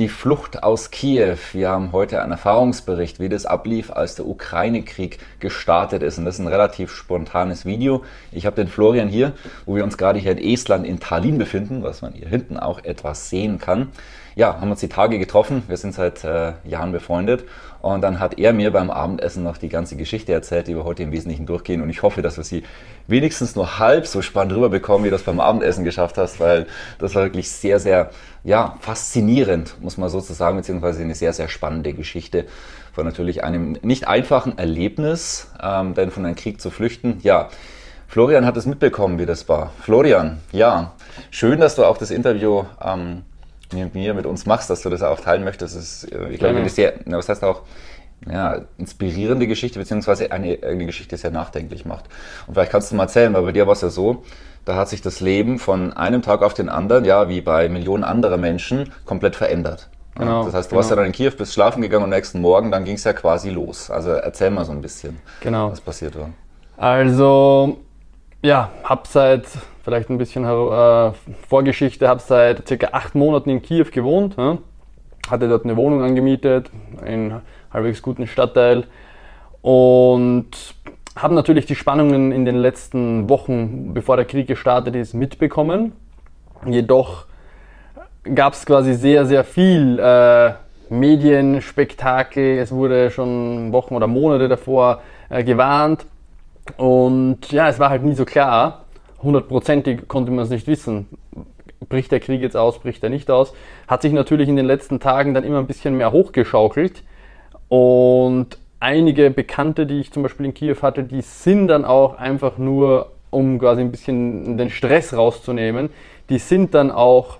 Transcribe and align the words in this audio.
Die 0.00 0.08
Flucht 0.08 0.62
aus 0.62 0.90
Kiew. 0.90 1.36
Wir 1.52 1.68
haben 1.68 1.92
heute 1.92 2.22
einen 2.22 2.32
Erfahrungsbericht, 2.32 3.20
wie 3.20 3.28
das 3.28 3.44
ablief, 3.44 3.90
als 3.90 4.14
der 4.14 4.26
Ukraine-Krieg 4.26 5.18
gestartet 5.40 6.02
ist. 6.02 6.16
Und 6.16 6.24
das 6.24 6.36
ist 6.36 6.40
ein 6.40 6.46
relativ 6.46 6.90
spontanes 6.90 7.66
Video. 7.66 8.02
Ich 8.32 8.46
habe 8.46 8.56
den 8.56 8.68
Florian 8.68 9.08
hier, 9.08 9.34
wo 9.66 9.76
wir 9.76 9.84
uns 9.84 9.98
gerade 9.98 10.18
hier 10.18 10.32
in 10.32 10.38
Estland 10.38 10.86
in 10.86 11.00
Tallinn 11.00 11.36
befinden, 11.36 11.82
was 11.82 12.00
man 12.00 12.14
hier 12.14 12.28
hinten 12.28 12.56
auch 12.56 12.82
etwas 12.82 13.28
sehen 13.28 13.58
kann 13.58 13.88
ja, 14.34 14.60
haben 14.60 14.70
uns 14.70 14.80
die 14.80 14.88
Tage 14.88 15.18
getroffen. 15.18 15.62
Wir 15.68 15.76
sind 15.76 15.94
seit 15.94 16.24
äh, 16.24 16.52
Jahren 16.64 16.92
befreundet. 16.92 17.44
Und 17.82 18.02
dann 18.02 18.20
hat 18.20 18.38
er 18.38 18.52
mir 18.52 18.70
beim 18.72 18.90
Abendessen 18.90 19.42
noch 19.42 19.56
die 19.56 19.70
ganze 19.70 19.96
Geschichte 19.96 20.32
erzählt, 20.32 20.68
die 20.68 20.76
wir 20.76 20.84
heute 20.84 21.02
im 21.02 21.12
Wesentlichen 21.12 21.46
durchgehen. 21.46 21.80
Und 21.80 21.88
ich 21.88 22.02
hoffe, 22.02 22.20
dass 22.20 22.36
wir 22.36 22.44
sie 22.44 22.62
wenigstens 23.06 23.56
nur 23.56 23.78
halb 23.78 24.06
so 24.06 24.20
spannend 24.20 24.54
rüberbekommen, 24.54 25.04
wie 25.04 25.08
du 25.08 25.14
das 25.14 25.22
beim 25.22 25.40
Abendessen 25.40 25.84
geschafft 25.84 26.18
hast, 26.18 26.40
weil 26.40 26.66
das 26.98 27.14
war 27.14 27.24
wirklich 27.24 27.50
sehr, 27.50 27.80
sehr, 27.80 28.10
ja, 28.44 28.76
faszinierend, 28.80 29.76
muss 29.80 29.96
man 29.96 30.10
sozusagen, 30.10 30.58
beziehungsweise 30.58 31.02
eine 31.02 31.14
sehr, 31.14 31.32
sehr 31.32 31.48
spannende 31.48 31.94
Geschichte 31.94 32.46
von 32.92 33.06
natürlich 33.06 33.44
einem 33.44 33.78
nicht 33.82 34.06
einfachen 34.08 34.58
Erlebnis, 34.58 35.50
ähm, 35.62 35.94
denn 35.94 36.10
von 36.10 36.26
einem 36.26 36.34
Krieg 36.34 36.60
zu 36.60 36.70
flüchten. 36.70 37.18
Ja, 37.22 37.48
Florian 38.08 38.44
hat 38.44 38.56
es 38.56 38.66
mitbekommen, 38.66 39.18
wie 39.18 39.26
das 39.26 39.48
war. 39.48 39.72
Florian, 39.80 40.40
ja, 40.52 40.92
schön, 41.30 41.60
dass 41.60 41.76
du 41.76 41.84
auch 41.84 41.96
das 41.96 42.10
Interview 42.10 42.64
ähm, 42.84 43.22
mit 43.72 43.94
mir, 43.94 44.14
mit 44.14 44.26
uns 44.26 44.46
machst, 44.46 44.70
dass 44.70 44.82
du 44.82 44.90
das 44.90 45.02
auch 45.02 45.20
teilen 45.20 45.44
möchtest. 45.44 45.76
ist, 45.76 46.12
äh, 46.12 46.28
ich 46.30 46.38
glaube, 46.38 46.58
eine 46.58 46.68
sehr, 46.68 46.94
was 47.06 47.28
heißt 47.28 47.44
auch, 47.44 47.62
ja, 48.30 48.62
inspirierende 48.76 49.46
Geschichte, 49.46 49.78
beziehungsweise 49.78 50.30
eine, 50.30 50.58
eine 50.62 50.86
Geschichte, 50.86 51.16
die 51.16 51.20
sehr 51.20 51.30
nachdenklich 51.30 51.84
macht. 51.84 52.04
Und 52.46 52.54
vielleicht 52.54 52.72
kannst 52.72 52.90
du 52.90 52.96
mal 52.96 53.04
erzählen, 53.04 53.32
weil 53.32 53.42
bei 53.42 53.52
dir 53.52 53.66
war 53.66 53.72
es 53.72 53.80
ja 53.80 53.88
so, 53.88 54.24
da 54.64 54.76
hat 54.76 54.88
sich 54.88 55.00
das 55.00 55.20
Leben 55.20 55.58
von 55.58 55.92
einem 55.94 56.20
Tag 56.20 56.42
auf 56.42 56.52
den 56.52 56.68
anderen, 56.68 57.04
ja, 57.04 57.28
wie 57.28 57.40
bei 57.40 57.68
Millionen 57.68 58.04
anderer 58.04 58.36
Menschen, 58.36 58.92
komplett 59.06 59.36
verändert. 59.36 59.88
Genau, 60.16 60.44
das 60.44 60.54
heißt, 60.54 60.66
du 60.66 60.70
genau. 60.70 60.78
warst 60.78 60.90
ja 60.90 60.96
dann 60.96 61.06
in 61.06 61.12
Kiew, 61.12 61.32
bist 61.36 61.54
schlafen 61.54 61.80
gegangen 61.80 62.04
und 62.04 62.12
am 62.12 62.16
nächsten 62.16 62.40
Morgen, 62.40 62.70
dann 62.70 62.84
ging 62.84 62.96
es 62.96 63.04
ja 63.04 63.12
quasi 63.12 63.48
los. 63.48 63.90
Also 63.90 64.10
erzähl 64.10 64.50
mal 64.50 64.64
so 64.64 64.72
ein 64.72 64.82
bisschen, 64.82 65.18
genau. 65.40 65.70
was 65.70 65.80
passiert 65.80 66.18
war. 66.18 66.30
Also, 66.76 67.78
ja, 68.42 68.70
hab 68.84 69.06
seit 69.06 69.46
vielleicht 69.90 70.08
ein 70.08 70.18
bisschen 70.18 70.44
äh, 70.44 71.12
Vorgeschichte, 71.48 72.06
habe 72.06 72.20
seit 72.20 72.68
circa 72.68 72.90
acht 72.92 73.16
Monaten 73.16 73.50
in 73.50 73.60
Kiew 73.60 73.86
gewohnt, 73.90 74.36
ja? 74.38 74.58
hatte 75.28 75.48
dort 75.48 75.64
eine 75.64 75.76
Wohnung 75.76 76.04
angemietet, 76.04 76.70
in 77.00 77.32
einem 77.32 77.40
halbwegs 77.72 78.00
guten 78.00 78.28
Stadtteil 78.28 78.84
und 79.62 80.50
habe 81.16 81.34
natürlich 81.34 81.66
die 81.66 81.74
Spannungen 81.74 82.30
in 82.30 82.44
den 82.44 82.54
letzten 82.54 83.28
Wochen, 83.28 83.92
bevor 83.92 84.16
der 84.16 84.26
Krieg 84.26 84.46
gestartet 84.46 84.94
ist, 84.94 85.12
mitbekommen. 85.12 85.92
Jedoch 86.66 87.26
gab 88.32 88.52
es 88.52 88.64
quasi 88.64 88.94
sehr, 88.94 89.26
sehr 89.26 89.42
viel 89.42 89.98
äh, 89.98 90.52
Medienspektakel. 90.88 92.58
Es 92.58 92.70
wurde 92.70 93.10
schon 93.10 93.72
Wochen 93.72 93.96
oder 93.96 94.06
Monate 94.06 94.48
davor 94.48 95.02
äh, 95.30 95.42
gewarnt. 95.42 96.06
Und 96.76 97.50
ja, 97.50 97.68
es 97.68 97.80
war 97.80 97.90
halt 97.90 98.04
nie 98.04 98.14
so 98.14 98.24
klar, 98.24 98.84
hundertprozentig 99.22 100.08
konnte 100.08 100.30
man 100.30 100.44
es 100.44 100.50
nicht 100.50 100.66
wissen. 100.66 101.08
Bricht 101.88 102.12
der 102.12 102.20
Krieg 102.20 102.40
jetzt 102.42 102.56
aus, 102.56 102.78
bricht 102.78 103.02
er 103.02 103.10
nicht 103.10 103.30
aus? 103.30 103.52
Hat 103.88 104.02
sich 104.02 104.12
natürlich 104.12 104.48
in 104.48 104.56
den 104.56 104.66
letzten 104.66 105.00
Tagen 105.00 105.34
dann 105.34 105.44
immer 105.44 105.58
ein 105.58 105.66
bisschen 105.66 105.96
mehr 105.96 106.12
hochgeschaukelt. 106.12 107.02
Und 107.68 108.58
einige 108.80 109.30
Bekannte, 109.30 109.86
die 109.86 110.00
ich 110.00 110.12
zum 110.12 110.22
Beispiel 110.22 110.46
in 110.46 110.54
Kiew 110.54 110.76
hatte, 110.82 111.04
die 111.04 111.22
sind 111.22 111.68
dann 111.68 111.84
auch 111.84 112.18
einfach 112.18 112.58
nur, 112.58 113.12
um 113.30 113.58
quasi 113.58 113.80
ein 113.80 113.90
bisschen 113.90 114.58
den 114.58 114.70
Stress 114.70 115.16
rauszunehmen, 115.16 115.90
die 116.28 116.38
sind 116.38 116.74
dann 116.74 116.90
auch 116.90 117.38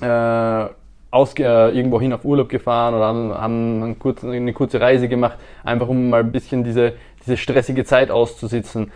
äh, 0.00 0.66
aus, 1.10 1.34
äh, 1.34 1.42
irgendwo 1.42 2.00
hin 2.00 2.12
auf 2.12 2.24
Urlaub 2.24 2.48
gefahren 2.48 2.94
oder 2.94 3.04
haben, 3.06 3.34
haben 3.34 3.82
eine, 3.82 3.94
kurze, 3.94 4.30
eine 4.30 4.52
kurze 4.52 4.80
Reise 4.80 5.08
gemacht, 5.08 5.38
einfach 5.62 5.88
um 5.88 6.08
mal 6.08 6.20
ein 6.20 6.32
bisschen 6.32 6.64
diese, 6.64 6.94
diese 7.24 7.36
stressige 7.36 7.84
Zeit 7.84 8.10
auszusitzen. 8.10 8.90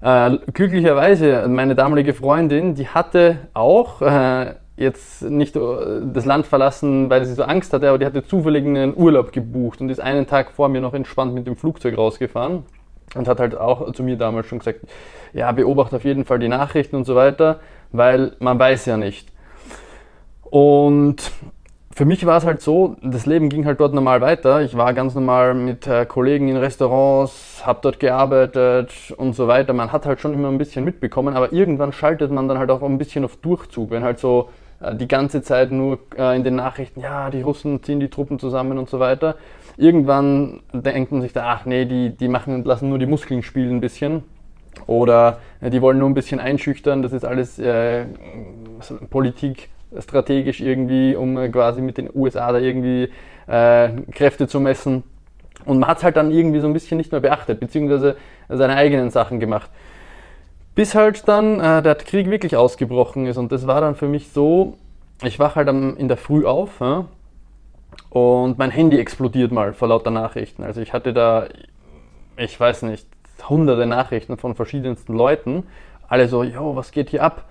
Äh, 0.00 0.38
glücklicherweise, 0.52 1.46
meine 1.48 1.74
damalige 1.74 2.14
Freundin, 2.14 2.74
die 2.74 2.88
hatte 2.88 3.38
auch 3.54 4.02
äh, 4.02 4.54
jetzt 4.76 5.22
nicht 5.22 5.56
äh, 5.56 5.60
das 6.12 6.24
Land 6.24 6.46
verlassen, 6.46 7.08
weil 7.10 7.24
sie 7.24 7.34
so 7.34 7.44
Angst 7.44 7.72
hatte, 7.72 7.88
aber 7.88 7.98
die 7.98 8.06
hatte 8.06 8.24
zufällig 8.24 8.64
einen 8.64 8.96
Urlaub 8.96 9.32
gebucht 9.32 9.80
und 9.80 9.88
ist 9.88 10.00
einen 10.00 10.26
Tag 10.26 10.50
vor 10.50 10.68
mir 10.68 10.80
noch 10.80 10.94
entspannt 10.94 11.34
mit 11.34 11.46
dem 11.46 11.56
Flugzeug 11.56 11.96
rausgefahren 11.96 12.64
und 13.14 13.28
hat 13.28 13.40
halt 13.40 13.56
auch 13.56 13.92
zu 13.92 14.02
mir 14.02 14.16
damals 14.16 14.46
schon 14.46 14.58
gesagt, 14.58 14.80
ja, 15.32 15.50
beobachte 15.52 15.96
auf 15.96 16.04
jeden 16.04 16.24
Fall 16.24 16.38
die 16.38 16.48
Nachrichten 16.48 16.96
und 16.96 17.04
so 17.04 17.14
weiter, 17.14 17.60
weil 17.92 18.32
man 18.40 18.58
weiß 18.58 18.86
ja 18.86 18.96
nicht. 18.96 19.28
Und 20.42 21.32
für 21.94 22.04
mich 22.04 22.26
war 22.26 22.38
es 22.38 22.44
halt 22.44 22.60
so, 22.60 22.96
das 23.02 23.24
Leben 23.24 23.48
ging 23.48 23.66
halt 23.66 23.78
dort 23.78 23.94
normal 23.94 24.20
weiter. 24.20 24.62
Ich 24.62 24.76
war 24.76 24.92
ganz 24.94 25.14
normal 25.14 25.54
mit 25.54 25.86
äh, 25.86 26.04
Kollegen 26.06 26.48
in 26.48 26.56
Restaurants, 26.56 27.62
habe 27.64 27.78
dort 27.82 28.00
gearbeitet 28.00 29.14
und 29.16 29.36
so 29.36 29.46
weiter. 29.46 29.72
Man 29.74 29.92
hat 29.92 30.04
halt 30.04 30.20
schon 30.20 30.34
immer 30.34 30.48
ein 30.48 30.58
bisschen 30.58 30.84
mitbekommen, 30.84 31.36
aber 31.36 31.52
irgendwann 31.52 31.92
schaltet 31.92 32.32
man 32.32 32.48
dann 32.48 32.58
halt 32.58 32.70
auch 32.70 32.82
ein 32.82 32.98
bisschen 32.98 33.24
auf 33.24 33.36
Durchzug, 33.36 33.90
wenn 33.90 34.02
halt 34.02 34.18
so 34.18 34.48
äh, 34.80 34.96
die 34.96 35.06
ganze 35.06 35.42
Zeit 35.42 35.70
nur 35.70 36.00
äh, 36.18 36.34
in 36.34 36.42
den 36.42 36.56
Nachrichten, 36.56 36.98
ja, 36.98 37.30
die 37.30 37.42
Russen 37.42 37.80
ziehen 37.84 38.00
die 38.00 38.08
Truppen 38.08 38.40
zusammen 38.40 38.76
und 38.76 38.90
so 38.90 38.98
weiter. 38.98 39.36
Irgendwann 39.76 40.62
denkt 40.72 41.12
man 41.12 41.22
sich 41.22 41.32
da, 41.32 41.44
ach 41.46 41.64
nee, 41.64 41.84
die, 41.84 42.10
die 42.10 42.26
machen, 42.26 42.64
lassen 42.64 42.88
nur 42.88 42.98
die 42.98 43.06
Muskeln 43.06 43.44
spielen 43.44 43.76
ein 43.76 43.80
bisschen. 43.80 44.24
Oder 44.88 45.38
äh, 45.60 45.70
die 45.70 45.80
wollen 45.80 45.98
nur 45.98 46.10
ein 46.10 46.14
bisschen 46.14 46.40
einschüchtern, 46.40 47.02
das 47.02 47.12
ist 47.12 47.24
alles 47.24 47.60
äh, 47.60 48.06
Politik 49.10 49.68
strategisch 50.00 50.60
irgendwie, 50.60 51.14
um 51.16 51.36
äh, 51.36 51.48
quasi 51.48 51.80
mit 51.80 51.98
den 51.98 52.10
USA 52.14 52.52
da 52.52 52.58
irgendwie 52.58 53.10
äh, 53.46 53.90
Kräfte 54.12 54.48
zu 54.48 54.60
messen. 54.60 55.02
Und 55.64 55.78
man 55.78 55.88
hat 55.88 55.98
es 55.98 56.04
halt 56.04 56.16
dann 56.16 56.30
irgendwie 56.30 56.60
so 56.60 56.66
ein 56.66 56.72
bisschen 56.72 56.98
nicht 56.98 57.12
mehr 57.12 57.20
beachtet, 57.20 57.60
beziehungsweise 57.60 58.16
seine 58.48 58.76
eigenen 58.76 59.10
Sachen 59.10 59.40
gemacht. 59.40 59.70
Bis 60.74 60.94
halt 60.94 61.26
dann 61.28 61.60
äh, 61.60 61.82
der 61.82 61.94
Krieg 61.94 62.30
wirklich 62.30 62.56
ausgebrochen 62.56 63.26
ist. 63.26 63.36
Und 63.36 63.52
das 63.52 63.66
war 63.66 63.80
dann 63.80 63.94
für 63.94 64.08
mich 64.08 64.30
so, 64.30 64.76
ich 65.22 65.38
wache 65.38 65.56
halt 65.56 65.68
am, 65.68 65.96
in 65.96 66.08
der 66.08 66.16
Früh 66.16 66.44
auf 66.44 66.80
ja, 66.80 67.06
und 68.10 68.58
mein 68.58 68.70
Handy 68.70 68.98
explodiert 68.98 69.52
mal 69.52 69.72
vor 69.72 69.88
lauter 69.88 70.10
Nachrichten. 70.10 70.62
Also 70.62 70.80
ich 70.80 70.92
hatte 70.92 71.12
da, 71.12 71.46
ich 72.36 72.58
weiß 72.58 72.82
nicht, 72.82 73.06
hunderte 73.48 73.86
Nachrichten 73.86 74.36
von 74.36 74.54
verschiedensten 74.54 75.14
Leuten. 75.14 75.64
Alle 76.08 76.28
so, 76.28 76.42
yo, 76.42 76.76
was 76.76 76.92
geht 76.92 77.10
hier 77.10 77.22
ab? 77.22 77.44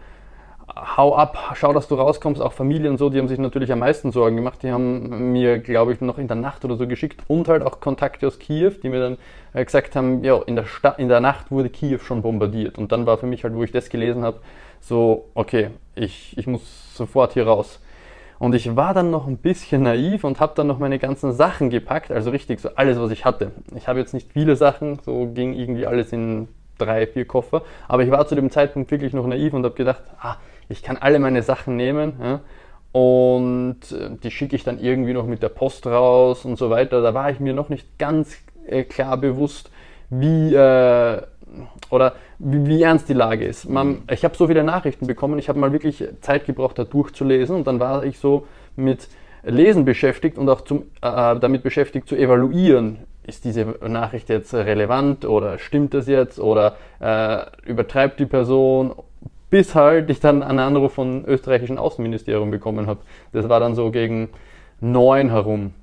Hau 0.76 1.16
ab, 1.16 1.54
schau, 1.56 1.74
dass 1.74 1.88
du 1.88 1.96
rauskommst. 1.96 2.42
Auch 2.42 2.54
Familien 2.54 2.92
und 2.92 2.98
so, 2.98 3.10
die 3.10 3.20
haben 3.20 3.28
sich 3.28 3.40
natürlich 3.40 3.72
am 3.72 3.80
meisten 3.80 4.12
Sorgen 4.12 4.36
gemacht. 4.36 4.64
Die 4.64 4.72
haben 4.72 5.32
mir, 5.32 5.60
glaube 5.60 5.94
ich, 5.94 6.02
noch 6.02 6.18
in 6.18 6.28
der 6.28 6.38
Nacht 6.38 6.66
oder 6.66 6.76
so 6.76 6.88
geschickt 6.88 7.22
und 7.28 7.48
halt 7.48 7.64
auch 7.64 7.80
Kontakte 7.80 8.28
aus 8.28 8.40
Kiew, 8.40 8.72
die 8.82 8.90
mir 8.90 9.00
dann 9.00 9.18
äh, 9.54 9.64
gesagt 9.64 9.96
haben, 9.96 10.24
ja, 10.24 10.38
in 10.46 10.56
der, 10.56 10.66
in 10.98 11.10
der 11.10 11.20
Nacht 11.20 11.52
wurde 11.52 11.70
Kiew 11.70 12.00
schon 12.00 12.22
bombardiert. 12.22 12.78
Und 12.78 12.92
dann 12.92 13.06
war 13.06 13.18
für 13.18 13.28
mich 13.28 13.44
halt, 13.44 13.54
wo 13.56 13.64
ich 13.64 13.72
das 13.72 13.90
gelesen 13.90 14.24
habe, 14.24 14.40
so, 14.80 15.30
okay, 15.34 15.70
ich, 15.96 16.38
ich 16.38 16.48
muss 16.48 16.96
sofort 16.96 17.34
hier 17.34 17.48
raus. 17.48 17.80
Und 18.40 18.56
ich 18.56 18.76
war 18.76 18.94
dann 18.94 19.10
noch 19.12 19.28
ein 19.28 19.38
bisschen 19.38 19.84
naiv 19.84 20.26
und 20.26 20.40
habe 20.40 20.54
dann 20.56 20.68
noch 20.68 20.80
meine 20.80 21.00
ganzen 21.00 21.32
Sachen 21.32 21.70
gepackt, 21.70 22.12
also 22.12 22.32
richtig 22.32 22.60
so 22.60 22.70
alles, 22.76 23.00
was 23.00 23.12
ich 23.12 23.24
hatte. 23.24 23.52
Ich 23.76 23.88
habe 23.88 24.00
jetzt 24.00 24.14
nicht 24.14 24.34
viele 24.34 24.58
Sachen, 24.58 25.00
so 25.06 25.28
ging 25.34 25.54
irgendwie 25.54 25.86
alles 25.86 26.12
in 26.12 26.50
drei, 26.78 27.08
vier 27.08 27.26
Koffer, 27.26 27.62
aber 27.88 28.04
ich 28.04 28.12
war 28.12 28.28
zu 28.28 28.36
dem 28.36 28.50
Zeitpunkt 28.50 28.92
wirklich 28.92 29.14
noch 29.14 29.26
naiv 29.28 29.54
und 29.54 29.64
habe 29.64 29.76
gedacht, 29.76 30.02
ah, 30.20 30.38
ich 30.70 30.84
kann 30.84 30.98
alle 30.98 31.20
meine 31.20 31.44
Sachen 31.44 31.76
nehmen 31.76 32.14
ja, 32.22 32.40
und 32.92 33.80
äh, 33.92 34.12
die 34.24 34.32
schicke 34.32 34.56
ich 34.56 34.64
dann 34.64 34.80
irgendwie 34.80 35.14
noch 35.14 35.26
mit 35.26 35.44
der 35.44 35.50
Post 35.50 35.88
raus 35.88 36.46
und 36.46 36.58
so 36.58 36.70
weiter. 36.70 37.02
Da 37.02 37.14
war 37.14 37.30
ich 37.32 37.40
mir 37.40 37.54
noch 37.54 37.70
nicht 37.70 37.98
ganz 37.98 38.38
äh, 38.68 38.84
klar 38.84 39.18
bewusst, 39.18 39.72
wie 40.10 40.54
äh, 40.54 41.22
oder 41.90 42.14
wie, 42.40 42.66
wie, 42.66 42.82
ernst 42.82 43.10
die 43.10 43.14
Lage 43.14 43.46
ist. 43.46 43.70
Man, 43.70 43.88
mhm. 43.88 44.04
ich 44.12 44.24
habe 44.24 44.36
so 44.36 44.48
viele 44.48 44.64
Nachrichten 44.64 45.08
bekommen, 45.08 45.38
ich 45.40 45.50
habe 45.50 45.60
mal 45.60 45.72
wirklich 45.72 46.04
Zeit 46.22 46.46
gebraucht, 46.46 46.80
da 46.80 46.84
durchzulesen 46.84 47.56
und 47.56 47.68
dann 47.68 47.80
war 47.80 48.04
ich 48.04 48.18
so 48.20 48.48
mit 48.76 49.08
Lesen 49.44 49.86
beschäftigt 49.86 50.38
und 50.38 50.50
auch 50.50 50.62
zum, 50.62 50.84
äh, 51.02 51.38
damit 51.40 51.64
beschäftigt 51.64 52.08
zu 52.08 52.16
evaluieren, 52.16 53.00
ist 53.26 53.46
diese 53.46 53.76
Nachricht 53.88 54.30
jetzt 54.30 54.54
relevant 54.54 55.26
oder 55.26 55.58
stimmt 55.58 55.94
das 55.94 56.08
jetzt 56.08 56.40
oder 56.40 56.76
äh, 57.00 57.46
übertreibt 57.66 58.20
die 58.20 58.26
Person 58.26 58.94
bis 59.54 59.76
halt 59.76 60.10
ich 60.10 60.20
dann 60.20 60.42
einen 60.42 60.58
Anruf 60.58 60.94
vom 60.94 61.26
österreichischen 61.28 61.78
Außenministerium 61.78 62.50
bekommen 62.50 62.88
habe. 62.88 63.02
Das 63.34 63.50
war 63.50 63.60
dann 63.60 63.76
so 63.76 63.92
gegen 63.92 64.30
neun 64.82 65.30
herum. 65.30 65.76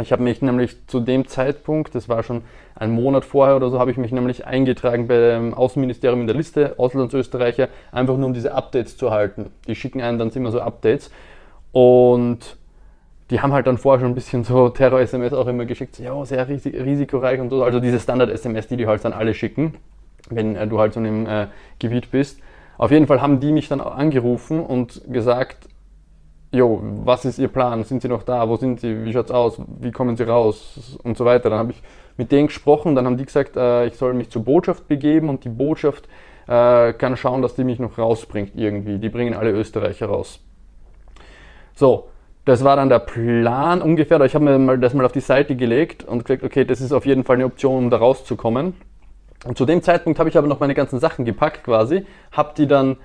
Ich 0.00 0.10
habe 0.10 0.24
mich 0.24 0.42
nämlich 0.42 0.88
zu 0.88 0.98
dem 0.98 1.28
Zeitpunkt, 1.28 1.94
das 1.94 2.08
war 2.08 2.24
schon 2.24 2.42
ein 2.74 2.90
Monat 2.90 3.24
vorher 3.24 3.54
oder 3.54 3.70
so, 3.70 3.78
habe 3.78 3.92
ich 3.92 3.96
mich 3.96 4.10
nämlich 4.10 4.44
eingetragen 4.44 5.06
beim 5.06 5.54
Außenministerium 5.54 6.22
in 6.22 6.26
der 6.26 6.34
Liste 6.34 6.74
Auslandsösterreicher, 6.78 7.68
einfach 7.92 8.16
nur 8.16 8.26
um 8.26 8.34
diese 8.34 8.54
Updates 8.54 8.96
zu 8.96 9.12
halten. 9.12 9.52
Die 9.68 9.76
schicken 9.76 10.00
einen 10.00 10.18
dann 10.18 10.30
immer 10.30 10.50
so 10.50 10.60
Updates 10.60 11.12
und 11.70 12.56
die 13.30 13.40
haben 13.40 13.52
halt 13.52 13.68
dann 13.68 13.78
vorher 13.78 14.00
schon 14.00 14.10
ein 14.10 14.16
bisschen 14.16 14.42
so 14.42 14.68
Terror-SMS 14.68 15.32
auch 15.32 15.46
immer 15.46 15.64
geschickt, 15.64 16.00
ja, 16.00 16.24
sehr 16.24 16.48
risikoreich 16.48 17.38
und 17.38 17.50
so. 17.50 17.62
Also 17.62 17.78
diese 17.78 18.00
Standard-SMS, 18.00 18.66
die 18.66 18.78
die 18.78 18.88
halt 18.88 19.04
dann 19.04 19.12
alle 19.12 19.32
schicken, 19.32 19.74
wenn 20.28 20.56
äh, 20.56 20.66
du 20.66 20.80
halt 20.80 20.94
so 20.94 20.98
in 20.98 21.06
einem 21.06 21.26
äh, 21.26 21.46
Gebiet 21.78 22.10
bist. 22.10 22.40
Auf 22.82 22.90
jeden 22.90 23.06
Fall 23.06 23.22
haben 23.22 23.38
die 23.38 23.52
mich 23.52 23.68
dann 23.68 23.80
angerufen 23.80 24.58
und 24.58 25.02
gesagt, 25.06 25.68
jo, 26.50 26.82
was 27.04 27.24
ist 27.24 27.38
Ihr 27.38 27.46
Plan? 27.46 27.84
Sind 27.84 28.02
Sie 28.02 28.08
noch 28.08 28.24
da? 28.24 28.48
Wo 28.48 28.56
sind 28.56 28.80
Sie? 28.80 29.04
Wie 29.04 29.12
schaut's 29.12 29.30
aus? 29.30 29.62
Wie 29.78 29.92
kommen 29.92 30.16
Sie 30.16 30.24
raus? 30.24 30.98
Und 31.04 31.16
so 31.16 31.24
weiter. 31.24 31.48
Dann 31.48 31.60
habe 31.60 31.70
ich 31.70 31.82
mit 32.16 32.32
denen 32.32 32.48
gesprochen, 32.48 32.96
dann 32.96 33.06
haben 33.06 33.16
die 33.16 33.24
gesagt, 33.24 33.56
äh, 33.56 33.86
ich 33.86 33.94
soll 33.94 34.14
mich 34.14 34.30
zur 34.30 34.44
Botschaft 34.44 34.88
begeben 34.88 35.28
und 35.28 35.44
die 35.44 35.48
Botschaft 35.48 36.08
äh, 36.48 36.92
kann 36.94 37.16
schauen, 37.16 37.40
dass 37.40 37.54
die 37.54 37.62
mich 37.62 37.78
noch 37.78 37.98
rausbringt 37.98 38.56
irgendwie. 38.56 38.98
Die 38.98 39.10
bringen 39.10 39.34
alle 39.34 39.52
Österreicher 39.52 40.06
raus. 40.06 40.40
So, 41.74 42.08
das 42.44 42.64
war 42.64 42.74
dann 42.74 42.88
der 42.88 42.98
Plan 42.98 43.80
ungefähr. 43.80 44.20
Ich 44.22 44.34
habe 44.34 44.58
mir 44.58 44.78
das 44.78 44.92
mal 44.92 45.06
auf 45.06 45.12
die 45.12 45.20
Seite 45.20 45.54
gelegt 45.54 46.02
und 46.02 46.24
gesagt, 46.24 46.42
okay, 46.42 46.64
das 46.64 46.80
ist 46.80 46.90
auf 46.90 47.06
jeden 47.06 47.22
Fall 47.22 47.36
eine 47.36 47.44
Option, 47.44 47.84
um 47.84 47.90
da 47.90 47.98
rauszukommen. 47.98 48.74
Und 49.44 49.58
zu 49.58 49.64
dem 49.64 49.82
Zeitpunkt 49.82 50.18
habe 50.18 50.28
ich 50.28 50.38
aber 50.38 50.46
noch 50.46 50.60
meine 50.60 50.74
ganzen 50.74 51.00
Sachen 51.00 51.24
gepackt 51.24 51.64
quasi, 51.64 52.06
habe 52.30 52.54
die 52.56 52.66
dann 52.66 52.96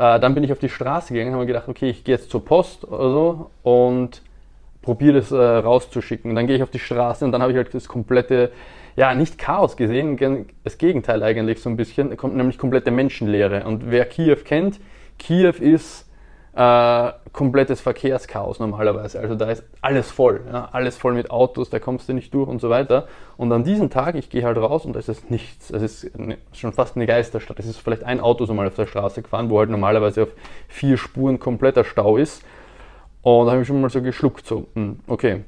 äh, 0.00 0.18
dann 0.18 0.34
bin 0.34 0.44
ich 0.44 0.52
auf 0.52 0.58
die 0.58 0.70
Straße 0.70 1.12
gegangen, 1.12 1.32
habe 1.32 1.42
mir 1.42 1.46
gedacht, 1.46 1.68
okay, 1.68 1.90
ich 1.90 2.04
gehe 2.04 2.14
jetzt 2.14 2.30
zur 2.30 2.42
Post 2.44 2.84
oder 2.84 3.10
so 3.10 3.50
und 3.62 4.22
probiere 4.80 5.20
das 5.20 5.30
äh, 5.30 5.36
rauszuschicken. 5.36 6.30
Und 6.30 6.36
dann 6.36 6.46
gehe 6.46 6.56
ich 6.56 6.62
auf 6.62 6.70
die 6.70 6.78
Straße 6.78 7.24
und 7.24 7.32
dann 7.32 7.42
habe 7.42 7.52
ich 7.52 7.58
halt 7.58 7.74
das 7.74 7.86
komplette, 7.86 8.50
ja, 8.96 9.14
nicht 9.14 9.38
Chaos 9.38 9.76
gesehen, 9.76 10.46
das 10.64 10.78
Gegenteil 10.78 11.22
eigentlich 11.22 11.60
so 11.60 11.68
ein 11.68 11.76
bisschen, 11.76 12.16
kommt 12.16 12.34
nämlich 12.34 12.56
komplette 12.56 12.90
Menschenleere. 12.90 13.64
Und 13.64 13.90
wer 13.90 14.06
Kiew 14.06 14.38
kennt, 14.42 14.80
Kiew 15.18 15.52
ist 15.60 16.08
äh, 16.54 17.12
komplettes 17.32 17.80
Verkehrschaos 17.80 18.58
normalerweise. 18.58 19.20
Also 19.20 19.34
da 19.36 19.50
ist 19.50 19.62
alles 19.80 20.10
voll, 20.10 20.40
ja, 20.52 20.68
alles 20.72 20.96
voll 20.96 21.14
mit 21.14 21.30
Autos, 21.30 21.70
da 21.70 21.78
kommst 21.78 22.08
du 22.08 22.12
nicht 22.12 22.34
durch 22.34 22.48
und 22.48 22.60
so 22.60 22.70
weiter. 22.70 23.06
Und 23.36 23.52
an 23.52 23.62
diesem 23.62 23.88
Tag, 23.90 24.16
ich 24.16 24.30
gehe 24.30 24.44
halt 24.44 24.56
raus 24.58 24.84
und 24.84 24.96
es 24.96 25.08
ist 25.08 25.30
nichts. 25.30 25.70
Es 25.70 25.82
ist 25.82 26.18
eine, 26.18 26.38
schon 26.52 26.72
fast 26.72 26.96
eine 26.96 27.06
Geisterstadt. 27.06 27.58
Es 27.60 27.66
ist 27.66 27.78
vielleicht 27.78 28.04
ein 28.04 28.20
Auto 28.20 28.46
so 28.46 28.54
mal 28.54 28.66
auf 28.66 28.74
der 28.74 28.86
Straße 28.86 29.22
gefahren, 29.22 29.48
wo 29.48 29.58
halt 29.60 29.70
normalerweise 29.70 30.24
auf 30.24 30.30
vier 30.68 30.96
Spuren 30.96 31.38
kompletter 31.38 31.84
Stau 31.84 32.16
ist. 32.16 32.42
Und 33.22 33.46
da 33.46 33.52
habe 33.52 33.62
ich 33.62 33.68
schon 33.68 33.80
mal 33.80 33.90
so 33.90 34.02
geschluckt, 34.02 34.46
so, 34.46 34.66
hm, 34.74 35.00
okay. 35.06 35.44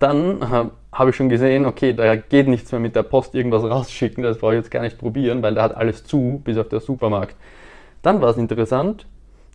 Dann 0.00 0.42
äh, 0.42 0.64
habe 0.92 1.10
ich 1.10 1.16
schon 1.16 1.28
gesehen, 1.28 1.64
okay, 1.64 1.92
da 1.92 2.16
geht 2.16 2.48
nichts 2.48 2.72
mehr 2.72 2.80
mit 2.80 2.96
der 2.96 3.04
Post 3.04 3.34
irgendwas 3.34 3.62
rausschicken, 3.62 4.24
das 4.24 4.38
brauche 4.38 4.54
ich 4.54 4.58
jetzt 4.58 4.70
gar 4.70 4.82
nicht 4.82 4.98
probieren, 4.98 5.42
weil 5.42 5.54
da 5.54 5.62
hat 5.62 5.76
alles 5.76 6.04
zu, 6.04 6.40
bis 6.44 6.58
auf 6.58 6.68
der 6.68 6.80
Supermarkt. 6.80 7.36
Dann 8.02 8.20
war 8.20 8.30
es 8.30 8.36
interessant, 8.36 9.06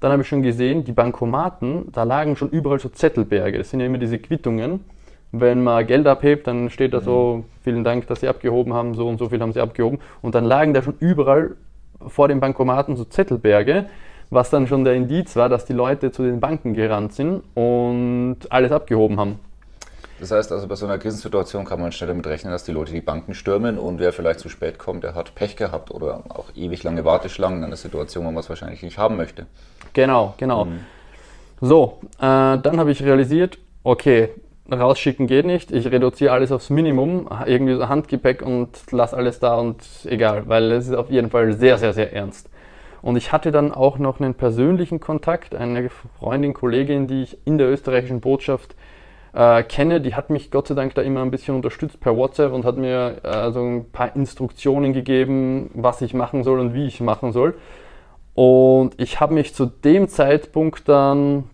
dann 0.02 0.12
habe 0.12 0.24
ich 0.24 0.28
schon 0.28 0.42
gesehen, 0.42 0.84
die 0.84 0.92
Bankomaten, 0.92 1.92
da 1.92 2.04
lagen 2.04 2.36
schon 2.36 2.50
überall 2.50 2.80
so 2.80 2.90
Zettelberge. 2.90 3.60
Das 3.60 3.70
sind 3.70 3.80
ja 3.80 3.86
immer 3.86 4.00
diese 4.00 4.18
Quittungen. 4.18 4.84
Wenn 5.32 5.64
man 5.64 5.86
Geld 5.86 6.08
abhebt, 6.08 6.48
dann 6.48 6.72
steht 6.72 6.94
da 6.94 7.00
so, 7.00 7.38
mhm. 7.38 7.44
vielen 7.64 7.84
Dank, 7.84 8.08
dass 8.08 8.20
Sie 8.20 8.28
abgehoben 8.28 8.74
haben, 8.74 8.96
so 8.96 9.08
und 9.08 9.20
so 9.20 9.30
viel 9.30 9.40
haben 9.40 9.54
Sie 9.54 9.62
abgehoben. 9.62 10.00
Und 10.24 10.34
dann 10.34 10.44
lagen 10.44 10.74
da 10.74 10.82
schon 10.82 10.96
überall 11.00 11.52
vor 12.06 12.28
den 12.28 12.40
Bankomaten 12.40 12.96
so 12.96 13.06
Zettelberge, 13.06 13.86
was 14.32 14.50
dann 14.50 14.66
schon 14.66 14.84
der 14.84 14.96
Indiz 14.96 15.36
war, 15.36 15.50
dass 15.50 15.66
die 15.66 15.74
Leute 15.74 16.12
zu 16.12 16.24
den 16.24 16.40
Banken 16.40 16.74
gerannt 16.74 17.14
sind 17.14 17.44
und 17.54 18.38
alles 18.50 18.72
abgehoben 18.72 19.20
haben. 19.20 19.40
Das 20.20 20.32
heißt 20.32 20.52
also, 20.52 20.68
bei 20.68 20.76
so 20.76 20.86
einer 20.86 21.00
Krisensituation 21.00 21.66
kann 21.66 21.80
man 21.82 21.92
schnell 21.92 22.08
damit 22.08 22.28
rechnen, 22.28 22.52
dass 22.52 22.64
die 22.64 22.72
Leute 22.72 22.92
die 22.92 23.02
Banken 23.02 23.34
stürmen 23.34 23.80
und 23.80 24.00
wer 24.00 24.14
vielleicht 24.14 24.40
zu 24.40 24.50
spät 24.50 24.78
kommt, 24.78 25.04
der 25.04 25.16
hat 25.16 25.34
Pech 25.36 25.56
gehabt 25.56 25.92
oder 25.92 26.24
auch 26.30 26.46
ewig 26.56 26.84
lange 26.84 27.06
Warteschlangen 27.06 27.60
in 27.60 27.66
einer 27.66 27.76
Situation, 27.76 28.26
wo 28.26 28.32
man 28.32 28.42
es 28.42 28.50
wahrscheinlich 28.50 28.84
nicht 28.84 29.00
haben 29.00 29.18
möchte. 29.18 29.48
Genau, 29.94 30.34
genau. 30.38 30.66
Mhm. 30.66 30.80
So, 31.62 32.00
äh, 32.18 32.22
dann 32.22 32.80
habe 32.80 32.92
ich 32.92 33.04
realisiert, 33.04 33.60
okay, 33.84 34.30
rausschicken 34.72 35.28
geht 35.28 35.46
nicht. 35.46 35.72
Ich 35.72 35.92
reduziere 35.92 36.32
alles 36.32 36.52
aufs 36.52 36.70
Minimum, 36.70 37.28
irgendwie 37.46 37.76
so 37.76 37.88
Handgepäck 37.90 38.42
und 38.42 38.70
lasse 38.92 39.16
alles 39.16 39.40
da 39.40 39.56
und 39.56 39.84
egal, 40.06 40.44
weil 40.48 40.72
es 40.72 40.88
ist 40.88 40.96
auf 40.96 41.10
jeden 41.10 41.30
Fall 41.30 41.54
sehr, 41.54 41.78
sehr, 41.78 41.94
sehr 41.94 42.14
ernst. 42.14 42.50
Und 43.02 43.16
ich 43.16 43.32
hatte 43.32 43.52
dann 43.52 43.72
auch 43.72 43.98
noch 43.98 44.20
einen 44.20 44.36
persönlichen 44.36 45.00
Kontakt, 45.00 45.56
eine 45.56 45.90
Freundin, 46.20 46.54
Kollegin, 46.54 47.08
die 47.08 47.24
ich 47.24 47.38
in 47.46 47.58
der 47.58 47.70
österreichischen 47.70 48.22
Botschaft 48.22 48.76
äh, 49.34 49.64
kenne, 49.64 50.02
die 50.02 50.14
hat 50.14 50.30
mich 50.30 50.52
Gott 50.52 50.68
sei 50.68 50.76
Dank 50.76 50.94
da 50.94 51.02
immer 51.02 51.22
ein 51.22 51.32
bisschen 51.32 51.56
unterstützt 51.56 52.00
per 52.00 52.16
WhatsApp 52.16 52.54
und 52.54 52.66
hat 52.66 52.78
mir 52.78 53.22
äh, 53.24 53.52
so 53.52 53.62
ein 53.62 53.92
paar 53.92 54.16
Instruktionen 54.16 54.94
gegeben, 54.94 55.72
was 55.74 56.02
ich 56.02 56.14
machen 56.14 56.44
soll 56.44 56.60
und 56.60 56.74
wie 56.74 56.86
ich 56.86 57.00
machen 57.02 57.32
soll. 57.32 57.56
Und 58.34 58.94
ich 58.98 59.20
habe 59.20 59.34
mich 59.34 59.54
zu 59.54 59.66
dem 59.66 60.08
Zeitpunkt 60.08 60.88
dann 60.88 61.46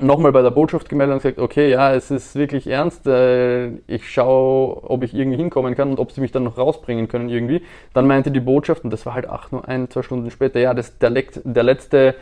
nochmal 0.00 0.32
bei 0.32 0.42
der 0.42 0.50
Botschaft 0.50 0.88
gemeldet 0.88 1.14
und 1.14 1.22
gesagt, 1.22 1.38
okay, 1.38 1.70
ja, 1.70 1.94
es 1.94 2.10
ist 2.10 2.34
wirklich 2.34 2.66
ernst, 2.66 3.06
äh, 3.06 3.68
ich 3.86 4.10
schaue, 4.10 4.82
ob 4.90 5.02
ich 5.04 5.14
irgendwie 5.14 5.36
hinkommen 5.36 5.74
kann 5.74 5.90
und 5.90 5.98
ob 5.98 6.12
sie 6.12 6.20
mich 6.20 6.32
dann 6.32 6.44
noch 6.44 6.58
rausbringen 6.58 7.08
können 7.08 7.28
irgendwie. 7.28 7.62
Dann 7.92 8.06
meinte 8.06 8.30
die 8.30 8.40
Botschaft, 8.40 8.84
und 8.84 8.90
das 8.90 9.06
war 9.06 9.14
halt 9.14 9.28
ach, 9.28 9.50
nur 9.52 9.68
ein, 9.68 9.90
zwei 9.90 10.02
Stunden 10.02 10.30
später, 10.30 10.60
ja, 10.60 10.74
das, 10.74 10.98
der, 10.98 11.10
der 11.10 11.62
letzte 11.62 12.14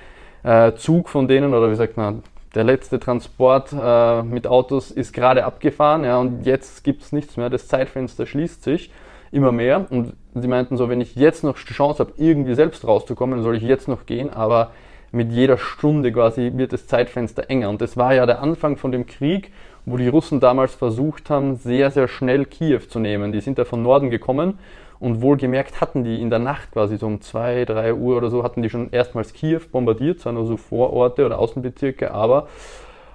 äh, 0.43 0.73
Zug 0.73 1.09
von 1.09 1.29
denen, 1.29 1.55
oder 1.55 1.71
wie 1.71 1.77
sagt 1.77 1.97
man, 1.97 2.23
der 2.55 2.65
letzte 2.65 3.00
Transport 3.00 3.73
äh, 3.73 4.23
mit 4.23 4.47
Autos 4.47 4.91
ist 4.91 5.15
gerade 5.15 5.45
abgefahren 5.45 6.05
ja, 6.05 6.19
und 6.19 6.45
jetzt 6.45 6.85
gibt 6.85 7.03
es 7.03 7.12
nichts 7.12 7.38
mehr. 7.38 7.49
Das 7.49 7.67
Zeitfenster 7.67 8.27
schließt 8.27 8.62
sich 8.62 8.91
immer 9.32 9.50
mehr 9.50 9.87
und 9.90 10.14
sie 10.34 10.49
meinten 10.49 10.76
so, 10.76 10.88
wenn 10.88 11.00
ich 11.00 11.17
jetzt 11.17 11.43
noch 11.43 11.58
die 11.58 11.75
Chance 11.75 12.00
habe, 12.00 12.12
irgendwie 12.17 12.55
selbst 12.55 12.87
rauszukommen, 12.87 13.43
soll 13.43 13.56
ich 13.56 13.62
jetzt 13.62 13.88
noch 13.88 14.06
gehen, 14.06 14.31
aber 14.31 14.70
mit 15.11 15.32
jeder 15.32 15.58
Stunde 15.58 16.12
quasi 16.12 16.52
wird 16.55 16.73
das 16.73 16.87
Zeitfenster 16.87 17.50
enger. 17.50 17.69
Und 17.69 17.81
das 17.81 17.96
war 17.96 18.14
ja 18.14 18.25
der 18.25 18.40
Anfang 18.40 18.76
von 18.76 18.93
dem 18.93 19.06
Krieg, 19.06 19.52
wo 19.84 19.96
die 19.96 20.08
Russen 20.08 20.40
damals 20.40 20.75
versucht 20.75 21.29
haben, 21.29 21.56
sehr, 21.56 21.90
sehr 21.90 22.08
schnell 22.08 22.46
Kiew 22.46 22.81
zu 22.88 22.99
nehmen. 22.99 23.32
Die 23.32 23.40
sind 23.40 23.58
da 23.58 23.64
von 23.64 23.82
Norden 23.82 24.11
gekommen 24.11 24.58
und 25.00 25.20
wohlgemerkt 25.20 25.81
hatten 25.81 26.05
die 26.05 26.20
in 26.23 26.31
der 26.31 26.38
Nacht 26.38 26.70
quasi 26.73 26.96
so 26.96 27.06
um 27.06 27.20
2, 27.20 27.64
3 27.64 27.94
Uhr 27.94 28.17
oder 28.17 28.31
so, 28.31 28.44
hatten 28.44 28.62
die 28.62 28.70
schon 28.70 28.90
erstmals 28.90 29.32
Kiew 29.32 29.61
bombardiert, 29.70 30.20
zwar 30.20 30.32
nur 30.32 30.46
so 30.46 30.56
Vororte 30.56 31.26
oder 31.26 31.38
Außenbezirke, 31.38 32.12
aber 32.12 32.46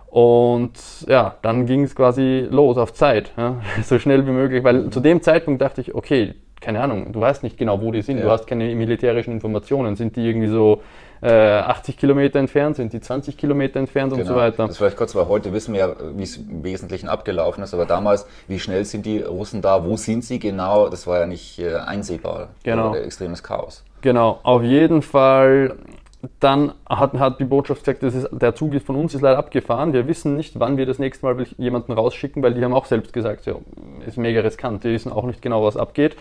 und 0.07 0.73
ja, 1.07 1.35
dann 1.41 1.65
ging 1.65 1.83
es 1.83 1.95
quasi 1.95 2.47
los 2.49 2.77
auf 2.77 2.93
Zeit, 2.93 3.31
ja, 3.37 3.61
so 3.83 3.99
schnell 3.99 4.25
wie 4.25 4.31
möglich, 4.31 4.63
weil 4.63 4.89
zu 4.89 4.99
dem 4.99 5.21
Zeitpunkt 5.21 5.61
dachte 5.61 5.81
ich, 5.81 5.93
okay, 5.93 6.35
keine 6.59 6.81
Ahnung, 6.81 7.11
du 7.11 7.21
weißt 7.21 7.43
nicht 7.43 7.57
genau, 7.57 7.81
wo 7.81 7.91
die 7.91 8.01
sind, 8.01 8.17
ja. 8.17 8.23
du 8.23 8.31
hast 8.31 8.47
keine 8.47 8.73
militärischen 8.73 9.31
Informationen, 9.31 9.95
sind 9.95 10.15
die 10.15 10.27
irgendwie 10.27 10.47
so 10.47 10.81
äh, 11.21 11.29
80 11.29 11.97
Kilometer 11.97 12.39
entfernt, 12.39 12.75
sind 12.75 12.93
die 12.93 12.99
20 12.99 13.37
Kilometer 13.37 13.79
entfernt 13.79 14.11
genau. 14.11 14.21
und 14.21 14.27
so 14.27 14.33
genau. 14.33 14.45
weiter. 14.45 14.67
Das 14.67 14.77
vielleicht 14.77 14.97
kurz, 14.97 15.15
weil 15.15 15.27
heute 15.27 15.53
wissen 15.53 15.73
wir 15.73 15.79
ja, 15.79 15.95
wie 16.15 16.23
es 16.23 16.37
im 16.37 16.63
Wesentlichen 16.63 17.09
abgelaufen 17.09 17.63
ist, 17.63 17.73
aber 17.73 17.85
damals, 17.85 18.25
wie 18.47 18.59
schnell 18.59 18.85
sind 18.85 19.05
die 19.05 19.19
Russen 19.19 19.61
da, 19.61 19.85
wo 19.85 19.97
sind 19.97 20.23
sie 20.23 20.39
genau, 20.39 20.89
das 20.89 21.07
war 21.07 21.19
ja 21.19 21.27
nicht 21.27 21.59
äh, 21.59 21.75
einsehbar. 21.75 22.49
Genau. 22.63 22.95
Extremes 22.95 23.43
Chaos. 23.43 23.83
Genau, 24.01 24.39
auf 24.43 24.63
jeden 24.63 25.01
Fall. 25.01 25.75
Dann 26.39 26.73
hat, 26.89 27.13
hat 27.13 27.39
die 27.39 27.45
Botschaft 27.45 27.83
gesagt, 27.83 28.01
ist, 28.01 28.27
der 28.31 28.55
Zug 28.55 28.73
ist 28.73 28.85
von 28.85 28.95
uns 28.95 29.13
ist 29.13 29.21
leider 29.21 29.37
abgefahren. 29.37 29.93
Wir 29.93 30.07
wissen 30.07 30.35
nicht, 30.35 30.59
wann 30.59 30.75
wir 30.77 30.87
das 30.87 30.97
nächste 30.97 31.25
Mal 31.25 31.45
jemanden 31.57 31.91
rausschicken, 31.91 32.41
weil 32.41 32.55
die 32.55 32.63
haben 32.63 32.73
auch 32.73 32.85
selbst 32.85 33.13
gesagt, 33.13 33.45
ja, 33.45 33.55
ist 34.05 34.17
mega 34.17 34.41
riskant. 34.41 34.83
Die 34.83 34.89
wissen 34.89 35.11
auch 35.11 35.25
nicht 35.25 35.41
genau, 35.41 35.63
was 35.63 35.77
abgeht. 35.77 36.15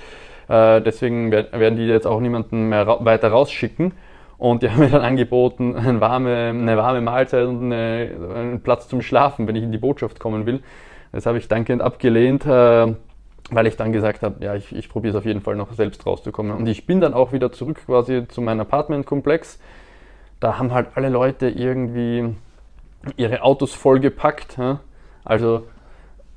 Äh, 0.49 0.83
deswegen 0.83 1.33
werden 1.33 1.77
die 1.77 1.87
jetzt 1.87 2.07
auch 2.07 2.21
niemanden 2.21 2.69
mehr 2.69 2.87
ra 2.87 3.05
weiter 3.05 3.29
rausschicken. 3.29 3.93
Und 4.39 4.63
die 4.63 4.71
haben 4.71 4.81
mir 4.81 4.91
dann 4.91 5.03
angeboten, 5.03 5.77
eine 5.77 6.01
warme, 6.01 6.49
eine 6.51 6.77
warme 6.77 7.01
Mahlzeit 7.01 7.47
und 7.47 7.73
eine, 7.73 8.11
einen 8.35 8.61
Platz 8.61 8.89
zum 8.89 9.01
Schlafen, 9.01 9.49
wenn 9.49 9.57
ich 9.57 9.63
in 9.63 9.73
die 9.73 9.79
Botschaft 9.79 10.21
kommen 10.21 10.45
will. 10.45 10.61
Das 11.13 11.25
habe 11.25 11.39
ich 11.39 11.49
dankend 11.49 11.81
abgelehnt, 11.81 12.45
äh, 12.45 12.95
weil 13.51 13.67
ich 13.67 13.77
dann 13.77 13.93
gesagt 13.93 14.23
habe, 14.23 14.45
ja, 14.45 14.55
ich, 14.55 14.75
ich 14.75 14.91
probiere 14.91 15.13
es 15.13 15.17
auf 15.17 15.25
jeden 15.25 15.41
Fall 15.41 15.57
noch 15.57 15.73
selbst 15.73 16.05
rauszukommen. 16.05 16.53
Und 16.53 16.67
ich 16.67 16.87
bin 16.87 17.01
dann 17.01 17.15
auch 17.15 17.33
wieder 17.33 17.51
zurück 17.51 17.81
quasi 17.87 18.29
zu 18.29 18.43
meinem 18.43 18.61
Apartmentkomplex. 18.61 19.59
Da 20.41 20.59
haben 20.59 20.73
halt 20.73 20.89
alle 20.95 21.09
Leute 21.09 21.49
irgendwie 21.49 22.35
ihre 23.17 23.43
Autos 23.43 23.75
vollgepackt. 23.75 24.59
Also 25.25 25.67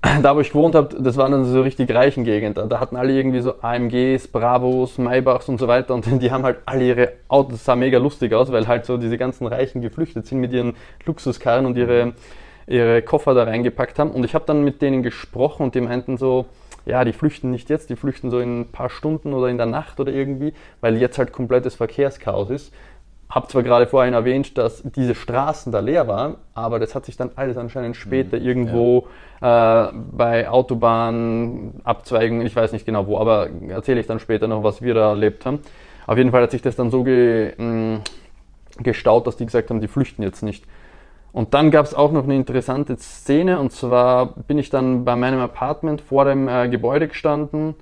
da, 0.21 0.35
wo 0.35 0.39
ich 0.39 0.49
gewohnt 0.49 0.75
habe, 0.75 0.95
das 1.01 1.17
waren 1.17 1.31
dann 1.31 1.43
so 1.45 1.61
richtig 1.61 1.93
reichen 1.93 2.23
Gegenden. 2.23 2.69
Da 2.69 2.79
hatten 2.79 2.95
alle 2.95 3.11
irgendwie 3.11 3.41
so 3.41 3.61
AMGs, 3.61 4.29
Bravos, 4.29 4.97
Maybachs 4.97 5.49
und 5.49 5.59
so 5.59 5.67
weiter 5.67 5.93
und 5.93 6.05
die 6.21 6.31
haben 6.31 6.43
halt 6.43 6.59
alle 6.65 6.85
ihre 6.85 7.11
Autos, 7.27 7.53
das 7.53 7.65
sah 7.65 7.75
mega 7.75 7.97
lustig 7.97 8.33
aus, 8.33 8.51
weil 8.51 8.67
halt 8.67 8.85
so 8.85 8.97
diese 8.97 9.17
ganzen 9.17 9.45
Reichen 9.47 9.81
geflüchtet 9.81 10.25
sind 10.25 10.39
mit 10.39 10.53
ihren 10.53 10.75
Luxuskarren 11.05 11.65
und 11.65 11.77
ihre, 11.77 12.13
ihre 12.67 13.01
Koffer 13.01 13.33
da 13.33 13.43
reingepackt 13.43 13.99
haben. 13.99 14.11
Und 14.11 14.23
ich 14.23 14.35
habe 14.35 14.45
dann 14.45 14.63
mit 14.63 14.81
denen 14.81 15.03
gesprochen 15.03 15.63
und 15.63 15.75
die 15.75 15.81
meinten 15.81 16.17
so, 16.17 16.45
ja, 16.85 17.03
die 17.03 17.13
flüchten 17.13 17.51
nicht 17.51 17.69
jetzt, 17.69 17.89
die 17.89 17.97
flüchten 17.97 18.31
so 18.31 18.39
in 18.39 18.61
ein 18.61 18.71
paar 18.71 18.89
Stunden 18.89 19.33
oder 19.33 19.49
in 19.49 19.57
der 19.57 19.65
Nacht 19.65 19.99
oder 19.99 20.13
irgendwie, 20.13 20.53
weil 20.79 20.95
jetzt 20.97 21.17
halt 21.17 21.33
komplettes 21.33 21.75
Verkehrschaos 21.75 22.49
ist. 22.49 22.73
Habe 23.29 23.47
zwar 23.47 23.61
gerade 23.61 23.85
vorhin 23.85 24.13
erwähnt, 24.13 24.57
dass 24.57 24.81
diese 24.83 25.13
Straßen 25.13 25.71
da 25.71 25.79
leer 25.79 26.07
waren, 26.07 26.35
aber 26.55 26.79
das 26.79 26.95
hat 26.95 27.05
sich 27.05 27.15
dann 27.15 27.29
alles 27.35 27.57
anscheinend 27.57 27.95
später 27.95 28.39
mhm, 28.39 28.45
irgendwo 28.45 29.07
ja. 29.39 29.89
äh, 29.89 29.93
bei 30.11 30.49
Autobahnabzweigungen, 30.49 32.45
ich 32.45 32.55
weiß 32.55 32.71
nicht 32.71 32.87
genau 32.87 33.05
wo, 33.05 33.19
aber 33.19 33.49
erzähle 33.67 33.99
ich 33.99 34.07
dann 34.07 34.19
später 34.19 34.47
noch, 34.47 34.63
was 34.63 34.81
wir 34.81 34.95
da 34.95 35.09
erlebt 35.09 35.45
haben. 35.45 35.59
Auf 36.07 36.17
jeden 36.17 36.31
Fall 36.31 36.41
hat 36.41 36.51
sich 36.51 36.63
das 36.63 36.75
dann 36.75 36.89
so 36.89 37.03
ge, 37.03 37.53
mh, 37.55 37.63
mm, 37.63 38.01
gestaut, 38.79 39.27
dass 39.27 39.37
die 39.37 39.45
gesagt 39.45 39.69
haben, 39.69 39.79
die 39.79 39.87
flüchten 39.87 40.23
jetzt 40.23 40.41
nicht. 40.41 40.65
Und 41.31 41.53
dann 41.53 41.69
gab 41.69 41.85
es 41.85 41.93
auch 41.93 42.11
noch 42.11 42.23
eine 42.23 42.35
interessante 42.35 42.97
Szene, 42.97 43.59
und 43.59 43.71
zwar 43.71 44.33
bin 44.47 44.57
ich 44.57 44.71
dann 44.71 45.05
bei 45.05 45.15
meinem 45.15 45.39
Apartment 45.39 46.01
vor 46.01 46.25
dem 46.25 46.47
äh, 46.47 46.67
Gebäude 46.67 47.07
gestanden 47.07 47.75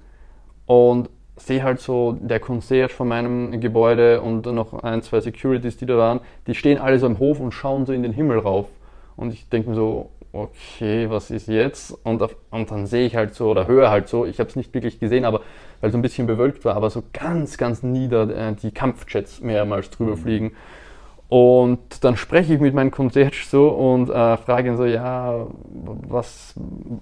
und 0.65 1.09
sehe 1.37 1.63
halt 1.63 1.79
so 1.79 2.17
der 2.19 2.39
Concierge 2.39 2.93
von 2.93 3.07
meinem 3.07 3.59
Gebäude 3.59 4.21
und 4.21 4.45
noch 4.45 4.83
ein, 4.83 5.01
zwei 5.01 5.21
Securities, 5.21 5.77
die 5.77 5.85
da 5.85 5.97
waren, 5.97 6.19
die 6.47 6.55
stehen 6.55 6.77
alle 6.77 6.99
so 6.99 7.05
im 7.07 7.19
Hof 7.19 7.39
und 7.39 7.51
schauen 7.51 7.85
so 7.85 7.93
in 7.93 8.03
den 8.03 8.13
Himmel 8.13 8.39
rauf. 8.39 8.67
Und 9.15 9.33
ich 9.33 9.49
denke 9.49 9.69
mir 9.69 9.75
so, 9.75 10.09
okay, 10.31 11.09
was 11.09 11.31
ist 11.31 11.47
jetzt? 11.47 11.97
Und, 12.03 12.21
auf, 12.21 12.35
und 12.51 12.69
dann 12.69 12.85
sehe 12.85 13.05
ich 13.05 13.15
halt 13.15 13.33
so 13.33 13.49
oder 13.49 13.67
höre 13.67 13.89
halt 13.89 14.07
so, 14.07 14.25
ich 14.25 14.39
habe 14.39 14.49
es 14.49 14.55
nicht 14.55 14.73
wirklich 14.73 14.99
gesehen, 14.99 15.25
aber 15.25 15.41
weil 15.81 15.91
so 15.91 15.97
ein 15.97 16.01
bisschen 16.01 16.27
bewölkt 16.27 16.65
war, 16.65 16.75
aber 16.75 16.89
so 16.89 17.03
ganz, 17.13 17.57
ganz 17.57 17.83
nieder 17.83 18.29
äh, 18.29 18.53
die 18.53 18.71
Kampfjets 18.71 19.41
mehrmals 19.41 19.89
drüber 19.89 20.15
mhm. 20.15 20.17
fliegen. 20.17 20.51
Und 21.29 22.03
dann 22.03 22.15
spreche 22.15 22.53
ich 22.53 22.61
mit 22.61 22.73
meinem 22.73 22.91
Concierge 22.91 23.45
so 23.49 23.67
und 23.67 24.09
äh, 24.09 24.37
frage 24.37 24.69
ihn 24.69 24.77
so, 24.77 24.85
ja, 24.85 25.45
was, 26.07 26.55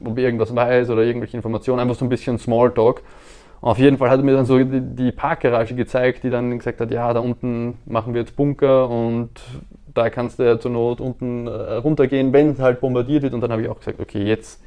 ob 0.03 0.17
er 0.17 0.23
irgendwas 0.23 0.55
weiß 0.55 0.89
oder 0.89 1.03
irgendwelche 1.03 1.37
Informationen, 1.37 1.79
einfach 1.79 1.95
so 1.95 2.05
ein 2.05 2.09
bisschen 2.09 2.39
Smalltalk. 2.39 3.03
Auf 3.61 3.79
jeden 3.79 3.97
Fall 3.97 4.09
hat 4.09 4.19
er 4.19 4.23
mir 4.23 4.33
dann 4.33 4.45
so 4.45 4.57
die, 4.57 4.81
die 4.81 5.11
Parkgarage 5.11 5.75
gezeigt, 5.75 6.23
die 6.23 6.29
dann 6.29 6.57
gesagt 6.57 6.79
hat, 6.79 6.91
ja, 6.91 7.13
da 7.13 7.19
unten 7.19 7.79
machen 7.85 8.13
wir 8.13 8.21
jetzt 8.21 8.35
Bunker 8.35 8.89
und 8.89 9.29
da 9.93 10.09
kannst 10.09 10.39
du 10.39 10.43
ja 10.43 10.59
zur 10.59 10.71
Not 10.71 11.01
unten 11.01 11.47
äh, 11.47 11.51
runtergehen, 11.75 12.33
wenn 12.33 12.51
es 12.51 12.59
halt 12.59 12.81
bombardiert 12.81 13.23
wird. 13.23 13.33
Und 13.33 13.41
dann 13.41 13.51
habe 13.51 13.61
ich 13.61 13.69
auch 13.69 13.79
gesagt, 13.79 13.99
okay, 13.99 14.23
jetzt 14.23 14.61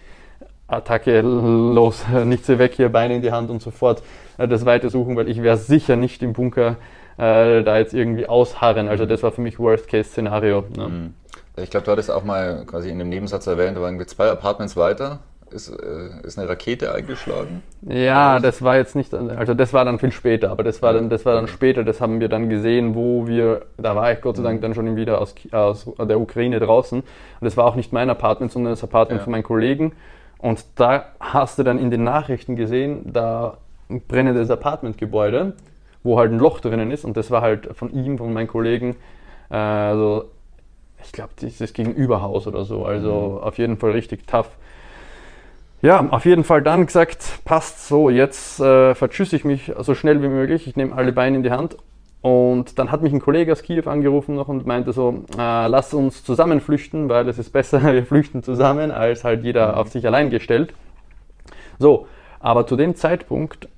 Attacke 0.66 1.20
los, 1.22 2.04
nichts 2.24 2.48
weg 2.48 2.72
hier, 2.74 2.88
Beine 2.88 3.16
in 3.16 3.22
die 3.22 3.30
Hand 3.30 3.50
und 3.50 3.62
sofort 3.62 4.02
äh, 4.38 4.48
das 4.48 4.64
weiter 4.66 4.90
suchen, 4.90 5.16
weil 5.16 5.28
ich 5.28 5.42
wäre 5.42 5.56
sicher 5.56 5.96
nicht 5.96 6.22
im 6.22 6.32
Bunker 6.32 6.76
äh, 7.18 7.62
da 7.62 7.78
jetzt 7.78 7.94
irgendwie 7.94 8.26
ausharren. 8.26 8.88
Also 8.88 9.06
das 9.06 9.22
war 9.22 9.32
für 9.32 9.42
mich 9.42 9.58
Worst-Case-Szenario. 9.58 10.64
Ne? 10.76 10.88
Mhm. 10.88 11.14
Ich 11.56 11.70
glaube, 11.70 11.84
du 11.84 11.92
hattest 11.92 12.10
auch 12.10 12.24
mal 12.24 12.64
quasi 12.66 12.88
in 12.88 12.98
dem 12.98 13.08
Nebensatz 13.08 13.46
erwähnt, 13.46 13.76
da 13.76 13.80
waren 13.80 13.98
wir 13.98 14.06
zwei 14.06 14.30
Apartments 14.30 14.76
weiter 14.76 15.18
ist, 15.52 15.68
äh, 15.68 16.26
ist 16.26 16.38
eine 16.38 16.48
Rakete 16.48 16.94
eingeschlagen? 16.94 17.62
Ja, 17.82 18.40
das 18.40 18.62
war 18.62 18.76
jetzt 18.76 18.96
nicht, 18.96 19.14
also 19.14 19.54
das 19.54 19.72
war 19.72 19.84
dann 19.84 19.98
viel 19.98 20.12
später, 20.12 20.50
aber 20.50 20.62
das 20.62 20.82
war 20.82 20.92
dann, 20.92 21.10
das 21.10 21.24
war 21.24 21.34
dann 21.34 21.48
später, 21.48 21.84
das 21.84 22.00
haben 22.00 22.20
wir 22.20 22.28
dann 22.28 22.48
gesehen, 22.48 22.94
wo 22.94 23.26
wir, 23.26 23.62
da 23.76 23.96
war 23.96 24.12
ich 24.12 24.20
Gott 24.20 24.36
sei 24.36 24.42
Dank 24.42 24.60
dann 24.62 24.74
schon 24.74 24.96
wieder 24.96 25.20
aus, 25.20 25.34
aus 25.52 25.90
der 25.98 26.20
Ukraine 26.20 26.60
draußen 26.60 27.00
und 27.00 27.44
das 27.44 27.56
war 27.56 27.66
auch 27.66 27.76
nicht 27.76 27.92
mein 27.92 28.10
Apartment, 28.10 28.52
sondern 28.52 28.72
das 28.72 28.84
Apartment 28.84 29.20
ja. 29.20 29.24
von 29.24 29.30
meinen 29.30 29.42
Kollegen 29.42 29.92
und 30.38 30.64
da 30.76 31.06
hast 31.20 31.58
du 31.58 31.62
dann 31.62 31.78
in 31.78 31.90
den 31.90 32.04
Nachrichten 32.04 32.56
gesehen, 32.56 33.12
da 33.12 33.58
brennendes 33.88 34.50
Apartmentgebäude, 34.50 35.54
wo 36.02 36.18
halt 36.18 36.32
ein 36.32 36.38
Loch 36.38 36.60
drinnen 36.60 36.90
ist 36.90 37.04
und 37.04 37.16
das 37.16 37.30
war 37.30 37.42
halt 37.42 37.76
von 37.76 37.92
ihm, 37.92 38.18
von 38.18 38.32
meinen 38.32 38.48
Kollegen, 38.48 38.96
äh, 39.50 39.56
also 39.56 40.26
ich 41.02 41.12
glaube, 41.12 41.30
dieses 41.40 41.72
Gegenüberhaus 41.72 42.46
oder 42.46 42.64
so, 42.64 42.84
also 42.84 43.38
mhm. 43.40 43.46
auf 43.46 43.58
jeden 43.58 43.76
Fall 43.76 43.92
richtig 43.92 44.26
tough. 44.26 44.50
Ja, 45.80 46.08
auf 46.10 46.24
jeden 46.24 46.42
Fall 46.42 46.62
dann 46.62 46.86
gesagt, 46.86 47.40
passt 47.44 47.86
so, 47.86 48.10
jetzt 48.10 48.58
äh, 48.58 48.96
verschüsse 48.96 49.36
ich 49.36 49.44
mich 49.44 49.72
so 49.78 49.94
schnell 49.94 50.22
wie 50.22 50.28
möglich, 50.28 50.66
ich 50.66 50.74
nehme 50.74 50.94
alle 50.94 51.12
Beine 51.12 51.36
in 51.36 51.42
die 51.44 51.52
Hand. 51.52 51.76
Und 52.20 52.80
dann 52.80 52.90
hat 52.90 53.00
mich 53.02 53.12
ein 53.12 53.20
Kollege 53.20 53.52
aus 53.52 53.62
Kiew 53.62 53.88
angerufen 53.88 54.34
noch 54.34 54.48
und 54.48 54.66
meinte 54.66 54.92
so, 54.92 55.22
äh, 55.38 55.68
lass 55.68 55.94
uns 55.94 56.24
zusammen 56.24 56.60
flüchten, 56.60 57.08
weil 57.08 57.28
es 57.28 57.38
ist 57.38 57.52
besser, 57.52 57.80
wir 57.92 58.04
flüchten 58.04 58.42
zusammen, 58.42 58.90
als 58.90 59.22
halt 59.22 59.44
jeder 59.44 59.76
auf 59.76 59.88
sich 59.88 60.04
allein 60.04 60.30
gestellt. 60.30 60.74
So, 61.78 62.08
aber 62.40 62.66
zu 62.66 62.74
dem 62.74 62.96
Zeitpunkt, 62.96 63.68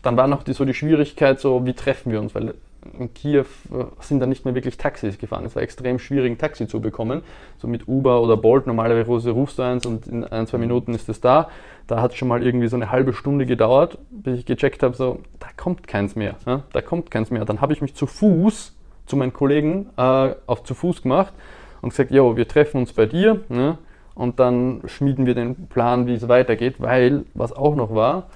dann 0.00 0.16
war 0.16 0.26
noch 0.26 0.42
die, 0.42 0.54
so 0.54 0.64
die 0.64 0.72
Schwierigkeit, 0.72 1.38
so 1.38 1.66
wie 1.66 1.74
treffen 1.74 2.12
wir 2.12 2.20
uns, 2.20 2.34
weil 2.34 2.54
in 2.98 3.12
Kiew 3.12 3.44
äh, 3.72 3.84
sind 4.00 4.20
dann 4.20 4.28
nicht 4.28 4.44
mehr 4.44 4.54
wirklich 4.54 4.76
Taxis 4.76 5.18
gefahren. 5.18 5.44
Es 5.44 5.56
war 5.56 5.62
extrem 5.62 5.98
schwierig, 5.98 6.32
ein 6.32 6.38
Taxi 6.38 6.66
zu 6.66 6.80
bekommen. 6.80 7.22
So 7.58 7.68
mit 7.68 7.88
Uber 7.88 8.22
oder 8.22 8.36
Bolt, 8.36 8.66
normalerweise 8.66 9.30
rufst 9.30 9.58
du 9.58 9.62
eins 9.62 9.86
und 9.86 10.06
in 10.06 10.24
ein, 10.24 10.46
zwei 10.46 10.58
Minuten 10.58 10.94
ist 10.94 11.08
es 11.08 11.20
da. 11.20 11.48
Da 11.86 12.00
hat 12.00 12.12
es 12.12 12.16
schon 12.16 12.28
mal 12.28 12.42
irgendwie 12.42 12.68
so 12.68 12.76
eine 12.76 12.90
halbe 12.90 13.12
Stunde 13.12 13.46
gedauert, 13.46 13.98
bis 14.10 14.40
ich 14.40 14.46
gecheckt 14.46 14.82
habe, 14.82 14.94
so, 14.94 15.20
da 15.40 15.48
kommt 15.56 15.86
keins 15.86 16.16
mehr. 16.16 16.36
Ja? 16.46 16.62
Da 16.72 16.82
kommt 16.82 17.10
keins 17.10 17.30
mehr. 17.30 17.44
Dann 17.44 17.60
habe 17.60 17.72
ich 17.72 17.82
mich 17.82 17.94
zu 17.94 18.06
Fuß 18.06 18.76
zu 19.06 19.16
meinen 19.16 19.32
Kollegen 19.32 19.88
äh, 19.96 20.34
auf 20.46 20.62
zu 20.64 20.74
Fuß 20.74 21.02
gemacht 21.02 21.32
und 21.80 21.90
gesagt, 21.90 22.10
jo, 22.10 22.36
wir 22.36 22.46
treffen 22.46 22.78
uns 22.78 22.92
bei 22.92 23.06
dir 23.06 23.40
ne? 23.48 23.78
und 24.14 24.38
dann 24.38 24.82
schmieden 24.86 25.26
wir 25.26 25.34
den 25.34 25.66
Plan, 25.68 26.06
wie 26.06 26.14
es 26.14 26.28
weitergeht, 26.28 26.76
weil, 26.78 27.24
was 27.34 27.52
auch 27.52 27.74
noch 27.74 27.94
war, 27.94 28.26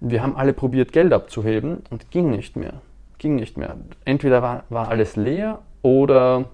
wir 0.00 0.22
haben 0.22 0.34
alle 0.34 0.54
probiert, 0.54 0.92
Geld 0.92 1.12
abzuheben 1.12 1.82
und 1.90 2.10
ging 2.10 2.30
nicht 2.30 2.56
mehr 2.56 2.80
ging 3.20 3.36
nicht 3.36 3.56
mehr. 3.56 3.76
Entweder 4.04 4.42
war, 4.42 4.64
war 4.68 4.88
alles 4.88 5.14
leer 5.14 5.60
oder 5.82 6.46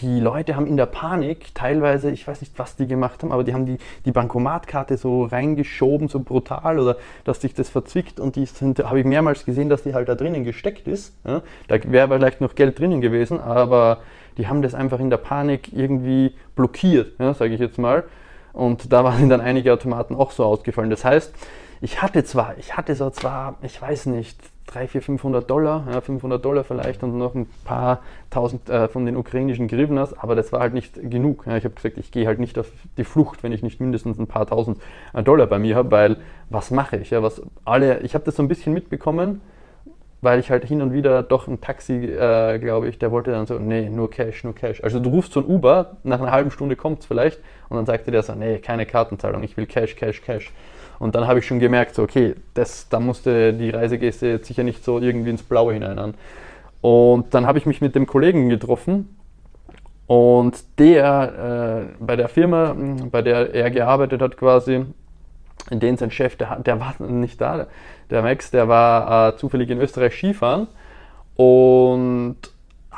die 0.00 0.20
Leute 0.20 0.56
haben 0.56 0.66
in 0.66 0.76
der 0.76 0.86
Panik 0.86 1.54
teilweise, 1.54 2.10
ich 2.10 2.26
weiß 2.26 2.40
nicht, 2.40 2.58
was 2.58 2.76
die 2.76 2.86
gemacht 2.86 3.22
haben, 3.22 3.32
aber 3.32 3.44
die 3.44 3.52
haben 3.52 3.66
die, 3.66 3.76
die 4.04 4.12
Bankomatkarte 4.12 4.96
so 4.96 5.24
reingeschoben, 5.24 6.08
so 6.08 6.20
brutal, 6.20 6.78
oder 6.78 6.96
dass 7.24 7.40
sich 7.40 7.52
das 7.52 7.68
verzwickt 7.68 8.18
und 8.18 8.36
die 8.36 8.46
sind, 8.46 8.78
habe 8.78 9.00
ich 9.00 9.04
mehrmals 9.04 9.44
gesehen, 9.44 9.68
dass 9.68 9.82
die 9.82 9.92
halt 9.92 10.08
da 10.08 10.14
drinnen 10.14 10.44
gesteckt 10.44 10.88
ist. 10.88 11.14
Ja? 11.26 11.42
Da 11.68 11.76
wäre 11.84 12.08
vielleicht 12.08 12.40
noch 12.40 12.54
Geld 12.54 12.78
drinnen 12.78 13.00
gewesen, 13.00 13.40
aber 13.40 13.98
die 14.38 14.48
haben 14.48 14.62
das 14.62 14.74
einfach 14.74 15.00
in 15.00 15.10
der 15.10 15.18
Panik 15.18 15.72
irgendwie 15.72 16.34
blockiert, 16.54 17.18
ja, 17.18 17.34
sage 17.34 17.52
ich 17.52 17.60
jetzt 17.60 17.78
mal. 17.78 18.04
Und 18.52 18.92
da 18.92 19.04
waren 19.04 19.28
dann 19.28 19.40
einige 19.40 19.72
Automaten 19.72 20.14
auch 20.14 20.30
so 20.30 20.44
ausgefallen. 20.44 20.90
Das 20.90 21.04
heißt, 21.04 21.34
ich 21.80 22.02
hatte 22.02 22.24
zwar, 22.24 22.58
ich 22.58 22.76
hatte 22.76 22.94
so 22.94 23.10
zwar, 23.10 23.56
ich 23.62 23.80
weiß 23.80 24.06
nicht, 24.06 24.38
3, 24.66 24.86
4, 24.86 25.02
500 25.02 25.50
Dollar, 25.50 25.86
ja, 25.90 26.00
500 26.00 26.44
Dollar 26.44 26.62
vielleicht 26.62 27.02
und 27.02 27.18
noch 27.18 27.34
ein 27.34 27.46
paar 27.64 28.00
tausend 28.28 28.68
äh, 28.70 28.86
von 28.88 29.04
den 29.04 29.16
ukrainischen 29.16 29.66
Grivnas, 29.66 30.16
aber 30.16 30.36
das 30.36 30.52
war 30.52 30.60
halt 30.60 30.74
nicht 30.74 30.94
genug. 31.10 31.44
Ja. 31.46 31.56
Ich 31.56 31.64
habe 31.64 31.74
gesagt, 31.74 31.98
ich 31.98 32.12
gehe 32.12 32.26
halt 32.26 32.38
nicht 32.38 32.56
auf 32.58 32.70
die 32.96 33.04
Flucht, 33.04 33.42
wenn 33.42 33.50
ich 33.50 33.62
nicht 33.62 33.80
mindestens 33.80 34.18
ein 34.18 34.28
paar 34.28 34.46
tausend 34.46 34.78
äh, 35.12 35.22
Dollar 35.22 35.46
bei 35.46 35.58
mir 35.58 35.74
habe, 35.74 35.90
weil 35.90 36.16
was 36.50 36.70
mache 36.70 36.98
ich? 36.98 37.10
Ja, 37.10 37.22
was 37.22 37.42
alle, 37.64 38.00
ich 38.00 38.14
habe 38.14 38.24
das 38.24 38.36
so 38.36 38.42
ein 38.42 38.48
bisschen 38.48 38.72
mitbekommen, 38.72 39.40
weil 40.20 40.38
ich 40.38 40.50
halt 40.50 40.64
hin 40.64 40.82
und 40.82 40.92
wieder 40.92 41.22
doch 41.22 41.48
ein 41.48 41.60
Taxi, 41.60 42.04
äh, 42.04 42.58
glaube 42.58 42.88
ich, 42.88 42.98
der 42.98 43.10
wollte 43.10 43.32
dann 43.32 43.46
so, 43.46 43.58
nee, 43.58 43.88
nur 43.88 44.10
Cash, 44.10 44.44
nur 44.44 44.54
Cash. 44.54 44.84
Also 44.84 45.00
du 45.00 45.10
rufst 45.10 45.32
so 45.32 45.40
ein 45.40 45.46
Uber, 45.46 45.96
nach 46.04 46.20
einer 46.20 46.30
halben 46.30 46.50
Stunde 46.52 46.76
kommt 46.76 47.00
es 47.00 47.06
vielleicht 47.06 47.40
und 47.70 47.76
dann 47.76 47.86
sagte 47.86 48.10
der 48.12 48.22
so, 48.22 48.34
nee, 48.34 48.58
keine 48.58 48.86
Kartenzahlung, 48.86 49.42
ich 49.42 49.56
will 49.56 49.66
Cash, 49.66 49.96
Cash, 49.96 50.22
Cash. 50.22 50.52
Und 51.00 51.14
dann 51.14 51.26
habe 51.26 51.38
ich 51.38 51.46
schon 51.46 51.58
gemerkt, 51.58 51.94
so, 51.94 52.02
okay, 52.02 52.34
das, 52.54 52.88
da 52.90 53.00
musste 53.00 53.54
die 53.54 53.70
Reisegäste 53.70 54.26
jetzt 54.26 54.46
sicher 54.46 54.62
nicht 54.62 54.84
so 54.84 55.00
irgendwie 55.00 55.30
ins 55.30 55.42
Blaue 55.42 55.72
hinein 55.72 55.98
an. 55.98 56.14
Und 56.82 57.34
dann 57.34 57.46
habe 57.46 57.58
ich 57.58 57.64
mich 57.64 57.80
mit 57.80 57.94
dem 57.94 58.06
Kollegen 58.06 58.50
getroffen 58.50 59.16
und 60.06 60.62
der 60.78 61.88
äh, 62.00 62.04
bei 62.04 62.16
der 62.16 62.28
Firma, 62.28 62.76
bei 63.10 63.22
der 63.22 63.54
er 63.54 63.70
gearbeitet 63.70 64.20
hat, 64.20 64.36
quasi, 64.36 64.84
in 65.70 65.80
denen 65.80 65.96
sein 65.96 66.10
Chef, 66.10 66.36
der, 66.36 66.56
der 66.58 66.80
war 66.80 66.94
nicht 67.00 67.40
da. 67.40 67.66
Der 68.10 68.22
Max, 68.22 68.50
der 68.50 68.68
war 68.68 69.28
äh, 69.28 69.36
zufällig 69.38 69.70
in 69.70 69.80
Österreich 69.80 70.14
Skifahren 70.14 70.66
und 71.34 72.36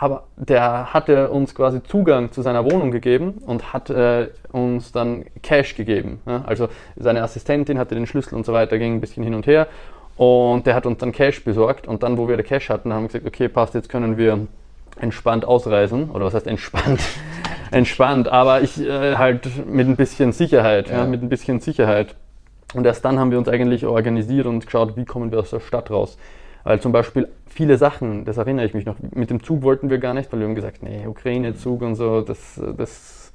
aber 0.02 0.24
der 0.34 0.92
hatte 0.92 1.30
uns 1.30 1.54
quasi 1.54 1.80
Zugang 1.80 2.32
zu 2.32 2.42
seiner 2.42 2.64
Wohnung 2.64 2.90
gegeben 2.90 3.34
und 3.46 3.72
hat 3.72 3.88
äh, 3.88 4.30
uns 4.50 4.90
dann 4.90 5.26
Cash 5.44 5.76
gegeben. 5.76 6.20
Ja? 6.26 6.42
Also 6.44 6.68
seine 6.96 7.22
Assistentin 7.22 7.78
hatte 7.78 7.94
den 7.94 8.08
Schlüssel 8.08 8.34
und 8.34 8.44
so 8.44 8.52
weiter, 8.52 8.78
ging 8.78 8.94
ein 8.94 9.00
bisschen 9.00 9.22
hin 9.22 9.32
und 9.32 9.46
her 9.46 9.68
und 10.16 10.66
der 10.66 10.74
hat 10.74 10.86
uns 10.86 10.98
dann 10.98 11.12
Cash 11.12 11.44
besorgt 11.44 11.86
und 11.86 12.02
dann, 12.02 12.18
wo 12.18 12.26
wir 12.26 12.36
den 12.36 12.44
Cash 12.44 12.68
hatten, 12.68 12.92
haben 12.92 13.04
wir 13.04 13.08
gesagt, 13.10 13.26
okay, 13.26 13.46
passt, 13.48 13.74
jetzt 13.74 13.88
können 13.88 14.16
wir 14.16 14.48
entspannt 14.98 15.44
ausreisen 15.44 16.10
oder 16.10 16.24
was 16.24 16.34
heißt 16.34 16.48
entspannt? 16.48 17.00
entspannt, 17.70 18.26
aber 18.26 18.60
ich 18.60 18.80
äh, 18.80 19.14
halt 19.14 19.68
mit 19.68 19.86
ein 19.86 19.94
bisschen 19.94 20.32
Sicherheit, 20.32 20.90
ja. 20.90 20.98
ja, 20.98 21.06
mit 21.06 21.22
ein 21.22 21.28
bisschen 21.28 21.60
Sicherheit. 21.60 22.16
Und 22.74 22.86
erst 22.86 23.04
dann 23.04 23.20
haben 23.20 23.30
wir 23.30 23.38
uns 23.38 23.48
eigentlich 23.48 23.86
organisiert 23.86 24.46
und 24.46 24.66
geschaut, 24.66 24.96
wie 24.96 25.04
kommen 25.04 25.30
wir 25.30 25.38
aus 25.38 25.50
der 25.50 25.60
Stadt 25.60 25.92
raus. 25.92 26.18
Weil 26.64 26.80
zum 26.80 26.92
Beispiel 26.92 27.28
viele 27.46 27.76
Sachen, 27.76 28.24
das 28.24 28.36
erinnere 28.36 28.66
ich 28.66 28.74
mich 28.74 28.86
noch, 28.86 28.96
mit 29.14 29.30
dem 29.30 29.42
Zug 29.42 29.62
wollten 29.62 29.90
wir 29.90 29.98
gar 29.98 30.14
nicht, 30.14 30.32
weil 30.32 30.40
wir 30.40 30.46
haben 30.46 30.54
gesagt, 30.54 30.82
nee, 30.82 31.06
Ukraine-Zug 31.06 31.82
und 31.82 31.96
so, 31.96 32.20
das, 32.20 32.60
das, 32.76 33.32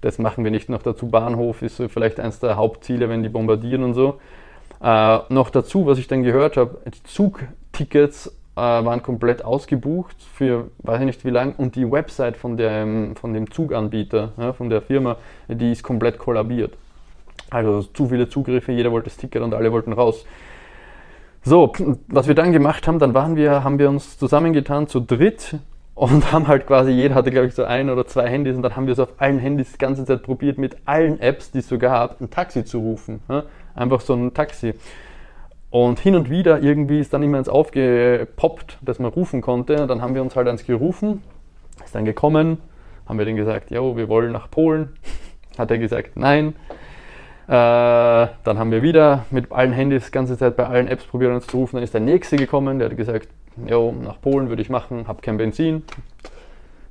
das 0.00 0.18
machen 0.18 0.44
wir 0.44 0.50
nicht. 0.50 0.68
Noch 0.68 0.82
dazu 0.82 1.08
Bahnhof 1.08 1.62
ist 1.62 1.76
so 1.76 1.88
vielleicht 1.88 2.20
eines 2.20 2.40
der 2.40 2.56
Hauptziele, 2.56 3.08
wenn 3.08 3.22
die 3.22 3.28
bombardieren 3.28 3.82
und 3.82 3.94
so. 3.94 4.20
Äh, 4.82 5.18
noch 5.28 5.50
dazu, 5.50 5.86
was 5.86 5.98
ich 5.98 6.08
dann 6.08 6.22
gehört 6.22 6.56
habe, 6.56 6.78
die 6.86 7.02
Zugtickets 7.02 8.28
äh, 8.56 8.60
waren 8.60 9.02
komplett 9.02 9.44
ausgebucht 9.44 10.16
für 10.34 10.70
weiß 10.78 11.00
ich 11.00 11.06
nicht 11.06 11.24
wie 11.24 11.30
lange 11.30 11.54
und 11.56 11.76
die 11.76 11.90
Website 11.90 12.36
von 12.36 12.56
dem, 12.56 13.16
von 13.16 13.34
dem 13.34 13.50
Zuganbieter, 13.50 14.32
ja, 14.38 14.52
von 14.52 14.70
der 14.70 14.82
Firma, 14.82 15.16
die 15.48 15.72
ist 15.72 15.82
komplett 15.82 16.18
kollabiert. 16.18 16.74
Also 17.50 17.82
zu 17.82 18.08
viele 18.08 18.28
Zugriffe, 18.28 18.72
jeder 18.72 18.92
wollte 18.92 19.08
das 19.08 19.16
Ticket 19.16 19.42
und 19.42 19.54
alle 19.54 19.72
wollten 19.72 19.92
raus. 19.92 20.24
So, 21.42 21.72
was 22.08 22.28
wir 22.28 22.34
dann 22.34 22.52
gemacht 22.52 22.86
haben, 22.86 22.98
dann 22.98 23.14
waren 23.14 23.34
wir, 23.34 23.64
haben 23.64 23.78
wir 23.78 23.88
uns 23.88 24.18
zusammengetan 24.18 24.88
zu 24.88 25.00
dritt 25.00 25.56
und 25.94 26.32
haben 26.32 26.48
halt 26.48 26.66
quasi, 26.66 26.90
jeder 26.90 27.14
hatte 27.14 27.30
glaube 27.30 27.46
ich 27.46 27.54
so 27.54 27.64
ein 27.64 27.88
oder 27.88 28.06
zwei 28.06 28.28
Handys 28.28 28.56
und 28.56 28.62
dann 28.62 28.76
haben 28.76 28.86
wir 28.86 28.94
so 28.94 29.04
auf 29.04 29.14
allen 29.18 29.38
Handys 29.38 29.72
die 29.72 29.78
ganze 29.78 30.04
Zeit 30.04 30.22
probiert, 30.22 30.58
mit 30.58 30.76
allen 30.84 31.18
Apps, 31.20 31.50
die 31.50 31.58
es 31.58 31.68
so 31.68 31.78
gab, 31.78 32.20
ein 32.20 32.30
Taxi 32.30 32.64
zu 32.64 32.78
rufen. 32.78 33.20
Ja? 33.28 33.44
Einfach 33.74 34.00
so 34.00 34.14
ein 34.14 34.34
Taxi. 34.34 34.74
Und 35.70 36.00
hin 36.00 36.16
und 36.16 36.28
wieder 36.28 36.60
irgendwie 36.60 36.98
ist 36.98 37.14
dann 37.14 37.22
immer 37.22 37.38
eins 37.38 37.48
aufgepoppt, 37.48 38.78
dass 38.82 38.98
man 38.98 39.12
rufen 39.12 39.40
konnte. 39.40 39.80
Und 39.80 39.88
dann 39.88 40.02
haben 40.02 40.14
wir 40.16 40.22
uns 40.22 40.34
halt 40.34 40.48
eins 40.48 40.66
gerufen, 40.66 41.22
ist 41.84 41.94
dann 41.94 42.04
gekommen, 42.04 42.58
haben 43.06 43.18
wir 43.18 43.24
dann 43.24 43.36
gesagt, 43.36 43.70
jo, 43.70 43.96
wir 43.96 44.08
wollen 44.08 44.32
nach 44.32 44.50
Polen. 44.50 44.90
Hat 45.58 45.70
er 45.70 45.78
gesagt, 45.78 46.16
nein. 46.16 46.54
Äh, 47.50 48.28
dann 48.44 48.58
haben 48.60 48.70
wir 48.70 48.80
wieder 48.80 49.24
mit 49.32 49.50
allen 49.50 49.72
Handys 49.72 50.06
die 50.06 50.12
ganze 50.12 50.38
Zeit 50.38 50.54
bei 50.54 50.68
allen 50.68 50.86
Apps 50.86 51.04
probiert 51.04 51.32
uns 51.32 51.48
zu 51.48 51.56
rufen. 51.56 51.76
Dann 51.76 51.82
ist 51.82 51.92
der 51.92 52.00
nächste 52.00 52.36
gekommen, 52.36 52.78
der 52.78 52.88
hat 52.88 52.96
gesagt, 52.96 53.28
jo, 53.66 53.92
nach 53.92 54.20
Polen 54.20 54.48
würde 54.50 54.62
ich 54.62 54.70
machen, 54.70 55.08
habe 55.08 55.20
kein 55.20 55.36
Benzin. 55.36 55.82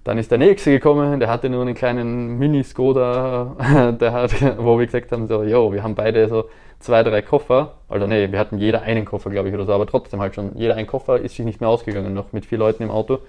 Dann 0.03 0.17
ist 0.17 0.31
der 0.31 0.37
nächste 0.37 0.71
gekommen, 0.71 1.21
der 1.21 1.29
hatte 1.29 1.49
nur 1.49 1.61
einen 1.61 1.75
kleinen 1.75 2.37
Mini-Skoda, 2.39 3.95
der 4.01 4.11
hat, 4.11 4.33
wo 4.57 4.77
wir 4.77 4.85
gesagt 4.85 5.13
haben, 5.13 5.27
so, 5.27 5.43
jo, 5.43 5.71
wir 5.71 5.81
haben 5.81 5.95
beide 5.95 6.27
so 6.27 6.49
zwei, 6.79 7.03
drei 7.03 7.21
Koffer. 7.21 7.75
Also 7.87 8.05
nee, 8.05 8.29
wir 8.29 8.37
hatten 8.37 8.57
jeder 8.57 8.81
einen 8.81 9.05
Koffer, 9.05 9.29
glaube 9.29 9.47
ich, 9.47 9.55
oder 9.55 9.63
so, 9.63 9.71
aber 9.71 9.87
trotzdem 9.87 10.19
halt 10.19 10.35
schon, 10.35 10.57
jeder 10.57 10.75
ein 10.75 10.87
Koffer 10.87 11.19
ist 11.19 11.37
sich 11.37 11.45
nicht 11.45 11.61
mehr 11.61 11.69
ausgegangen, 11.69 12.13
noch 12.13 12.33
mit 12.33 12.45
vier 12.45 12.57
Leuten 12.57 12.83
im 12.83 12.91
Auto. 12.91 13.19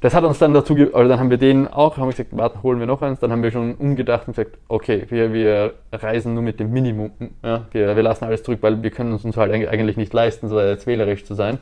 Das 0.00 0.14
hat 0.14 0.24
uns 0.24 0.38
dann 0.38 0.52
dazu, 0.52 0.74
also 0.74 1.08
dann 1.08 1.18
haben 1.18 1.30
wir 1.30 1.38
den 1.38 1.68
auch, 1.68 1.96
haben 1.96 2.04
wir 2.04 2.10
gesagt, 2.10 2.30
warte, 2.32 2.62
holen 2.62 2.78
wir 2.78 2.86
noch 2.86 3.00
eins. 3.02 3.18
Dann 3.20 3.32
haben 3.32 3.42
wir 3.42 3.50
schon 3.50 3.74
umgedacht 3.74 4.28
und 4.28 4.36
gesagt, 4.36 4.58
okay, 4.68 5.06
wir, 5.08 5.32
wir 5.32 5.74
reisen 5.92 6.34
nur 6.34 6.42
mit 6.42 6.60
dem 6.60 6.70
Minimum. 6.72 7.12
Ja, 7.42 7.66
wir, 7.72 7.96
wir 7.96 8.02
lassen 8.02 8.24
alles 8.24 8.42
zurück, 8.42 8.58
weil 8.60 8.82
wir 8.82 8.90
können 8.90 9.14
es 9.14 9.24
uns 9.24 9.36
halt 9.36 9.52
eigentlich 9.52 9.96
nicht 9.96 10.12
leisten, 10.12 10.48
so 10.48 10.60
jetzt 10.60 10.86
wählerisch 10.86 11.24
zu 11.24 11.34
sein. 11.34 11.58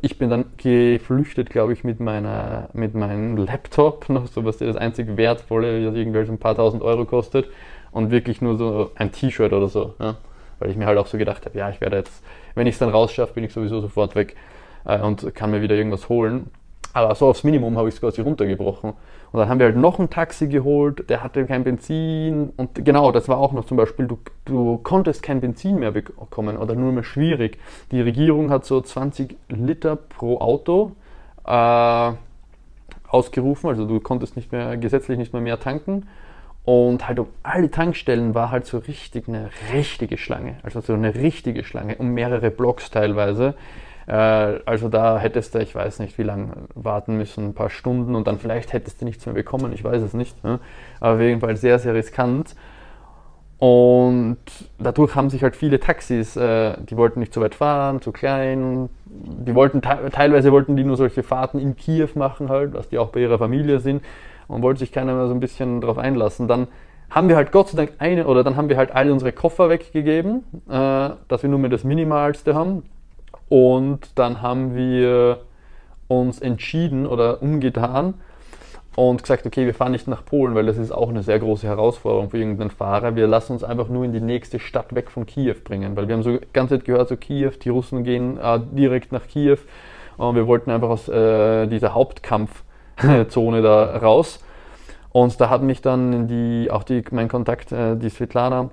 Ich 0.00 0.18
bin 0.18 0.30
dann 0.30 0.44
geflüchtet, 0.58 1.50
glaube 1.50 1.72
ich, 1.72 1.82
mit, 1.82 1.98
meiner, 1.98 2.68
mit 2.72 2.94
meinem 2.94 3.36
Laptop, 3.36 4.08
noch 4.08 4.26
so 4.26 4.44
was 4.44 4.58
das 4.58 4.76
einzig 4.76 5.16
Wertvolle, 5.16 5.84
das 5.84 5.94
irgendwie 5.94 6.24
so 6.24 6.32
ein 6.32 6.38
paar 6.38 6.54
tausend 6.54 6.82
Euro 6.82 7.04
kostet 7.04 7.48
und 7.90 8.10
wirklich 8.10 8.40
nur 8.40 8.56
so 8.56 8.90
ein 8.94 9.10
T-Shirt 9.10 9.52
oder 9.52 9.68
so. 9.68 9.94
Ja? 9.98 10.16
Weil 10.58 10.70
ich 10.70 10.76
mir 10.76 10.86
halt 10.86 10.98
auch 10.98 11.06
so 11.06 11.18
gedacht 11.18 11.46
habe, 11.46 11.58
ja, 11.58 11.68
ich 11.70 11.80
werde 11.80 11.96
jetzt, 11.96 12.22
wenn 12.54 12.66
ich 12.66 12.74
es 12.74 12.78
dann 12.78 12.90
rausschaffe, 12.90 13.34
bin 13.34 13.44
ich 13.44 13.52
sowieso 13.52 13.80
sofort 13.80 14.14
weg 14.14 14.36
äh, 14.84 15.00
und 15.00 15.34
kann 15.34 15.50
mir 15.50 15.62
wieder 15.62 15.74
irgendwas 15.74 16.08
holen. 16.08 16.50
Aber 16.92 17.14
so 17.14 17.28
aufs 17.28 17.44
Minimum 17.44 17.78
habe 17.78 17.88
ich 17.88 17.94
es 17.94 18.00
quasi 18.00 18.20
runtergebrochen. 18.20 18.90
Und 19.32 19.40
dann 19.40 19.48
haben 19.48 19.58
wir 19.58 19.66
halt 19.66 19.76
noch 19.76 19.98
ein 19.98 20.10
Taxi 20.10 20.46
geholt, 20.46 21.08
der 21.08 21.22
hatte 21.22 21.46
kein 21.46 21.64
Benzin. 21.64 22.52
Und 22.56 22.84
genau, 22.84 23.12
das 23.12 23.28
war 23.28 23.38
auch 23.38 23.52
noch 23.52 23.64
zum 23.64 23.78
Beispiel, 23.78 24.06
du, 24.06 24.18
du 24.44 24.78
konntest 24.78 25.22
kein 25.22 25.40
Benzin 25.40 25.78
mehr 25.78 25.92
bekommen 25.92 26.58
oder 26.58 26.74
nur 26.74 26.92
mehr 26.92 27.04
schwierig. 27.04 27.58
Die 27.90 28.02
Regierung 28.02 28.50
hat 28.50 28.66
so 28.66 28.80
20 28.80 29.36
Liter 29.48 29.96
pro 29.96 30.38
Auto 30.38 30.92
äh, 31.46 32.12
ausgerufen, 33.08 33.70
also 33.70 33.86
du 33.86 34.00
konntest 34.00 34.36
nicht 34.36 34.52
mehr, 34.52 34.76
gesetzlich 34.76 35.16
nicht 35.16 35.32
mehr 35.32 35.42
mehr 35.42 35.58
tanken. 35.58 36.06
Und 36.64 37.08
halt 37.08 37.18
um 37.18 37.26
alle 37.42 37.70
Tankstellen 37.70 38.34
war 38.34 38.50
halt 38.50 38.66
so 38.66 38.78
richtig 38.78 39.28
eine 39.28 39.50
richtige 39.72 40.16
Schlange. 40.16 40.56
Also 40.62 40.80
so 40.80 40.92
eine 40.92 41.14
richtige 41.14 41.64
Schlange, 41.64 41.96
um 41.96 42.10
mehrere 42.10 42.50
Blocks 42.50 42.90
teilweise. 42.90 43.54
Äh, 44.06 44.12
also 44.12 44.88
da 44.88 45.18
hättest 45.18 45.54
du, 45.54 45.58
ich 45.60 45.74
weiß 45.74 45.98
nicht, 45.98 46.18
wie 46.18 46.22
lange 46.22 46.52
warten 46.74 47.16
müssen, 47.16 47.48
ein 47.48 47.54
paar 47.54 47.70
Stunden 47.70 48.14
und 48.14 48.26
dann 48.26 48.38
vielleicht 48.38 48.72
hättest 48.72 49.00
du 49.00 49.04
nichts 49.04 49.26
mehr 49.26 49.34
bekommen, 49.34 49.72
ich 49.72 49.84
weiß 49.84 50.02
es 50.02 50.14
nicht. 50.14 50.42
Ne? 50.44 50.60
Aber 51.00 51.14
auf 51.14 51.20
jeden 51.20 51.40
Fall 51.40 51.56
sehr, 51.56 51.78
sehr 51.78 51.94
riskant. 51.94 52.54
Und 53.58 54.38
dadurch 54.80 55.14
haben 55.14 55.30
sich 55.30 55.44
halt 55.44 55.54
viele 55.54 55.78
Taxis, 55.78 56.34
äh, 56.36 56.74
die 56.82 56.96
wollten 56.96 57.20
nicht 57.20 57.32
so 57.32 57.40
weit 57.40 57.54
fahren, 57.54 58.02
zu 58.02 58.10
klein. 58.10 58.88
Die 59.06 59.54
wollten 59.54 59.82
teilweise 59.82 60.50
wollten 60.50 60.74
die 60.74 60.82
nur 60.82 60.96
solche 60.96 61.22
Fahrten 61.22 61.60
in 61.60 61.76
Kiew 61.76 62.08
machen 62.16 62.48
halt, 62.48 62.74
was 62.74 62.88
die 62.88 62.98
auch 62.98 63.10
bei 63.10 63.20
ihrer 63.20 63.38
Familie 63.38 63.78
sind 63.78 64.02
und 64.48 64.62
wollte 64.62 64.80
sich 64.80 64.90
keiner 64.90 65.14
mehr 65.14 65.28
so 65.28 65.34
ein 65.34 65.38
bisschen 65.38 65.80
darauf 65.80 65.98
einlassen. 65.98 66.48
Dann 66.48 66.66
haben 67.08 67.28
wir 67.28 67.36
halt 67.36 67.52
Gott 67.52 67.68
sei 67.68 67.76
Dank 67.76 67.92
eine, 67.98 68.26
oder 68.26 68.42
dann 68.42 68.56
haben 68.56 68.68
wir 68.68 68.76
halt 68.76 68.90
alle 68.90 69.12
unsere 69.12 69.30
Koffer 69.30 69.68
weggegeben, 69.68 70.42
äh, 70.68 71.10
dass 71.28 71.42
wir 71.42 71.48
nur 71.48 71.60
mehr 71.60 71.70
das 71.70 71.84
Minimalste 71.84 72.56
haben. 72.56 72.82
Und 73.52 74.18
dann 74.18 74.40
haben 74.40 74.74
wir 74.74 75.40
uns 76.08 76.40
entschieden 76.40 77.06
oder 77.06 77.42
umgetan 77.42 78.14
und 78.96 79.20
gesagt, 79.20 79.44
okay, 79.44 79.66
wir 79.66 79.74
fahren 79.74 79.92
nicht 79.92 80.08
nach 80.08 80.24
Polen, 80.24 80.54
weil 80.54 80.64
das 80.64 80.78
ist 80.78 80.90
auch 80.90 81.10
eine 81.10 81.22
sehr 81.22 81.38
große 81.38 81.66
Herausforderung 81.66 82.30
für 82.30 82.38
irgendeinen 82.38 82.70
Fahrer. 82.70 83.14
Wir 83.14 83.26
lassen 83.26 83.52
uns 83.52 83.62
einfach 83.62 83.88
nur 83.88 84.06
in 84.06 84.14
die 84.14 84.22
nächste 84.22 84.58
Stadt 84.58 84.94
weg 84.94 85.10
von 85.10 85.26
Kiew 85.26 85.56
bringen, 85.62 85.96
weil 85.96 86.08
wir 86.08 86.14
haben 86.14 86.22
so 86.22 86.38
ganz 86.54 86.70
Zeit 86.70 86.86
gehört, 86.86 87.10
so 87.10 87.16
Kiew, 87.18 87.50
die 87.62 87.68
Russen 87.68 88.04
gehen 88.04 88.38
äh, 88.38 88.58
direkt 88.72 89.12
nach 89.12 89.26
Kiew 89.26 89.58
und 90.16 90.34
wir 90.34 90.46
wollten 90.46 90.70
einfach 90.70 90.88
aus 90.88 91.10
äh, 91.10 91.66
dieser 91.66 91.92
Hauptkampfzone 91.92 93.60
da 93.62 93.98
raus. 93.98 94.42
Und 95.10 95.38
da 95.42 95.50
hat 95.50 95.60
mich 95.60 95.82
dann 95.82 96.26
die, 96.26 96.70
auch 96.70 96.84
die, 96.84 97.04
mein 97.10 97.28
Kontakt, 97.28 97.70
äh, 97.70 97.98
die 97.98 98.08
Svetlana, 98.08 98.70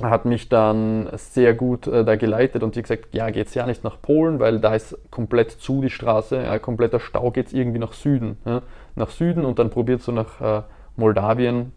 hat 0.00 0.24
mich 0.24 0.48
dann 0.48 1.08
sehr 1.14 1.54
gut 1.54 1.86
äh, 1.86 2.04
da 2.04 2.16
geleitet 2.16 2.62
und 2.62 2.76
die 2.76 2.82
gesagt, 2.82 3.08
ja, 3.12 3.30
geht's 3.30 3.54
ja 3.54 3.66
nicht 3.66 3.84
nach 3.84 4.00
Polen, 4.00 4.40
weil 4.40 4.58
da 4.58 4.74
ist 4.74 4.96
komplett 5.10 5.50
zu 5.50 5.82
die 5.82 5.90
Straße, 5.90 6.42
ja, 6.42 6.58
kompletter 6.58 6.98
Stau 6.98 7.30
geht's 7.30 7.52
irgendwie 7.52 7.78
nach 7.78 7.92
Süden. 7.92 8.38
Ja, 8.46 8.62
nach 8.94 9.10
Süden 9.10 9.44
und 9.44 9.58
dann 9.58 9.70
probiert 9.70 10.02
so 10.02 10.12
nach 10.12 10.40
äh, 10.40 10.62
Moldawien, 10.96 11.72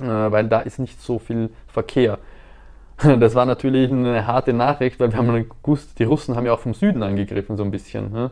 äh, 0.00 0.06
weil 0.06 0.48
da 0.48 0.60
ist 0.60 0.78
nicht 0.78 1.00
so 1.00 1.18
viel 1.18 1.50
Verkehr. 1.66 2.18
Das 3.18 3.34
war 3.34 3.44
natürlich 3.44 3.90
eine 3.90 4.24
harte 4.28 4.52
Nachricht, 4.52 5.00
weil 5.00 5.10
wir 5.10 5.18
haben 5.18 5.48
gewusst, 5.62 5.98
die 5.98 6.04
Russen 6.04 6.36
haben 6.36 6.46
ja 6.46 6.52
auch 6.52 6.60
vom 6.60 6.74
Süden 6.74 7.02
angegriffen 7.02 7.56
so 7.56 7.64
ein 7.64 7.72
bisschen. 7.72 8.14
Ja. 8.14 8.30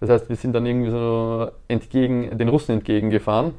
Das 0.00 0.10
heißt, 0.10 0.28
wir 0.28 0.36
sind 0.36 0.52
dann 0.52 0.66
irgendwie 0.66 0.90
so 0.90 1.48
entgegen, 1.66 2.36
den 2.36 2.50
Russen 2.50 2.72
entgegengefahren 2.72 3.54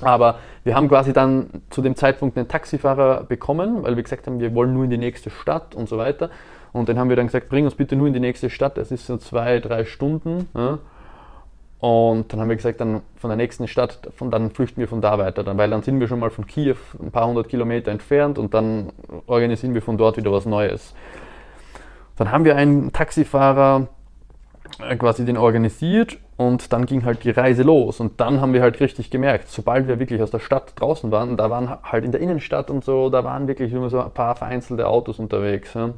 aber 0.00 0.38
wir 0.64 0.74
haben 0.74 0.88
quasi 0.88 1.12
dann 1.12 1.62
zu 1.70 1.82
dem 1.82 1.96
Zeitpunkt 1.96 2.36
einen 2.36 2.48
Taxifahrer 2.48 3.24
bekommen, 3.24 3.82
weil 3.82 3.96
wir 3.96 4.02
gesagt 4.02 4.26
haben, 4.26 4.40
wir 4.40 4.54
wollen 4.54 4.74
nur 4.74 4.84
in 4.84 4.90
die 4.90 4.98
nächste 4.98 5.30
Stadt 5.30 5.74
und 5.74 5.88
so 5.88 5.98
weiter. 5.98 6.30
Und 6.72 6.88
dann 6.88 6.98
haben 6.98 7.08
wir 7.08 7.16
dann 7.16 7.26
gesagt, 7.26 7.48
bring 7.48 7.64
uns 7.64 7.74
bitte 7.74 7.94
nur 7.94 8.08
in 8.08 8.12
die 8.12 8.20
nächste 8.20 8.50
Stadt, 8.50 8.76
das 8.76 8.90
ist 8.90 9.06
so 9.06 9.16
zwei, 9.16 9.60
drei 9.60 9.84
Stunden. 9.84 10.48
Ja. 10.54 10.78
Und 11.78 12.32
dann 12.32 12.40
haben 12.40 12.48
wir 12.48 12.56
gesagt, 12.56 12.80
dann 12.80 13.02
von 13.16 13.28
der 13.28 13.36
nächsten 13.36 13.68
Stadt, 13.68 14.08
von, 14.16 14.30
dann 14.30 14.50
flüchten 14.50 14.80
wir 14.80 14.88
von 14.88 15.02
da 15.02 15.18
weiter, 15.18 15.44
dann, 15.44 15.58
weil 15.58 15.68
dann 15.68 15.82
sind 15.82 16.00
wir 16.00 16.08
schon 16.08 16.18
mal 16.18 16.30
von 16.30 16.46
Kiew 16.46 16.76
ein 16.98 17.10
paar 17.10 17.26
hundert 17.26 17.48
Kilometer 17.48 17.90
entfernt 17.90 18.38
und 18.38 18.54
dann 18.54 18.90
organisieren 19.26 19.74
wir 19.74 19.82
von 19.82 19.98
dort 19.98 20.16
wieder 20.16 20.32
was 20.32 20.46
Neues. 20.46 20.94
Dann 22.16 22.32
haben 22.32 22.44
wir 22.44 22.56
einen 22.56 22.92
Taxifahrer, 22.92 23.88
quasi 24.98 25.24
den 25.24 25.36
organisiert 25.36 26.18
und 26.36 26.72
dann 26.72 26.86
ging 26.86 27.04
halt 27.04 27.24
die 27.24 27.30
Reise 27.30 27.62
los. 27.62 28.00
Und 28.00 28.20
dann 28.20 28.40
haben 28.40 28.52
wir 28.52 28.62
halt 28.62 28.80
richtig 28.80 29.10
gemerkt, 29.10 29.48
sobald 29.48 29.86
wir 29.88 29.98
wirklich 29.98 30.20
aus 30.20 30.30
der 30.30 30.40
Stadt 30.40 30.72
draußen 30.76 31.10
waren, 31.10 31.36
da 31.36 31.50
waren 31.50 31.78
halt 31.82 32.04
in 32.04 32.12
der 32.12 32.20
Innenstadt 32.20 32.70
und 32.70 32.84
so, 32.84 33.10
da 33.10 33.24
waren 33.24 33.46
wirklich 33.46 33.72
immer 33.72 33.90
so 33.90 34.00
ein 34.00 34.10
paar 34.10 34.34
vereinzelte 34.36 34.86
Autos 34.88 35.18
unterwegs. 35.18 35.74
Ja. 35.74 35.90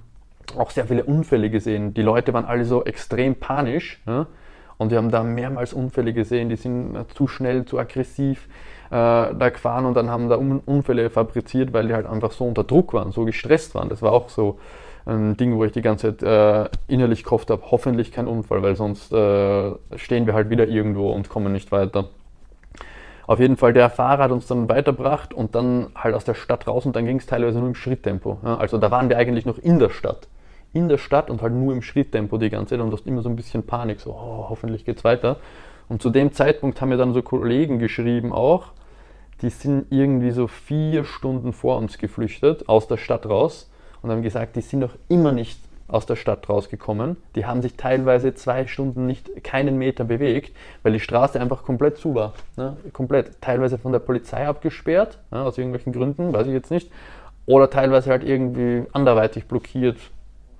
Auch 0.57 0.71
sehr 0.71 0.87
viele 0.87 1.05
Unfälle 1.05 1.51
gesehen. 1.51 1.95
Die 1.95 2.03
Leute 2.03 2.33
waren 2.33 2.45
alle 2.45 2.65
so 2.65 2.85
extrem 2.85 3.35
panisch. 3.35 4.01
Ja. 4.07 4.27
Und 4.79 4.91
wir 4.91 4.99
haben 4.99 5.11
da 5.11 5.23
mehrmals 5.23 5.73
Unfälle 5.73 6.13
gesehen, 6.13 6.51
die 6.51 6.57
sind 6.57 6.97
zu 7.15 7.29
schnell, 7.29 7.65
zu 7.65 7.79
aggressiv 7.79 8.47
äh, 8.91 8.91
da 8.91 9.49
gefahren 9.49 9.87
und 9.87 9.95
dann 9.95 10.11
haben 10.11 10.29
da 10.29 10.37
Unfälle 10.37 11.09
fabriziert, 11.09 11.73
weil 11.73 11.89
die 11.89 11.95
halt 11.95 12.07
einfach 12.07 12.33
so 12.33 12.45
unter 12.45 12.63
Druck 12.63 12.93
waren, 12.93 13.11
so 13.11 13.25
gestresst 13.25 13.75
waren. 13.75 13.89
Das 13.89 14.03
war 14.03 14.13
auch 14.13 14.29
so 14.29 14.59
ein 15.07 15.37
Ding, 15.37 15.57
wo 15.57 15.65
ich 15.65 15.73
die 15.73 15.83
ganze 15.83 16.17
Zeit 16.17 16.23
äh, 16.23 16.69
innerlich 16.89 17.23
gehofft 17.23 17.51
habe, 17.51 17.63
hoffentlich 17.71 18.11
kein 18.13 18.27
Unfall, 18.27 18.63
weil 18.63 18.77
sonst 18.77 19.13
äh, 19.13 19.73
stehen 19.97 20.27
wir 20.27 20.35
halt 20.35 20.51
wieder 20.51 20.67
irgendwo 20.67 21.11
und 21.11 21.29
kommen 21.29 21.53
nicht 21.53 21.71
weiter. 21.71 22.09
Auf 23.29 23.41
jeden 23.41 23.57
Fall, 23.57 23.73
der 23.73 23.91
Fahrer 23.91 24.25
hat 24.25 24.31
uns 24.31 24.47
dann 24.47 24.69
weitergebracht 24.69 25.35
und 25.35 25.55
dann 25.55 25.89
halt 25.95 26.15
aus 26.15 26.25
der 26.25 26.35
Stadt 26.35 26.67
raus 26.67 26.87
und 26.87 26.95
dann 26.95 27.07
ging 27.07 27.19
es 27.19 27.27
teilweise 27.27 27.59
nur 27.59 27.69
im 27.69 27.75
Schritttempo. 27.75 28.39
Ja, 28.45 28.57
also 28.57 28.79
da 28.79 28.91
waren 28.91 29.09
wir 29.09 29.19
eigentlich 29.19 29.47
noch 29.47 29.59
in 29.59 29.79
der 29.79 29.91
Stadt. 29.91 30.29
In 30.73 30.89
der 30.89 30.99
Stadt 30.99 31.31
und 31.31 31.43
halt 31.43 31.53
nur 31.53 31.73
im 31.73 31.83
Schritttempo 31.83 32.39
die 32.39 32.51
ganze 32.51 32.71
Zeit 32.71 32.81
und 32.81 32.91
du 32.91 32.97
hast 32.97 33.07
immer 33.07 33.23
so 33.23 33.29
ein 33.29 33.37
bisschen 33.37 33.65
Panik, 33.65 34.01
so 34.01 34.11
oh, 34.11 34.47
hoffentlich 34.49 34.85
geht's 34.85 35.05
weiter. 35.05 35.37
Und 35.89 36.03
zu 36.03 36.11
dem 36.11 36.33
Zeitpunkt 36.33 36.81
haben 36.81 36.89
mir 36.89 36.97
dann 36.97 37.15
so 37.15 37.23
Kollegen 37.23 37.79
geschrieben 37.79 38.33
auch, 38.33 38.73
die 39.43 39.51
sind 39.51 39.87
irgendwie 39.91 40.31
so 40.31 40.47
vier 40.47 41.05
Stunden 41.05 41.53
vor 41.53 41.79
uns 41.79 41.99
geflüchtet, 41.99 42.69
aus 42.69 42.89
der 42.89 42.97
Stadt 42.97 43.27
raus 43.27 43.71
und 44.07 44.13
haben 44.13 44.23
gesagt, 44.23 44.57
die 44.57 44.61
sind 44.61 44.81
noch 44.81 44.95
immer 45.09 45.33
nicht 45.33 45.59
aus 45.89 46.07
der 46.07 46.17
Stadt 46.17 46.49
rausgekommen. 46.49 47.17
Die 47.35 47.47
haben 47.47 47.63
sich 47.63 47.77
teilweise 47.77 48.35
zwei 48.35 48.67
Stunden 48.67 49.07
nicht 49.07 49.45
keinen 49.45 49.79
Meter 49.79 50.05
bewegt, 50.05 50.55
weil 50.83 50.93
die 50.93 51.01
Straße 51.01 51.41
einfach 51.41 51.65
komplett 51.65 51.99
zu 51.99 52.15
war. 52.15 52.35
Ne? 52.57 52.77
Komplett. 52.93 53.41
Teilweise 53.41 53.79
von 53.79 53.93
der 53.93 53.99
Polizei 53.99 54.47
abgesperrt, 54.47 55.19
ne? 55.31 55.43
aus 55.43 55.59
irgendwelchen 55.59 55.93
Gründen, 55.93 56.33
weiß 56.33 56.47
ich 56.47 56.53
jetzt 56.53 56.71
nicht. 56.71 56.91
Oder 57.47 57.71
teilweise 57.71 58.11
halt 58.11 58.25
irgendwie 58.25 58.85
anderweitig 58.93 59.47
blockiert. 59.47 59.99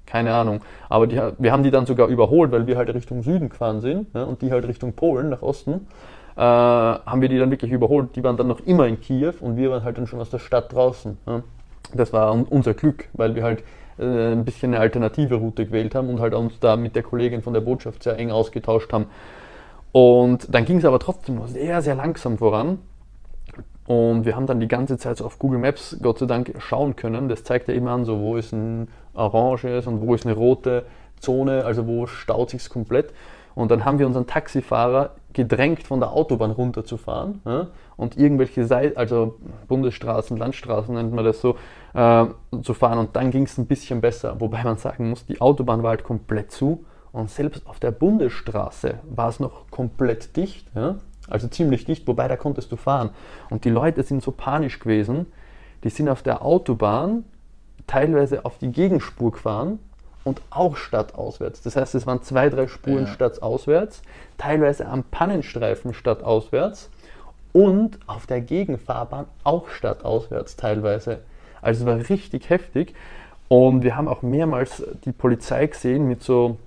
Keine 0.07 0.35
Ahnung. 0.35 0.61
Aber 0.89 1.09
die, 1.09 1.21
wir 1.39 1.51
haben 1.51 1.65
die 1.65 1.73
dann 1.73 1.87
sogar 1.87 2.07
überholt, 2.07 2.53
weil 2.53 2.69
wir 2.69 2.77
halt 2.77 2.93
Richtung 2.95 3.23
Süden 3.23 3.49
gefahren 3.49 3.81
sind 3.81 4.15
ne? 4.15 4.25
und 4.25 4.43
die 4.43 4.53
halt 4.53 4.67
Richtung 4.67 4.93
Polen, 4.93 5.31
nach 5.31 5.43
Osten. 5.43 5.89
Äh, 6.37 6.41
haben 6.41 7.21
wir 7.21 7.29
die 7.29 7.39
dann 7.39 7.51
wirklich 7.51 7.73
überholt. 7.73 8.15
Die 8.15 8.23
waren 8.23 8.37
dann 8.37 8.47
noch 8.47 8.61
immer 8.67 8.87
in 8.87 9.01
Kiew 9.01 9.35
und 9.41 9.57
wir 9.57 9.71
waren 9.71 9.83
halt 9.83 9.99
dann 9.99 10.07
schon 10.07 10.21
aus 10.21 10.31
der 10.31 10.39
Stadt 10.39 10.73
draußen. 10.73 11.19
Ne? 11.27 11.43
Das 11.95 12.13
war 12.13 12.33
unser 12.51 12.75
Glück, 12.75 13.09
weil 13.13 13.35
wir 13.35 13.43
halt 13.43 13.63
äh, 13.99 14.33
ein 14.33 14.45
bisschen 14.45 14.75
eine 14.75 14.81
alternative 14.81 15.37
Route 15.37 15.67
gewählt 15.67 15.95
haben 15.95 16.09
und 16.09 16.21
halt 16.21 16.35
uns 16.35 16.59
da 16.61 16.77
mit 16.77 16.97
der 16.97 17.03
Kollegin 17.03 17.43
von 17.43 17.55
der 17.55 17.61
Botschaft 17.61 18.03
sehr 18.03 18.19
eng 18.19 18.31
ausgetauscht 18.31 18.93
haben. 18.93 19.07
Und 19.93 20.55
dann 20.55 20.65
ging 20.65 20.79
es 20.79 20.85
aber 20.85 20.99
trotzdem 20.99 21.37
noch 21.37 21.47
sehr, 21.47 21.81
sehr 21.81 21.95
langsam 21.95 22.39
voran. 22.39 22.79
Und 23.87 24.27
wir 24.27 24.35
haben 24.35 24.47
dann 24.47 24.61
die 24.61 24.69
ganze 24.69 24.99
Zeit 24.99 25.17
so 25.17 25.25
auf 25.25 25.39
Google 25.39 25.61
Maps, 25.61 25.97
Gott 26.03 26.19
sei 26.19 26.27
Dank, 26.27 26.53
schauen 26.59 26.97
können. 26.97 27.29
Das 27.29 27.45
zeigt 27.45 27.69
ja 27.69 27.75
immer 27.75 27.93
an, 27.93 28.05
so 28.05 28.19
wo 28.21 28.37
ist 28.37 28.53
ein 28.53 28.89
oranges 29.15 29.87
und 29.87 30.01
wo 30.01 30.15
ist 30.15 30.27
eine 30.27 30.35
rote 30.35 30.85
Zone, 31.21 31.65
also 31.65 31.87
wo 31.87 32.07
staut 32.07 32.51
sich 32.51 32.69
komplett. 32.69 33.15
Und 33.55 33.71
dann 33.71 33.85
haben 33.85 33.99
wir 33.99 34.07
unseren 34.07 34.27
Taxifahrer 34.27 35.13
gedrängt, 35.37 35.85
von 35.85 36.01
der 36.01 36.11
Autobahn 36.11 36.51
runterzufahren 36.51 37.41
ja, 37.45 37.69
und 37.97 38.17
irgendwelche 38.17 38.65
Seiten, 38.65 38.97
also 38.97 39.37
Bundesstraßen, 39.69 40.37
Landstraßen 40.37 40.95
nennt 40.95 41.13
man 41.13 41.25
das 41.25 41.41
so, 41.41 41.57
äh, 41.95 42.27
zu 42.63 42.75
fahren. 42.75 42.99
Und 42.99 43.15
dann 43.15 43.31
ging 43.31 43.45
es 43.45 43.57
ein 43.59 43.67
bisschen 43.67 44.01
besser. 44.01 44.41
Wobei 44.41 44.65
man 44.65 44.79
sagen 44.79 45.11
muss, 45.11 45.25
die 45.27 45.41
Autobahn 45.41 45.83
war 45.83 45.91
halt 45.91 46.03
komplett 46.03 46.51
zu. 46.51 46.85
Und 47.13 47.31
selbst 47.31 47.67
auf 47.67 47.79
der 47.79 47.93
Bundesstraße 47.93 48.97
war 49.09 49.29
es 49.29 49.39
noch 49.39 49.71
komplett 49.71 50.37
dicht. 50.37 50.67
Ja 50.75 50.97
also 51.29 51.49
ziemlich 51.49 51.85
dicht, 51.85 52.07
wobei 52.07 52.29
da 52.29 52.37
konntest 52.37 52.73
du 52.73 52.77
fahren. 52.77 53.11
Und 53.51 53.65
die 53.65 53.71
Leute 53.71 54.03
sind 54.03 54.23
so 54.23 54.31
panisch 54.31 54.79
gewesen, 54.79 55.27
die 55.85 55.91
sind 55.91 56.09
auf 56.09 56.23
der 56.23 56.45
Autobahn 56.45 57.25
teilweise 57.87 58.45
auf 58.45 58.59
die 58.59 58.73
Gegenspur 58.73 59.33
gefahren 59.33 59.79
und 60.27 60.43
auch 60.51 60.77
stadtauswärts. 60.77 61.63
Das 61.63 61.77
heißt, 61.77 61.95
es 61.95 62.05
waren 62.05 62.21
zwei, 62.21 62.51
drei 62.51 62.67
Spuren 62.67 63.07
ja. 63.07 63.13
stadtauswärts, 63.13 64.03
teilweise 64.39 64.87
am 64.87 65.05
Pannenstreifen 65.05 65.95
stadtauswärts 65.95 66.91
und 67.53 68.01
auf 68.09 68.27
der 68.27 68.41
Gegenfahrbahn 68.41 69.27
auch 69.45 69.69
stadtauswärts 69.69 70.57
teilweise. 70.57 71.21
Also 71.63 71.83
es 71.83 71.87
war 71.87 72.11
richtig 72.11 72.51
heftig. 72.51 72.93
Und 73.47 73.85
wir 73.85 73.97
haben 73.97 74.09
auch 74.09 74.23
mehrmals 74.23 74.83
die 75.05 75.13
Polizei 75.13 75.69
gesehen 75.69 76.09
mit 76.09 76.25
so, 76.25 76.59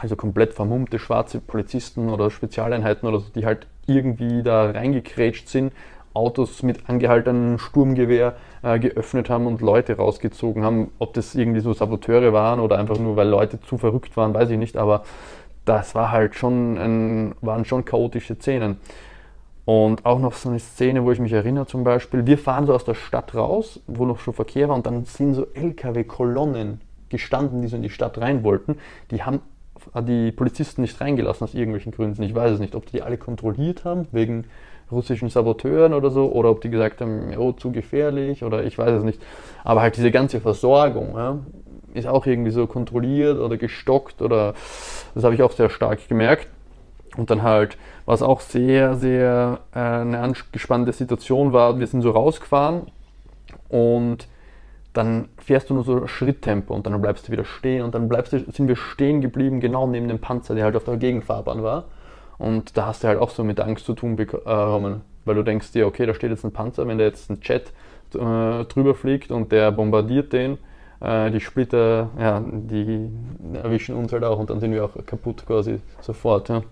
also 0.00 0.16
komplett 0.16 0.52
vermummte 0.52 0.98
schwarze 0.98 1.38
Polizisten 1.38 2.10
oder 2.10 2.32
Spezialeinheiten 2.32 3.08
oder 3.08 3.20
so, 3.20 3.26
die 3.32 3.46
halt 3.46 3.68
irgendwie 3.86 4.42
da 4.42 4.72
reingekrätscht 4.72 5.48
sind, 5.48 5.72
Autos 6.14 6.62
mit 6.62 6.88
angehaltenem 6.88 7.58
Sturmgewehr 7.58 8.36
äh, 8.62 8.78
geöffnet 8.78 9.28
haben 9.28 9.46
und 9.46 9.60
Leute 9.60 9.96
rausgezogen 9.96 10.64
haben. 10.64 10.90
Ob 10.98 11.12
das 11.14 11.34
irgendwie 11.34 11.60
so 11.60 11.72
Saboteure 11.72 12.32
waren 12.32 12.60
oder 12.60 12.78
einfach 12.78 12.98
nur, 12.98 13.16
weil 13.16 13.28
Leute 13.28 13.60
zu 13.60 13.78
verrückt 13.78 14.16
waren, 14.16 14.32
weiß 14.32 14.50
ich 14.50 14.58
nicht, 14.58 14.76
aber 14.76 15.02
das 15.64 15.94
war 15.94 16.12
halt 16.12 16.34
schon 16.34 16.78
ein, 16.78 17.34
waren 17.40 17.64
schon 17.64 17.84
chaotische 17.84 18.36
Szenen. 18.36 18.78
Und 19.64 20.04
auch 20.04 20.18
noch 20.18 20.34
so 20.34 20.50
eine 20.50 20.58
Szene, 20.58 21.04
wo 21.04 21.10
ich 21.10 21.18
mich 21.18 21.32
erinnere 21.32 21.66
zum 21.66 21.84
Beispiel, 21.84 22.26
wir 22.26 22.36
fahren 22.36 22.66
so 22.66 22.74
aus 22.74 22.84
der 22.84 22.94
Stadt 22.94 23.34
raus, 23.34 23.80
wo 23.86 24.04
noch 24.04 24.20
schon 24.20 24.34
Verkehr 24.34 24.68
war 24.68 24.76
und 24.76 24.84
dann 24.84 25.04
sind 25.04 25.34
so 25.34 25.46
LKW-Kolonnen 25.54 26.82
gestanden, 27.08 27.62
die 27.62 27.68
so 27.68 27.76
in 27.76 27.82
die 27.82 27.90
Stadt 27.90 28.18
rein 28.18 28.44
wollten. 28.44 28.76
Die 29.10 29.22
haben 29.22 29.40
die 30.02 30.32
Polizisten 30.32 30.82
nicht 30.82 31.00
reingelassen 31.00 31.44
aus 31.44 31.54
irgendwelchen 31.54 31.92
Gründen. 31.92 32.22
Ich 32.22 32.34
weiß 32.34 32.52
es 32.52 32.60
nicht, 32.60 32.74
ob 32.74 32.86
die 32.86 33.02
alle 33.02 33.16
kontrolliert 33.16 33.84
haben 33.84 34.06
wegen 34.12 34.44
russischen 34.90 35.28
Saboteuren 35.28 35.94
oder 35.94 36.10
so, 36.10 36.30
oder 36.30 36.50
ob 36.50 36.60
die 36.60 36.70
gesagt 36.70 37.00
haben, 37.00 37.36
oh, 37.36 37.52
zu 37.52 37.72
gefährlich, 37.72 38.44
oder 38.44 38.64
ich 38.64 38.78
weiß 38.78 38.98
es 38.98 39.04
nicht. 39.04 39.20
Aber 39.64 39.82
halt 39.82 39.96
diese 39.96 40.10
ganze 40.10 40.40
Versorgung 40.40 41.14
ja, 41.16 41.38
ist 41.94 42.06
auch 42.06 42.26
irgendwie 42.26 42.50
so 42.50 42.66
kontrolliert 42.66 43.38
oder 43.38 43.56
gestockt, 43.56 44.22
oder 44.22 44.54
das 45.14 45.24
habe 45.24 45.34
ich 45.34 45.42
auch 45.42 45.52
sehr 45.52 45.70
stark 45.70 46.08
gemerkt. 46.08 46.48
Und 47.16 47.30
dann 47.30 47.42
halt, 47.42 47.78
was 48.06 48.22
auch 48.22 48.40
sehr, 48.40 48.96
sehr 48.96 49.60
äh, 49.72 49.78
eine 49.78 50.18
angespannte 50.18 50.92
Situation 50.92 51.52
war, 51.52 51.78
wir 51.78 51.86
sind 51.86 52.02
so 52.02 52.10
rausgefahren 52.10 52.88
und 53.68 54.26
dann 54.92 55.28
fährst 55.38 55.70
du 55.70 55.74
nur 55.74 55.84
so 55.84 56.06
Schritttempo 56.06 56.74
und 56.74 56.86
dann 56.86 57.00
bleibst 57.00 57.28
du 57.28 57.32
wieder 57.32 57.44
stehen 57.44 57.82
und 57.82 57.94
dann 57.94 58.08
bleibst 58.08 58.32
du, 58.32 58.38
sind 58.50 58.68
wir 58.68 58.76
stehen 58.76 59.20
geblieben, 59.20 59.60
genau 59.60 59.86
neben 59.86 60.08
dem 60.08 60.20
Panzer, 60.20 60.54
der 60.54 60.64
halt 60.64 60.76
auf 60.76 60.84
der 60.84 60.96
Gegenfahrbahn 60.96 61.62
war. 61.62 61.84
Und 62.38 62.76
da 62.76 62.86
hast 62.86 63.04
du 63.04 63.08
halt 63.08 63.18
auch 63.18 63.30
so 63.30 63.44
mit 63.44 63.60
Angst 63.60 63.86
zu 63.86 63.94
tun 63.94 64.16
bekommen, 64.16 65.02
weil 65.24 65.34
du 65.34 65.42
denkst 65.42 65.72
dir, 65.72 65.86
okay, 65.86 66.06
da 66.06 66.14
steht 66.14 66.30
jetzt 66.30 66.44
ein 66.44 66.52
Panzer, 66.52 66.86
wenn 66.86 66.98
da 66.98 67.04
jetzt 67.04 67.30
ein 67.30 67.38
Jet 67.42 67.72
äh, 68.14 68.64
drüber 68.64 68.94
fliegt 68.94 69.30
und 69.30 69.52
der 69.52 69.72
bombardiert 69.72 70.32
den, 70.32 70.58
äh, 71.00 71.30
die 71.30 71.40
Splitter, 71.40 72.10
ja, 72.18 72.42
die 72.44 73.08
erwischen 73.54 73.94
uns 73.94 74.12
halt 74.12 74.24
auch 74.24 74.38
und 74.38 74.50
dann 74.50 74.60
sind 74.60 74.72
wir 74.72 74.84
auch 74.84 74.94
kaputt 75.06 75.44
quasi 75.46 75.80
sofort. 76.00 76.48
Ja. 76.48 76.62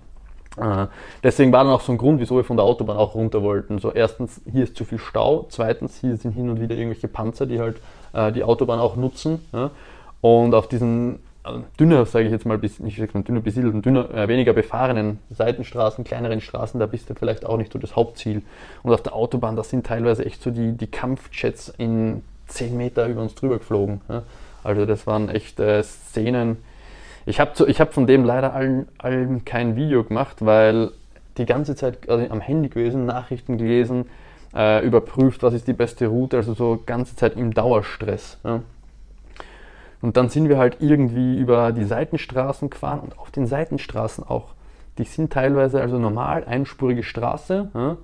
Äh, 0.57 0.87
deswegen 1.22 1.53
war 1.53 1.64
dann 1.64 1.72
auch 1.72 1.81
so 1.81 1.92
ein 1.92 1.98
Grund, 1.98 2.20
wieso 2.20 2.37
wir 2.37 2.44
von 2.44 2.57
der 2.57 2.66
Autobahn 2.66 2.96
auch 2.96 3.14
runter 3.14 3.42
wollten. 3.42 3.79
So 3.79 3.92
erstens, 3.92 4.40
hier 4.51 4.64
ist 4.64 4.77
zu 4.77 4.85
viel 4.85 4.98
Stau, 4.98 5.46
zweitens, 5.48 5.98
hier 6.01 6.16
sind 6.16 6.33
hin 6.33 6.51
und 6.51 6.61
wieder 6.61 6.77
irgendwelche 6.77 7.09
Panzer, 7.09 7.46
die 7.46 7.61
halt 7.61 7.81
äh, 8.12 8.33
die 8.33 8.44
Autobahn 8.44 8.79
auch 8.79 8.96
nutzen. 8.96 9.40
Ja? 9.53 9.70
Und 10.20 10.55
auf 10.55 10.68
diesen 10.68 11.14
äh, 11.14 11.18
dünner, 11.78 12.07
sage 12.07 12.26
ich 12.26 12.31
jetzt 12.31 12.46
mal, 12.46 12.59
nicht 12.59 12.98
dünner 12.98 13.40
besiedelten, 13.40 13.83
dünner, 13.83 14.12
äh, 14.14 14.28
weniger 14.28 14.52
befahrenen 14.52 15.18
Seitenstraßen, 15.31 16.05
kleineren 16.05 16.40
Straßen, 16.40 16.78
da 16.78 16.87
bist 16.87 17.11
du 17.11 17.14
vielleicht 17.14 17.44
auch 17.44 17.57
nicht 17.57 17.72
so 17.72 17.78
das 17.78 17.96
Hauptziel. 17.96 18.42
Und 18.83 18.92
auf 18.92 19.02
der 19.02 19.14
Autobahn, 19.14 19.57
da 19.57 19.64
sind 19.64 19.87
teilweise 19.87 20.24
echt 20.24 20.42
so 20.42 20.50
die, 20.50 20.72
die 20.72 20.87
Kampfjets 20.87 21.68
in 21.78 22.22
10 22.46 22.76
Meter 22.76 23.07
über 23.07 23.22
uns 23.22 23.35
drüber 23.35 23.59
geflogen. 23.59 24.00
Ja? 24.09 24.22
Also 24.62 24.87
das 24.87 25.07
waren 25.07 25.28
echt 25.28 25.59
äh, 25.59 25.83
Szenen. 25.83 26.59
Ich 27.26 27.40
habe 27.40 27.52
hab 27.52 27.94
von 27.94 28.07
dem 28.07 28.24
leider 28.24 28.52
allen, 28.52 28.88
allen 28.98 29.44
kein 29.44 29.76
Video 29.76 30.05
gemacht, 30.05 30.37
weil 30.40 30.90
die 31.38 31.46
ganze 31.46 31.74
Zeit 31.74 32.09
also 32.09 32.28
am 32.31 32.40
Handy 32.40 32.68
gewesen, 32.68 33.07
Nachrichten 33.07 33.59
gelesen, 33.59 34.07
äh, 34.55 34.85
überprüft, 34.85 35.42
was 35.42 35.55
ist 35.55 35.66
die 35.66 35.72
beste 35.72 36.07
Route, 36.07 36.37
also 36.37 36.55
so 36.55 36.83
ganze 36.85 37.16
Zeit 37.16 37.37
im 37.37 37.55
Dauerstress. 37.55 38.38
Ja. 38.44 38.61
Und 40.02 40.16
dann 40.16 40.28
sind 40.28 40.48
wir 40.48 40.58
halt 40.58 40.78
irgendwie 40.80 41.38
über 41.38 41.72
die 41.72 41.84
Seitenstraßen 41.84 42.68
gefahren 42.68 43.00
und 43.00 43.18
auf 43.18 43.30
den 43.30 43.46
Seitenstraßen 43.46 44.24
auch. 44.24 44.48
Die 44.98 45.04
sind 45.04 45.32
teilweise 45.32 45.80
also 45.80 45.98
normal, 45.98 46.44
einspurige 46.44 47.04
Straße. 47.04 47.70
Ja. 47.72 47.96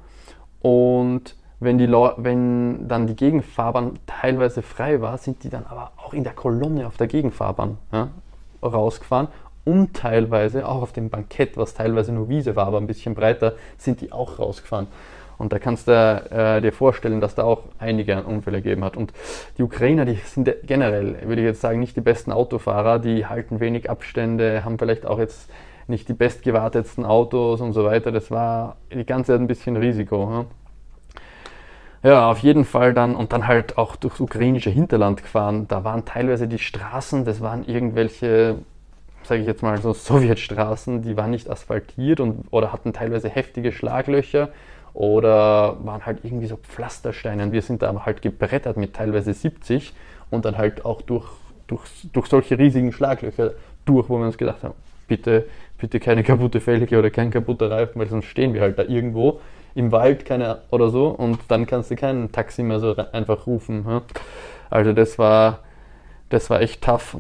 Und 0.63 1.35
wenn, 1.61 1.77
die 1.77 1.89
wenn 1.89 2.87
dann 2.89 3.09
die 3.09 3.17
Gegenfahrbahn 3.17 3.99
teilweise 4.07 4.63
frei 4.63 5.01
war, 5.01 5.19
sind 5.19 5.43
die 5.43 5.51
dann 5.51 5.67
aber 5.67 5.91
auch 5.97 6.15
in 6.15 6.23
der 6.23 6.33
Kolonne 6.33 6.87
auf 6.87 6.97
der 6.97 7.09
Gegenfahrbahn 7.09 7.79
ja, 7.93 8.09
rausgefahren. 8.63 9.29
Und 9.65 9.95
teilweise 9.95 10.67
auch 10.67 10.81
auf 10.81 10.93
dem 10.93 11.11
Bankett, 11.11 11.57
was 11.57 11.75
teilweise 11.75 12.13
nur 12.13 12.29
Wiese 12.29 12.57
war, 12.57 12.69
aber 12.69 12.79
ein 12.79 12.87
bisschen 12.87 13.15
breiter, 13.15 13.55
sind 13.77 14.01
die 14.01 14.13
auch 14.13 14.39
rausgefahren. 14.39 14.87
Und 15.39 15.53
da 15.53 15.59
kannst 15.61 15.87
du 15.87 15.93
äh, 15.93 16.61
dir 16.61 16.73
vorstellen, 16.73 17.21
dass 17.21 17.37
da 17.37 17.45
auch 17.45 17.63
einige 17.79 18.25
Unfälle 18.25 18.61
gegeben 18.61 18.85
hat. 18.85 18.97
Und 18.97 19.13
die 19.57 19.63
Ukrainer, 19.63 20.05
die 20.05 20.17
sind 20.17 20.53
generell, 20.65 21.17
würde 21.23 21.41
ich 21.41 21.47
jetzt 21.47 21.61
sagen, 21.61 21.79
nicht 21.79 21.97
die 21.97 22.01
besten 22.01 22.33
Autofahrer, 22.33 22.99
die 22.99 23.27
halten 23.27 23.61
wenig 23.61 23.89
Abstände, 23.89 24.65
haben 24.65 24.79
vielleicht 24.79 25.07
auch 25.07 25.19
jetzt 25.19 25.49
nicht 25.87 26.09
die 26.09 26.13
bestgewartetsten 26.13 27.07
Autos 27.07 27.61
und 27.61 27.73
so 27.73 27.85
weiter. 27.85 28.11
Das 28.11 28.31
war 28.31 28.77
die 28.93 29.07
ganze 29.07 29.33
Zeit 29.33 29.41
ein 29.41 29.47
bisschen 29.47 29.77
Risiko. 29.77 30.31
Ja? 32.03 32.11
Ja, 32.11 32.31
auf 32.31 32.39
jeden 32.39 32.65
Fall 32.65 32.95
dann 32.95 33.17
und 33.17 33.33
dann 33.33 33.47
halt 33.47 33.77
auch 33.77 33.97
durchs 33.97 34.21
ukrainische 34.21 34.71
Hinterland 34.71 35.23
gefahren. 35.23 35.67
Da 35.67 35.83
waren 35.83 36.05
teilweise 36.05 36.47
die 36.47 36.59
Straßen, 36.59 37.25
das 37.25 37.41
waren 37.41 37.65
irgendwelche, 37.65 38.57
sage 39.25 39.41
ich 39.41 39.47
jetzt 39.47 39.63
mal 39.63 39.79
so 39.79 39.93
Sowjetstraßen, 39.93 41.03
die 41.03 41.17
waren 41.17 41.31
nicht 41.31 41.51
asphaltiert 41.51 42.21
und 42.21 42.45
oder 42.51 42.73
hatten 42.73 42.93
teilweise 42.93 43.29
heftige 43.29 43.73
Schlaglöcher 43.73 44.51
oder 44.99 45.77
waren 45.85 46.05
halt 46.07 46.25
irgendwie 46.25 46.49
so 46.49 46.57
Pflastersteine. 46.57 47.45
Und 47.45 47.53
wir 47.53 47.63
sind 47.63 47.83
da 47.83 48.05
halt 48.05 48.21
gebrettert 48.21 48.77
mit 48.77 48.95
teilweise 48.95 49.33
70 49.33 49.93
und 50.29 50.45
dann 50.45 50.59
halt 50.59 50.85
auch 50.85 51.03
durch, 51.03 51.29
durch, 51.69 51.83
durch 52.13 52.27
solche 52.27 52.59
riesigen 52.59 52.91
Schlaglöcher 52.91 53.53
durch, 53.85 54.09
wo 54.09 54.19
wir 54.19 54.27
uns 54.27 54.37
gedacht 54.37 54.65
haben, 54.65 54.75
bitte, 55.07 55.47
bitte 55.79 56.01
keine 56.01 56.25
kaputte 56.25 56.61
Felge 56.61 56.99
oder 56.99 57.11
kein 57.11 57.31
kaputter 57.31 57.71
Reifen, 57.71 58.01
weil 58.01 58.09
sonst 58.09 58.25
stehen 58.25 58.55
wir 58.55 58.61
halt 58.61 58.77
da 58.77 58.83
irgendwo 58.83 59.39
im 59.77 59.93
Wald 59.93 60.25
keine, 60.25 60.63
oder 60.73 60.91
so 60.91 61.07
und 61.07 61.39
dann 61.47 61.67
kannst 61.67 61.93
du 61.93 61.95
kein 61.95 62.33
Taxi 62.33 62.65
mehr 62.65 62.81
so 62.81 62.97
einfach 62.97 63.47
rufen. 63.47 63.85
Ja? 63.87 64.03
Also 64.69 64.93
das 64.93 65.17
war, 65.17 65.61
das 66.29 66.51
war 66.51 66.61
echt 66.61 66.83
tough. 66.83 67.17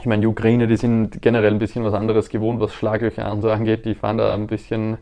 Ich 0.00 0.06
meine, 0.06 0.22
die 0.22 0.26
Ukrainer, 0.26 0.66
die 0.66 0.76
sind 0.76 1.22
generell 1.22 1.52
ein 1.52 1.60
bisschen 1.60 1.84
was 1.84 1.94
anderes 1.94 2.28
gewohnt, 2.28 2.58
was 2.58 2.74
Schlaglöcher 2.74 3.30
und 3.30 3.40
so 3.40 3.52
angeht. 3.52 3.84
Die 3.84 3.94
fahren 3.94 4.18
da 4.18 4.34
ein 4.34 4.48
bisschen 4.48 4.98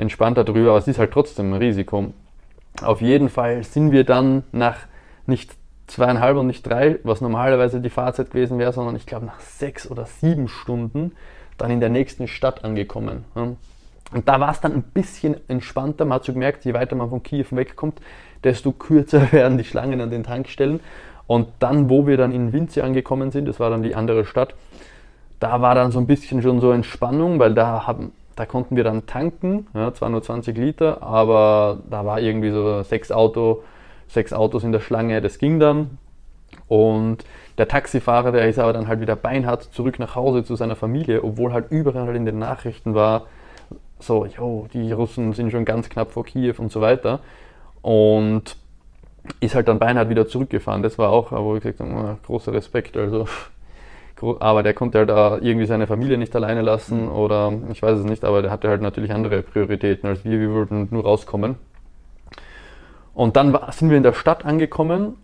entspannter 0.00 0.44
drüber, 0.44 0.70
aber 0.70 0.78
es 0.78 0.88
ist 0.88 0.98
halt 0.98 1.12
trotzdem 1.12 1.52
ein 1.52 1.58
Risiko. 1.58 2.12
Auf 2.82 3.00
jeden 3.00 3.28
Fall 3.28 3.62
sind 3.62 3.92
wir 3.92 4.04
dann 4.04 4.44
nach 4.52 4.78
nicht 5.26 5.52
zweieinhalb 5.86 6.36
und 6.36 6.46
nicht 6.46 6.62
drei, 6.62 6.98
was 7.02 7.20
normalerweise 7.20 7.80
die 7.80 7.90
Fahrzeit 7.90 8.30
gewesen 8.30 8.58
wäre, 8.58 8.72
sondern 8.72 8.96
ich 8.96 9.06
glaube 9.06 9.26
nach 9.26 9.40
sechs 9.40 9.90
oder 9.90 10.06
sieben 10.06 10.48
Stunden 10.48 11.12
dann 11.58 11.70
in 11.70 11.80
der 11.80 11.88
nächsten 11.88 12.28
Stadt 12.28 12.64
angekommen. 12.64 13.24
Und 14.12 14.28
da 14.28 14.40
war 14.40 14.50
es 14.50 14.60
dann 14.60 14.72
ein 14.72 14.82
bisschen 14.82 15.36
entspannter. 15.48 16.04
Man 16.04 16.16
hat 16.16 16.24
so 16.24 16.32
gemerkt, 16.32 16.64
je 16.64 16.74
weiter 16.74 16.96
man 16.96 17.10
von 17.10 17.22
Kiew 17.22 17.46
wegkommt, 17.50 18.00
desto 18.42 18.72
kürzer 18.72 19.30
werden 19.32 19.58
die 19.58 19.64
Schlangen 19.64 20.00
an 20.00 20.10
den 20.10 20.24
Tankstellen. 20.24 20.80
Und 21.26 21.48
dann, 21.58 21.90
wo 21.90 22.06
wir 22.06 22.16
dann 22.16 22.32
in 22.32 22.52
Vinci 22.52 22.80
angekommen 22.80 23.30
sind, 23.30 23.46
das 23.46 23.60
war 23.60 23.70
dann 23.70 23.82
die 23.82 23.94
andere 23.94 24.24
Stadt, 24.24 24.54
da 25.38 25.60
war 25.62 25.74
dann 25.74 25.92
so 25.92 25.98
ein 25.98 26.06
bisschen 26.06 26.42
schon 26.42 26.60
so 26.60 26.72
Entspannung, 26.72 27.38
weil 27.38 27.54
da 27.54 27.86
haben, 27.86 28.12
da 28.40 28.46
konnten 28.46 28.74
wir 28.74 28.84
dann 28.84 29.04
tanken, 29.04 29.66
ja, 29.74 29.92
zwar 29.92 30.08
nur 30.08 30.22
20 30.22 30.56
Liter, 30.56 31.02
aber 31.02 31.80
da 31.90 32.06
war 32.06 32.22
irgendwie 32.22 32.50
so 32.50 32.82
sechs, 32.82 33.12
Auto, 33.12 33.62
sechs 34.08 34.32
Autos 34.32 34.64
in 34.64 34.72
der 34.72 34.80
Schlange, 34.80 35.20
das 35.20 35.36
ging 35.36 35.60
dann. 35.60 35.98
Und 36.66 37.18
der 37.58 37.68
Taxifahrer, 37.68 38.32
der 38.32 38.48
ist 38.48 38.58
aber 38.58 38.72
dann 38.72 38.88
halt 38.88 39.02
wieder 39.02 39.14
beinhart 39.14 39.64
zurück 39.64 39.98
nach 39.98 40.14
Hause 40.14 40.42
zu 40.42 40.56
seiner 40.56 40.74
Familie, 40.74 41.22
obwohl 41.22 41.52
halt 41.52 41.70
überall 41.70 42.06
halt 42.06 42.16
in 42.16 42.24
den 42.24 42.38
Nachrichten 42.38 42.94
war, 42.94 43.26
so, 43.98 44.24
jo, 44.24 44.66
die 44.72 44.90
Russen 44.90 45.34
sind 45.34 45.50
schon 45.50 45.66
ganz 45.66 45.90
knapp 45.90 46.10
vor 46.10 46.24
Kiew 46.24 46.54
und 46.56 46.72
so 46.72 46.80
weiter. 46.80 47.20
Und 47.82 48.56
ist 49.40 49.54
halt 49.54 49.68
dann 49.68 49.78
beinahe 49.78 50.08
wieder 50.08 50.26
zurückgefahren. 50.26 50.82
Das 50.82 50.96
war 50.96 51.10
auch, 51.10 51.30
wo 51.30 51.56
ich 51.56 51.62
gesagt 51.62 51.80
habe, 51.80 52.16
großer 52.24 52.54
Respekt. 52.54 52.96
Also, 52.96 53.26
aber 54.40 54.62
der 54.62 54.74
konnte 54.74 54.98
halt 54.98 55.42
irgendwie 55.42 55.66
seine 55.66 55.86
Familie 55.86 56.18
nicht 56.18 56.34
alleine 56.36 56.62
lassen 56.62 57.08
oder 57.08 57.52
ich 57.72 57.82
weiß 57.82 57.98
es 57.98 58.04
nicht, 58.04 58.24
aber 58.24 58.42
der 58.42 58.50
hatte 58.50 58.68
halt 58.68 58.82
natürlich 58.82 59.12
andere 59.12 59.42
Prioritäten 59.42 60.08
als 60.08 60.24
wir. 60.24 60.38
Wir 60.38 60.52
wollten 60.52 60.88
nur 60.90 61.04
rauskommen. 61.04 61.56
Und 63.14 63.36
dann 63.36 63.56
sind 63.70 63.90
wir 63.90 63.96
in 63.96 64.02
der 64.02 64.12
Stadt 64.12 64.44
angekommen. 64.44 65.16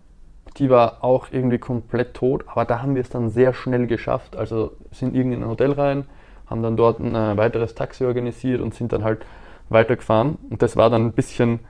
Die 0.58 0.70
war 0.70 1.04
auch 1.04 1.28
irgendwie 1.30 1.58
komplett 1.58 2.14
tot, 2.14 2.44
aber 2.46 2.64
da 2.64 2.80
haben 2.80 2.94
wir 2.94 3.02
es 3.02 3.10
dann 3.10 3.28
sehr 3.28 3.52
schnell 3.52 3.86
geschafft. 3.86 4.36
Also 4.36 4.72
sind 4.90 5.14
irgendwie 5.14 5.36
in 5.36 5.42
ein 5.42 5.48
Hotel 5.48 5.72
rein, 5.72 6.04
haben 6.46 6.62
dann 6.62 6.76
dort 6.76 6.98
ein 6.98 7.14
äh, 7.14 7.36
weiteres 7.36 7.74
Taxi 7.74 8.04
organisiert 8.04 8.60
und 8.60 8.74
sind 8.74 8.92
dann 8.92 9.04
halt 9.04 9.26
weitergefahren. 9.68 10.38
Und 10.48 10.62
das 10.62 10.76
war 10.76 10.88
dann 10.88 11.06
ein 11.06 11.12
bisschen 11.12 11.60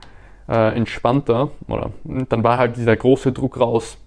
äh, 0.47 0.75
entspannter. 0.75 1.49
Oder 1.67 1.91
dann 2.05 2.43
war 2.43 2.57
halt 2.57 2.77
dieser 2.77 2.95
große 2.95 3.33
Druck 3.33 3.59
raus. 3.59 3.97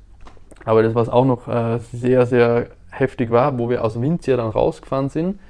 Aber 0.65 0.83
das, 0.83 0.95
was 0.95 1.09
auch 1.09 1.25
noch 1.25 1.49
äh, 1.49 1.79
sehr, 1.79 2.25
sehr 2.27 2.69
heftig 3.01 3.31
war, 3.31 3.59
wo 3.59 3.69
wir 3.69 3.85
aus 3.85 4.01
Vinzia 4.01 4.37
dann 4.37 4.51
rausgefahren 4.51 5.09
sind, 5.09 5.41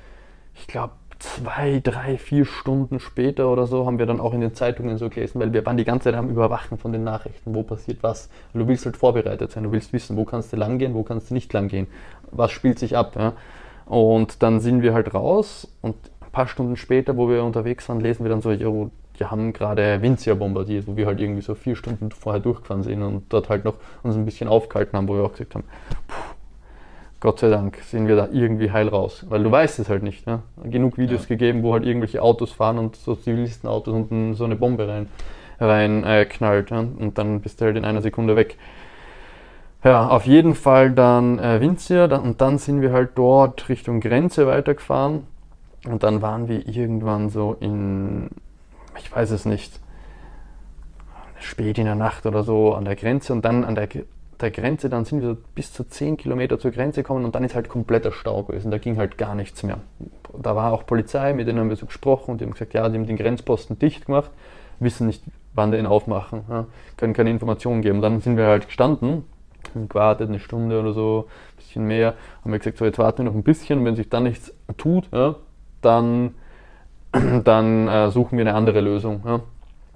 ich 0.55 0.67
glaube 0.67 0.93
zwei, 1.21 1.81
drei, 1.83 2.17
vier 2.17 2.47
Stunden 2.47 2.99
später 2.99 3.49
oder 3.51 3.67
so 3.67 3.87
haben 3.87 3.99
wir 3.99 4.07
dann 4.07 4.21
auch 4.21 4.33
in 4.33 4.41
den 4.41 4.55
Zeitungen 4.55 4.97
so 4.97 5.11
gelesen, 5.11 5.39
weil 5.41 5.53
wir 5.53 5.65
waren 5.67 5.77
die 5.77 5.85
ganze 5.85 6.05
Zeit 6.05 6.15
am 6.15 6.31
Überwachen 6.31 6.79
von 6.79 6.93
den 6.93 7.05
Nachrichten, 7.05 7.55
wo 7.55 7.63
passiert 7.63 7.99
was. 8.03 8.31
du 8.55 8.67
willst 8.67 8.87
halt 8.87 8.97
vorbereitet 8.97 9.53
sein, 9.53 9.65
du 9.65 9.73
willst 9.73 9.93
wissen, 9.93 10.17
wo 10.17 10.25
kannst 10.25 10.53
du 10.53 10.57
lang 10.57 10.79
gehen, 10.79 10.95
wo 10.95 11.03
kannst 11.03 11.31
du 11.31 11.35
nicht 11.35 11.53
lang 11.53 11.69
gehen, 11.69 11.87
was 12.31 12.51
spielt 12.51 12.79
sich 12.79 12.97
ab. 12.97 13.17
Ja? 13.17 13.35
Und 13.85 14.43
dann 14.43 14.61
sind 14.61 14.83
wir 14.83 14.95
halt 14.95 15.13
raus 15.13 15.69
und 15.83 15.95
ein 16.21 16.31
paar 16.33 16.49
Stunden 16.49 16.77
später, 16.77 17.17
wo 17.17 17.29
wir 17.29 17.45
unterwegs 17.45 17.89
waren, 17.89 18.01
lesen 18.01 18.25
wir 18.25 18.31
dann 18.31 18.41
so, 18.41 18.51
jo, 18.51 18.91
die 19.19 19.27
haben 19.27 19.53
gerade 19.53 20.01
Vinzia 20.01 20.35
bombardiert, 20.35 20.87
wo 20.87 20.97
wir 20.97 21.07
halt 21.07 21.21
irgendwie 21.21 21.43
so 21.43 21.55
vier 21.55 21.77
Stunden 21.77 22.11
vorher 22.13 22.41
durchgefahren 22.41 22.83
sind 22.83 23.03
und 23.03 23.25
dort 23.29 23.51
halt 23.51 23.67
noch 23.67 23.75
uns 24.03 24.17
ein 24.17 24.25
bisschen 24.25 24.49
aufgehalten 24.49 24.97
haben, 24.97 25.09
wo 25.09 25.15
wir 25.15 25.25
auch 25.25 25.33
gesagt 25.33 25.55
haben, 25.55 25.65
puh, 26.09 26.15
Gott 27.21 27.39
sei 27.39 27.51
Dank 27.51 27.77
sind 27.83 28.09
wir 28.09 28.17
da 28.17 28.29
irgendwie 28.33 28.71
heil 28.71 28.89
raus, 28.89 29.27
weil 29.29 29.43
du 29.43 29.51
weißt 29.51 29.79
es 29.79 29.91
halt 29.91 30.03
nicht. 30.03 30.27
Ne? 30.27 30.41
Genug 30.65 30.97
Videos 30.97 31.23
ja. 31.23 31.29
gegeben, 31.29 31.63
wo 31.63 31.75
halt 31.75 31.85
irgendwelche 31.85 32.23
Autos 32.23 32.53
fahren 32.53 32.79
und 32.79 32.97
so 32.97 33.15
Zivilistenautos 33.15 33.95
und 33.95 34.35
so 34.35 34.45
eine 34.45 34.57
Bombe 34.57 34.89
rein, 34.89 35.07
rein 35.61 36.03
äh, 36.03 36.25
knallt 36.25 36.71
ja? 36.71 36.81
und 36.81 37.19
dann 37.19 37.41
bist 37.41 37.61
du 37.61 37.67
halt 37.67 37.77
in 37.77 37.85
einer 37.85 38.01
Sekunde 38.01 38.37
weg. 38.37 38.57
Ja, 39.85 40.09
auf 40.09 40.27
jeden 40.27 40.55
Fall 40.55 40.93
dann 40.93 41.39
äh, 41.39 41.61
Vinzia 41.61 42.07
dann, 42.07 42.23
und 42.23 42.41
dann 42.41 42.59
sind 42.59 42.81
wir 42.81 42.93
halt 42.93 43.11
dort 43.15 43.69
Richtung 43.69 44.01
Grenze 44.01 44.47
weitergefahren 44.47 45.27
und 45.87 46.03
dann 46.03 46.23
waren 46.23 46.49
wir 46.49 46.67
irgendwann 46.69 47.29
so 47.29 47.57
in, 47.61 48.31
ich 48.99 49.15
weiß 49.15 49.31
es 49.31 49.45
nicht, 49.45 49.79
spät 51.39 51.79
in 51.79 51.87
der 51.87 51.95
Nacht 51.95 52.25
oder 52.27 52.45
so 52.45 52.75
an 52.75 52.85
der 52.85 52.97
Grenze 52.97 53.33
und 53.33 53.45
dann 53.45 53.65
an 53.65 53.75
der, 53.75 53.89
der 54.43 54.51
Grenze, 54.51 54.89
dann 54.89 55.05
sind 55.05 55.23
wir 55.23 55.37
bis 55.55 55.73
zu 55.73 55.85
10 55.85 56.17
Kilometer 56.17 56.59
zur 56.59 56.71
Grenze 56.71 57.03
gekommen 57.03 57.25
und 57.25 57.35
dann 57.35 57.45
ist 57.45 57.55
halt 57.55 57.69
kompletter 57.69 58.13
Stau 58.13 58.43
gewesen, 58.43 58.71
da 58.71 58.79
ging 58.79 58.97
halt 58.97 59.19
gar 59.19 59.35
nichts 59.35 59.63
mehr. 59.63 59.79
Da 60.39 60.57
war 60.57 60.73
auch 60.73 60.87
Polizei, 60.87 61.33
mit 61.33 61.47
denen 61.49 61.59
haben 61.59 61.69
wir 61.69 61.77
so 61.77 61.87
gesprochen 61.87 62.33
und 62.33 62.41
die 62.41 62.45
haben 62.45 62.53
gesagt, 62.53 62.75
ja, 62.75 62.89
die 62.89 62.99
haben 62.99 63.07
den 63.07 63.17
Grenzposten 63.17 63.79
dicht 63.79 64.07
gemacht, 64.07 64.31
wissen 64.79 65.07
nicht, 65.07 65.23
wann 65.55 65.73
die 65.73 65.79
ihn 65.79 65.87
aufmachen, 65.87 66.43
ja, 66.49 66.67
können 66.97 67.13
keine 67.13 67.31
Informationen 67.31 67.83
geben. 67.83 68.01
Dann 68.01 68.21
sind 68.21 68.37
wir 68.37 68.47
halt 68.47 68.67
gestanden 68.67 69.25
gewartet, 69.89 70.29
eine 70.29 70.39
Stunde 70.39 70.81
oder 70.81 70.93
so, 70.93 71.27
ein 71.29 71.57
bisschen 71.57 71.87
mehr. 71.87 72.15
Haben 72.43 72.53
wir 72.53 72.59
gesagt, 72.59 72.79
so 72.79 72.85
jetzt 72.85 72.99
warten 72.99 73.19
wir 73.19 73.25
noch 73.27 73.35
ein 73.35 73.43
bisschen, 73.43 73.85
wenn 73.85 73.97
sich 73.97 74.09
dann 74.09 74.25
nichts 74.25 74.53
tut, 74.77 75.09
ja, 75.13 75.37
dann, 75.81 76.35
dann 77.45 77.89
äh, 77.89 78.11
suchen 78.11 78.39
wir 78.39 78.47
eine 78.47 78.55
andere 78.55 78.81
Lösung. 78.81 79.23
Ja. 79.25 79.41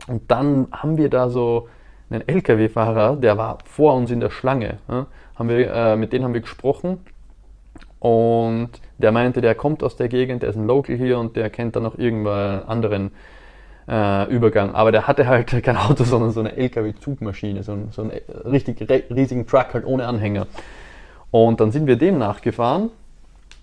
Und 0.07 0.31
dann 0.31 0.69
haben 0.73 0.97
wir 0.97 1.09
da 1.09 1.29
so 1.31 1.69
einen 2.11 2.27
LKW-Fahrer, 2.27 3.17
der 3.17 3.39
war 3.39 3.59
vor 3.65 3.95
uns 3.95 4.11
in 4.11 4.21
der 4.21 4.31
Schlange. 4.31 4.79
Ja. 4.89 5.07
Haben 5.37 5.49
wir, 5.49 5.73
äh, 5.73 5.97
mit 5.97 6.13
dem 6.13 6.25
haben 6.25 6.35
wir 6.35 6.41
gesprochen 6.41 6.99
und 7.99 8.71
der 8.99 9.13
meinte, 9.13 9.41
der 9.41 9.55
kommt 9.55 9.83
aus 9.83 9.97
der 9.97 10.09
Gegend, 10.09 10.43
der 10.43 10.51
ist 10.51 10.57
ein 10.57 10.67
Local 10.67 10.97
hier 10.97 11.19
und 11.19 11.37
der 11.37 11.51
kennt 11.51 11.75
dann 11.75 11.83
noch 11.83 11.99
irgendwann 11.99 12.63
anderen 12.65 13.11
äh, 13.89 14.31
Übergang. 14.31 14.75
Aber 14.75 14.93
der 14.93 15.07
hatte 15.07 15.27
halt 15.27 15.51
kein 15.63 15.77
Auto, 15.77 16.05
sondern 16.05 16.31
so 16.31 16.41
eine 16.41 16.57
LKW-Zugmaschine, 16.57 17.63
so, 17.63 17.77
so 17.91 18.03
einen 18.03 18.13
richtig 18.45 18.87
riesigen 19.11 19.47
Truck 19.47 19.75
halt 19.75 19.87
ohne 19.87 20.07
Anhänger. 20.07 20.47
Und 21.31 21.61
dann 21.61 21.73
sind 21.73 21.87
wir 21.87 21.97
dem 21.97 22.19
nachgefahren 22.19 22.91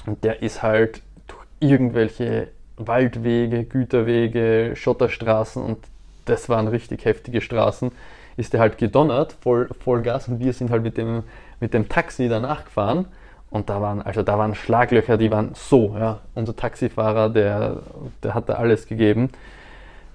und 0.06 0.23
der 0.23 0.41
ist 0.41 0.62
halt 0.62 1.01
durch 1.27 1.45
irgendwelche 1.60 2.49
Waldwege, 2.77 3.63
Güterwege, 3.63 4.73
Schotterstraßen 4.75 5.63
und 5.63 5.77
das 6.25 6.49
waren 6.49 6.67
richtig 6.67 7.06
heftige 7.06 7.41
Straßen, 7.41 7.91
ist 8.38 8.54
der 8.54 8.60
halt 8.60 8.78
gedonnert, 8.78 9.36
voll, 9.41 9.70
voll 9.84 10.02
Gas 10.02 10.28
und 10.28 10.39
wir 10.39 10.54
sind 10.54 10.72
halt 10.72 10.84
mit 10.84 10.98
dem, 10.98 11.24
mit 11.60 11.74
dem 11.74 11.89
Taxi 11.89 12.30
danach 12.30 12.65
gefahren 12.65 13.06
und 13.52 13.70
da 13.70 13.82
waren, 13.82 14.02
also 14.02 14.24
da 14.24 14.38
waren 14.39 14.56
Schlaglöcher, 14.56 15.17
die 15.17 15.30
waren 15.30 15.52
so, 15.54 15.96
ja. 16.00 16.20
Unser 16.36 16.56
Taxifahrer, 16.56 17.30
der, 17.30 17.80
der 18.24 18.34
hat 18.34 18.48
da 18.48 18.54
alles 18.54 18.88
gegeben. 18.88 19.30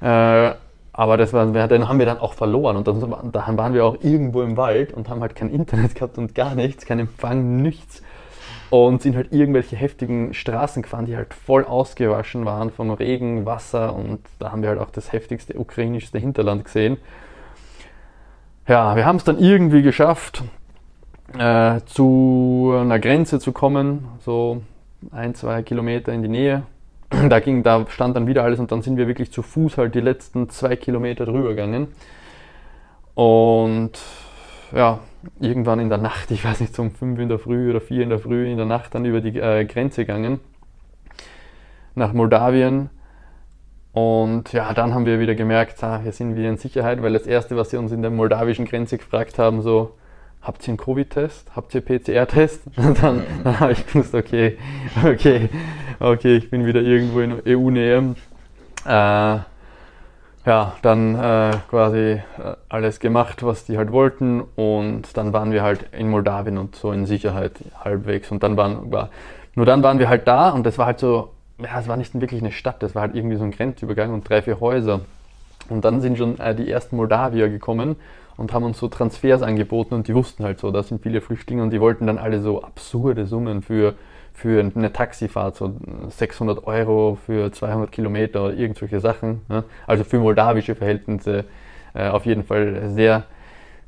Äh, 0.01 0.53
aber 0.93 1.19
das 1.19 1.35
war, 1.35 1.45
den 1.45 1.89
haben 1.89 1.99
wir 1.99 2.07
dann 2.07 2.19
auch 2.19 2.33
verloren 2.33 2.79
und 2.79 2.89
dann, 2.89 3.31
dann 3.31 3.59
waren 3.59 3.75
wir 3.75 3.85
auch 3.85 3.99
irgendwo 4.03 4.41
im 4.41 4.57
Wald 4.57 4.95
und 4.95 5.11
haben 5.11 5.21
halt 5.21 5.35
kein 5.37 5.51
Internet 5.51 5.95
gehabt 5.95 6.17
und 6.17 6.35
gar 6.35 6.55
nichts, 6.55 6.87
kein 6.87 6.99
Empfang, 6.99 7.61
nichts. 7.61 8.03
Und 8.71 9.03
sind 9.03 9.15
halt 9.15 9.33
irgendwelche 9.33 9.77
heftigen 9.77 10.33
Straßen 10.33 10.83
gefahren, 10.83 11.05
die 11.05 11.17
halt 11.17 11.35
voll 11.35 11.65
ausgewaschen 11.65 12.47
waren 12.47 12.71
von 12.71 12.91
Regen, 12.91 13.45
Wasser 13.45 13.95
und 13.95 14.21
da 14.39 14.51
haben 14.51 14.63
wir 14.63 14.71
halt 14.71 14.81
auch 14.81 14.91
das 14.91 15.13
heftigste 15.13 15.59
ukrainischste 15.59 16.19
Hinterland 16.19 16.65
gesehen. 16.65 16.97
Ja, 18.69 18.97
wir 18.97 19.07
haben 19.07 19.17
es 19.17 19.23
dann 19.23 19.39
irgendwie 19.39 19.83
geschafft, 19.83 20.43
äh, 21.39 21.81
zu 21.87 22.75
einer 22.77 22.99
Grenze 22.99 23.39
zu 23.39 23.53
kommen, 23.53 24.09
so 24.19 24.63
ein, 25.13 25.37
zwei 25.37 25.63
Kilometer 25.63 26.13
in 26.13 26.23
die 26.23 26.29
Nähe 26.29 26.63
da 27.29 27.39
ging, 27.39 27.63
da 27.63 27.87
stand 27.89 28.17
dann 28.17 28.27
wieder 28.27 28.43
alles 28.43 28.59
und 28.59 28.73
dann 28.73 28.83
sind 28.83 28.97
wir 28.97 29.07
wirklich 29.07 29.31
zu 29.31 29.43
Fuß 29.43 29.79
halt 29.79 29.95
die 29.95 30.01
letzten 30.01 30.49
zwei 30.49 30.75
Kilometer 30.75 31.27
drüber 31.27 31.51
gegangen. 31.51 31.89
Und 33.15 33.93
ja, 34.75 34.99
irgendwann 35.39 35.79
in 35.79 35.89
der 35.89 35.99
Nacht, 35.99 36.31
ich 36.33 36.45
weiß 36.45 36.59
nicht, 36.59 36.77
um 36.81 36.91
fünf 36.91 37.21
in 37.21 37.29
der 37.29 37.39
Früh 37.39 37.71
oder 37.71 37.81
vier 37.81 38.03
in 38.03 38.11
der 38.11 38.19
Früh 38.19 38.51
in 38.51 38.57
der 38.57 38.67
Nacht 38.67 38.97
dann 38.97 39.05
über 39.05 39.21
die 39.21 39.39
äh, 39.39 39.65
Grenze 39.65 40.05
gegangen 40.05 40.41
nach 41.95 42.13
Moldawien. 42.13 42.91
Und 43.97 44.53
ja, 44.53 44.75
dann 44.75 44.93
haben 44.93 45.07
wir 45.07 45.21
wieder 45.21 45.35
gemerkt, 45.35 45.83
ah, 45.83 46.01
wir 46.05 46.13
sind 46.13 46.37
wieder 46.37 46.51
in 46.51 46.59
Sicherheit, 46.59 47.01
weil 47.01 47.15
das 47.15 47.27
Erste, 47.27 47.57
was 47.57 47.71
sie 47.71 47.79
uns 47.79 47.93
in 47.93 48.03
der 48.03 48.11
moldawischen 48.11 48.67
Grenze 48.67 48.99
gefragt 48.99 49.39
haben, 49.39 49.63
so, 49.63 49.95
habt 50.43 50.69
ihr 50.69 50.73
einen 50.73 50.77
Covid-Test? 50.77 51.57
Habt 51.57 51.75
ihr 51.75 51.81
PCR-Test? 51.81 52.65
Dann, 52.77 53.23
dann 53.43 53.59
habe 53.59 53.73
ich 53.73 53.87
gewusst, 53.87 54.15
okay, 54.15 54.59
okay, 55.03 55.49
okay, 55.99 56.37
ich 56.37 56.51
bin 56.51 56.67
wieder 56.67 56.83
irgendwo 56.83 57.21
in 57.21 57.41
EU-Nähe. 57.47 58.15
Äh, 58.85 58.89
ja, 58.91 59.45
dann 60.83 61.15
äh, 61.15 61.53
quasi 61.71 61.99
äh, 61.99 62.21
alles 62.69 63.01
gemacht, 63.01 63.45
was 63.45 63.65
die 63.65 63.79
halt 63.79 63.93
wollten 63.93 64.43
und 64.57 65.17
dann 65.17 65.33
waren 65.33 65.53
wir 65.53 65.63
halt 65.63 65.87
in 65.93 66.11
Moldawien 66.11 66.59
und 66.59 66.77
so 66.77 66.93
in 66.93 67.07
Sicherheit 67.07 67.53
halbwegs 67.83 68.31
und 68.31 68.43
dann 68.43 68.59
waren, 68.59 68.93
war, 68.93 69.09
nur 69.55 69.65
dann 69.65 69.83
waren 69.83 69.99
wir 69.99 70.11
halt 70.11 70.29
da 70.29 70.51
und 70.51 70.67
das 70.67 70.77
war 70.77 70.85
halt 70.85 71.01
so, 71.01 71.31
ja, 71.59 71.81
es 71.81 71.89
war 71.89 71.97
nicht 71.97 72.19
wirklich 72.21 72.41
eine 72.41 72.53
Stadt, 72.53 72.83
das 72.83 72.95
war 72.95 73.03
halt 73.03 73.15
irgendwie 73.15 73.37
so 73.37 73.45
ein 73.45 73.51
Grenzübergang 73.51 74.13
und 74.13 74.29
drei, 74.29 74.43
vier 74.43 74.61
Häuser. 74.61 75.01
Und 75.69 75.85
dann 75.85 76.01
sind 76.01 76.19
schon 76.19 76.39
äh, 76.39 76.55
die 76.55 76.71
ersten 76.71 76.97
Moldawier 76.97 77.49
gekommen 77.49 77.97
und 78.37 78.53
haben 78.53 78.65
uns 78.65 78.79
so 78.79 78.89
Transfers 78.89 79.43
angeboten 79.43 79.95
und 79.95 80.09
die 80.09 80.15
wussten 80.15 80.45
halt 80.45 80.61
so, 80.61 80.71
da 80.71 80.83
sind 80.83 81.03
viele 81.03 81.21
Flüchtlinge 81.21 81.63
und 81.63 81.71
die 81.71 81.81
wollten 81.81 82.07
dann 82.07 82.19
alle 82.19 82.41
so 82.41 82.63
absurde 82.63 83.27
Summen 83.27 83.63
für, 83.63 83.95
für 84.35 84.71
eine 84.75 84.93
Taxifahrt, 84.93 85.57
so 85.57 85.75
600 86.09 86.67
Euro 86.67 87.19
für 87.25 87.51
200 87.51 87.91
Kilometer 87.91 88.45
oder 88.45 88.55
irgendwelche 88.55 89.01
Sachen. 89.01 89.41
Ne? 89.49 89.65
Also 89.87 90.05
für 90.05 90.19
moldawische 90.19 90.75
Verhältnisse 90.75 91.45
äh, 91.95 92.09
auf 92.09 92.27
jeden 92.27 92.45
Fall 92.45 92.91
sehr, 92.91 93.25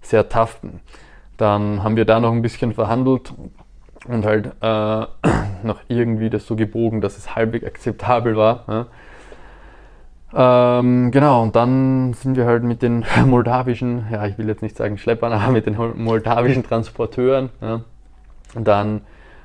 sehr 0.00 0.28
tough. 0.28 0.58
Dann 1.36 1.84
haben 1.84 1.96
wir 1.96 2.06
da 2.06 2.18
noch 2.18 2.32
ein 2.32 2.42
bisschen 2.42 2.72
verhandelt 2.72 3.32
und 4.06 4.24
halt 4.24 4.52
äh, 4.60 5.06
noch 5.62 5.80
irgendwie 5.88 6.30
das 6.30 6.46
so 6.46 6.56
gebogen, 6.56 7.00
dass 7.00 7.18
es 7.18 7.34
halbwegs 7.34 7.66
akzeptabel 7.66 8.36
war. 8.36 8.64
Ne? 8.66 8.86
Ähm, 10.34 11.10
genau, 11.10 11.42
und 11.42 11.56
dann 11.56 12.12
sind 12.12 12.36
wir 12.36 12.44
halt 12.44 12.62
mit 12.62 12.82
den 12.82 13.04
moldawischen, 13.26 14.06
ja, 14.10 14.26
ich 14.26 14.36
will 14.38 14.46
jetzt 14.48 14.62
nicht 14.62 14.76
sagen 14.76 14.98
Schleppern, 14.98 15.32
aber 15.34 15.52
mit 15.52 15.66
den 15.66 15.76
moldawischen 15.96 16.62
Transporteuren 16.62 17.50
ja, 17.60 17.80
dann 18.54 19.00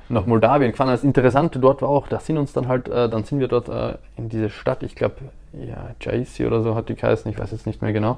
nach 0.09 0.25
Moldawien 0.25 0.71
gefahren. 0.71 0.89
Das 0.89 1.03
Interessante 1.03 1.59
dort 1.59 1.81
war 1.81 1.89
auch, 1.89 2.07
da 2.07 2.19
sind 2.19 2.37
uns 2.37 2.53
dann 2.53 2.67
halt, 2.67 2.89
äh, 2.89 3.09
dann 3.09 3.23
sind 3.23 3.39
wir 3.39 3.47
dort 3.47 3.69
äh, 3.69 3.95
in 4.17 4.29
diese 4.29 4.49
Stadt, 4.49 4.83
ich 4.83 4.95
glaube, 4.95 5.15
ja, 5.53 5.91
Jaisi 6.01 6.45
oder 6.45 6.61
so 6.61 6.75
hat 6.75 6.89
die 6.89 6.95
geheißen, 6.95 7.31
ich 7.31 7.39
weiß 7.39 7.51
jetzt 7.51 7.65
nicht 7.65 7.81
mehr 7.81 7.93
genau. 7.93 8.17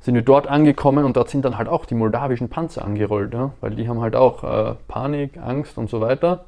Sind 0.00 0.14
wir 0.14 0.22
dort 0.22 0.46
angekommen 0.46 1.04
und 1.04 1.16
dort 1.16 1.28
sind 1.28 1.44
dann 1.44 1.58
halt 1.58 1.68
auch 1.68 1.84
die 1.84 1.94
moldawischen 1.94 2.48
Panzer 2.48 2.84
angerollt, 2.84 3.34
ja? 3.34 3.52
weil 3.60 3.72
die 3.72 3.88
haben 3.88 4.00
halt 4.00 4.14
auch 4.14 4.44
äh, 4.44 4.74
Panik, 4.86 5.38
Angst 5.38 5.76
und 5.78 5.90
so 5.90 6.00
weiter. 6.00 6.44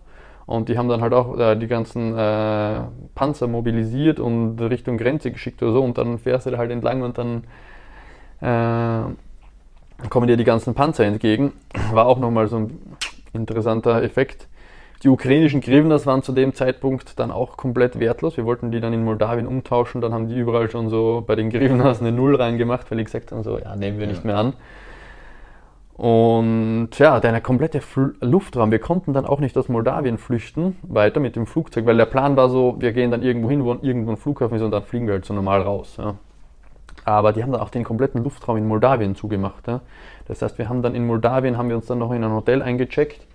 Und 0.47 0.69
die 0.69 0.77
haben 0.77 0.89
dann 0.89 1.01
halt 1.01 1.13
auch 1.13 1.39
äh, 1.39 1.55
die 1.55 1.69
ganzen 1.69 2.17
äh, 2.17 2.81
Panzer 3.15 3.47
mobilisiert 3.47 4.19
und 4.19 4.61
Richtung 4.61 4.99
Grenze 4.99 5.31
geschickt 5.31 5.63
oder 5.63 5.75
so. 5.75 5.83
Und 5.83 5.97
dann 5.97 6.19
fährst 6.19 6.47
du 6.47 6.51
da 6.51 6.59
halt 6.59 6.73
entlang 6.73 7.03
und 7.03 7.19
dann 7.19 7.45
äh, 8.41 10.09
kommen 10.09 10.27
dir 10.27 10.37
die 10.37 10.45
ganzen 10.45 10.75
Panzer 10.75 11.05
entgegen. 11.05 11.53
War 11.93 12.07
auch 12.07 12.19
nochmal 12.19 12.49
so 12.49 12.57
ein 12.57 12.97
interessanter 13.33 14.03
Effekt. 14.03 14.49
Die 15.03 15.09
ukrainischen 15.09 15.63
Grivnas 15.63 16.05
waren 16.05 16.23
zu 16.23 16.33
dem 16.33 16.53
Zeitpunkt 16.53 17.19
dann 17.19 17.31
auch 17.31 17.57
komplett 17.57 17.99
wertlos. 17.99 18.37
Wir 18.37 18.45
wollten 18.45 18.71
die 18.71 18.81
dann 18.81 18.93
in 18.93 19.03
Moldawien 19.03 19.47
umtauschen. 19.47 20.03
Dann 20.03 20.13
haben 20.13 20.29
die 20.29 20.39
überall 20.39 20.71
schon 20.71 20.91
so 20.91 21.25
bei 21.27 21.37
den 21.37 21.49
Grivnas 21.49 22.01
eine 22.01 22.13
Null 22.13 22.35
reingemacht, 22.37 22.91
weil 22.91 22.99
die 22.99 23.05
gesagt 23.05 23.33
haben, 23.33 23.43
so, 23.43 23.59
ja, 23.59 23.77
nehmen 23.77 23.99
wir 23.99 24.07
nicht 24.07 24.27
mehr 24.27 24.37
an. 24.37 24.53
Und 25.97 26.91
ja, 26.99 27.19
der 27.21 27.41
komplette 27.41 27.81
Fl 27.81 28.15
Luftraum, 28.21 28.71
wir 28.71 28.79
konnten 28.79 29.13
dann 29.15 29.25
auch 29.25 29.41
nicht 29.41 29.57
aus 29.57 29.69
Moldawien 29.69 30.19
flüchten, 30.19 30.77
weiter 30.83 31.21
mit 31.21 31.37
dem 31.37 31.47
Flugzeug, 31.47 31.85
weil 31.87 31.97
der 31.97 32.07
Plan 32.07 32.37
war 32.37 32.49
so, 32.49 32.77
wir 32.79 32.93
gehen 32.93 33.11
dann 33.11 33.23
irgendwo 33.23 33.51
hin, 33.51 33.65
wo 33.65 33.75
irgendwo 33.83 34.11
ein 34.11 34.17
Flughafen 34.17 34.57
ist 34.57 34.63
und 34.63 34.71
dann 34.71 34.83
fliegen 34.83 35.07
wir 35.07 35.15
halt 35.15 35.25
so 35.27 35.35
normal 35.35 35.63
raus. 35.63 35.97
Ja. 35.99 36.15
Aber 37.05 37.33
die 37.33 37.43
haben 37.43 37.53
dann 37.53 37.61
auch 37.61 37.71
den 37.71 37.85
kompletten 37.85 38.23
Luftraum 38.23 38.57
in 38.59 38.67
Moldawien 38.67 39.15
zugemacht. 39.15 39.67
Ja. 39.67 39.81
Das 40.27 40.43
heißt, 40.43 40.59
wir 40.59 40.69
haben 40.69 40.83
dann 40.83 40.95
in 40.95 41.07
Moldawien, 41.07 41.57
haben 41.57 41.69
wir 41.69 41.77
uns 41.77 41.87
dann 41.87 41.99
noch 41.99 42.13
in 42.13 42.23
ein 42.23 42.33
Hotel 42.33 42.63
eingecheckt 42.63 43.27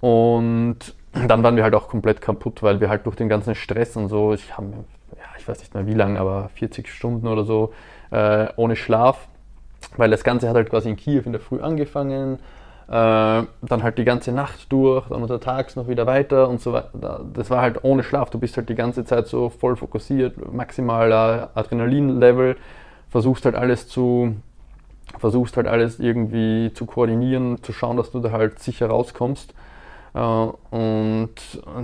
und 0.00 0.78
dann 1.12 1.42
waren 1.42 1.56
wir 1.56 1.64
halt 1.64 1.74
auch 1.74 1.88
komplett 1.88 2.20
kaputt, 2.20 2.62
weil 2.62 2.80
wir 2.80 2.88
halt 2.88 3.06
durch 3.06 3.16
den 3.16 3.28
ganzen 3.28 3.54
Stress 3.54 3.96
und 3.96 4.08
so, 4.08 4.34
ich 4.34 4.56
habe, 4.56 4.68
ja, 5.16 5.24
ich 5.38 5.48
weiß 5.48 5.58
nicht 5.60 5.74
mehr 5.74 5.86
wie 5.86 5.94
lange, 5.94 6.20
aber 6.20 6.50
40 6.54 6.88
Stunden 6.88 7.26
oder 7.26 7.44
so 7.44 7.72
äh, 8.10 8.48
ohne 8.56 8.76
Schlaf, 8.76 9.28
weil 9.96 10.10
das 10.10 10.24
Ganze 10.24 10.48
hat 10.48 10.56
halt 10.56 10.70
quasi 10.70 10.90
in 10.90 10.96
Kiew 10.96 11.22
in 11.24 11.32
der 11.32 11.40
Früh 11.40 11.60
angefangen, 11.60 12.38
äh, 12.88 12.88
dann 12.88 13.82
halt 13.82 13.98
die 13.98 14.04
ganze 14.04 14.32
Nacht 14.32 14.70
durch, 14.70 15.08
dann 15.08 15.22
untertags 15.22 15.74
noch 15.74 15.88
wieder 15.88 16.06
weiter 16.06 16.48
und 16.48 16.60
so 16.60 16.72
weiter. 16.72 17.24
Das 17.32 17.50
war 17.50 17.60
halt 17.60 17.82
ohne 17.82 18.02
Schlaf, 18.02 18.30
du 18.30 18.38
bist 18.38 18.56
halt 18.56 18.68
die 18.68 18.74
ganze 18.74 19.04
Zeit 19.04 19.26
so 19.26 19.48
voll 19.48 19.76
fokussiert, 19.76 20.52
maximaler 20.52 21.50
Adrenalinlevel, 21.54 22.56
versuchst 23.08 23.44
halt 23.44 23.56
alles 23.56 23.88
zu, 23.88 24.36
versuchst 25.18 25.56
halt 25.56 25.66
alles 25.66 25.98
irgendwie 25.98 26.72
zu 26.74 26.86
koordinieren, 26.86 27.62
zu 27.62 27.72
schauen, 27.72 27.96
dass 27.96 28.10
du 28.10 28.20
da 28.20 28.30
halt 28.32 28.58
sicher 28.58 28.88
rauskommst. 28.88 29.54
Äh, 30.16 30.20
und, 30.74 31.34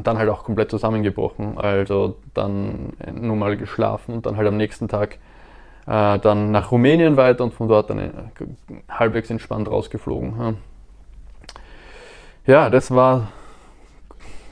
dann 0.03 0.16
halt 0.16 0.31
auch 0.31 0.45
komplett 0.45 0.71
zusammengebrochen. 0.71 1.59
Also 1.59 2.16
dann 2.33 2.95
nur 3.12 3.37
mal 3.37 3.57
geschlafen 3.57 4.14
und 4.14 4.27
dann 4.27 4.37
halt 4.37 4.49
am 4.49 4.57
nächsten 4.57 4.88
Tag 4.88 5.18
äh, 5.87 6.18
dann 6.18 6.51
nach 6.51 6.71
Rumänien 6.73 7.16
weiter 7.16 7.45
und 7.45 7.53
von 7.53 7.68
dort 7.68 7.90
dann 7.90 7.99
äh, 7.99 8.11
halbwegs 8.88 9.29
entspannt 9.29 9.68
rausgeflogen. 9.68 10.57
Ja, 12.47 12.71
das 12.71 12.90
war, 12.90 13.29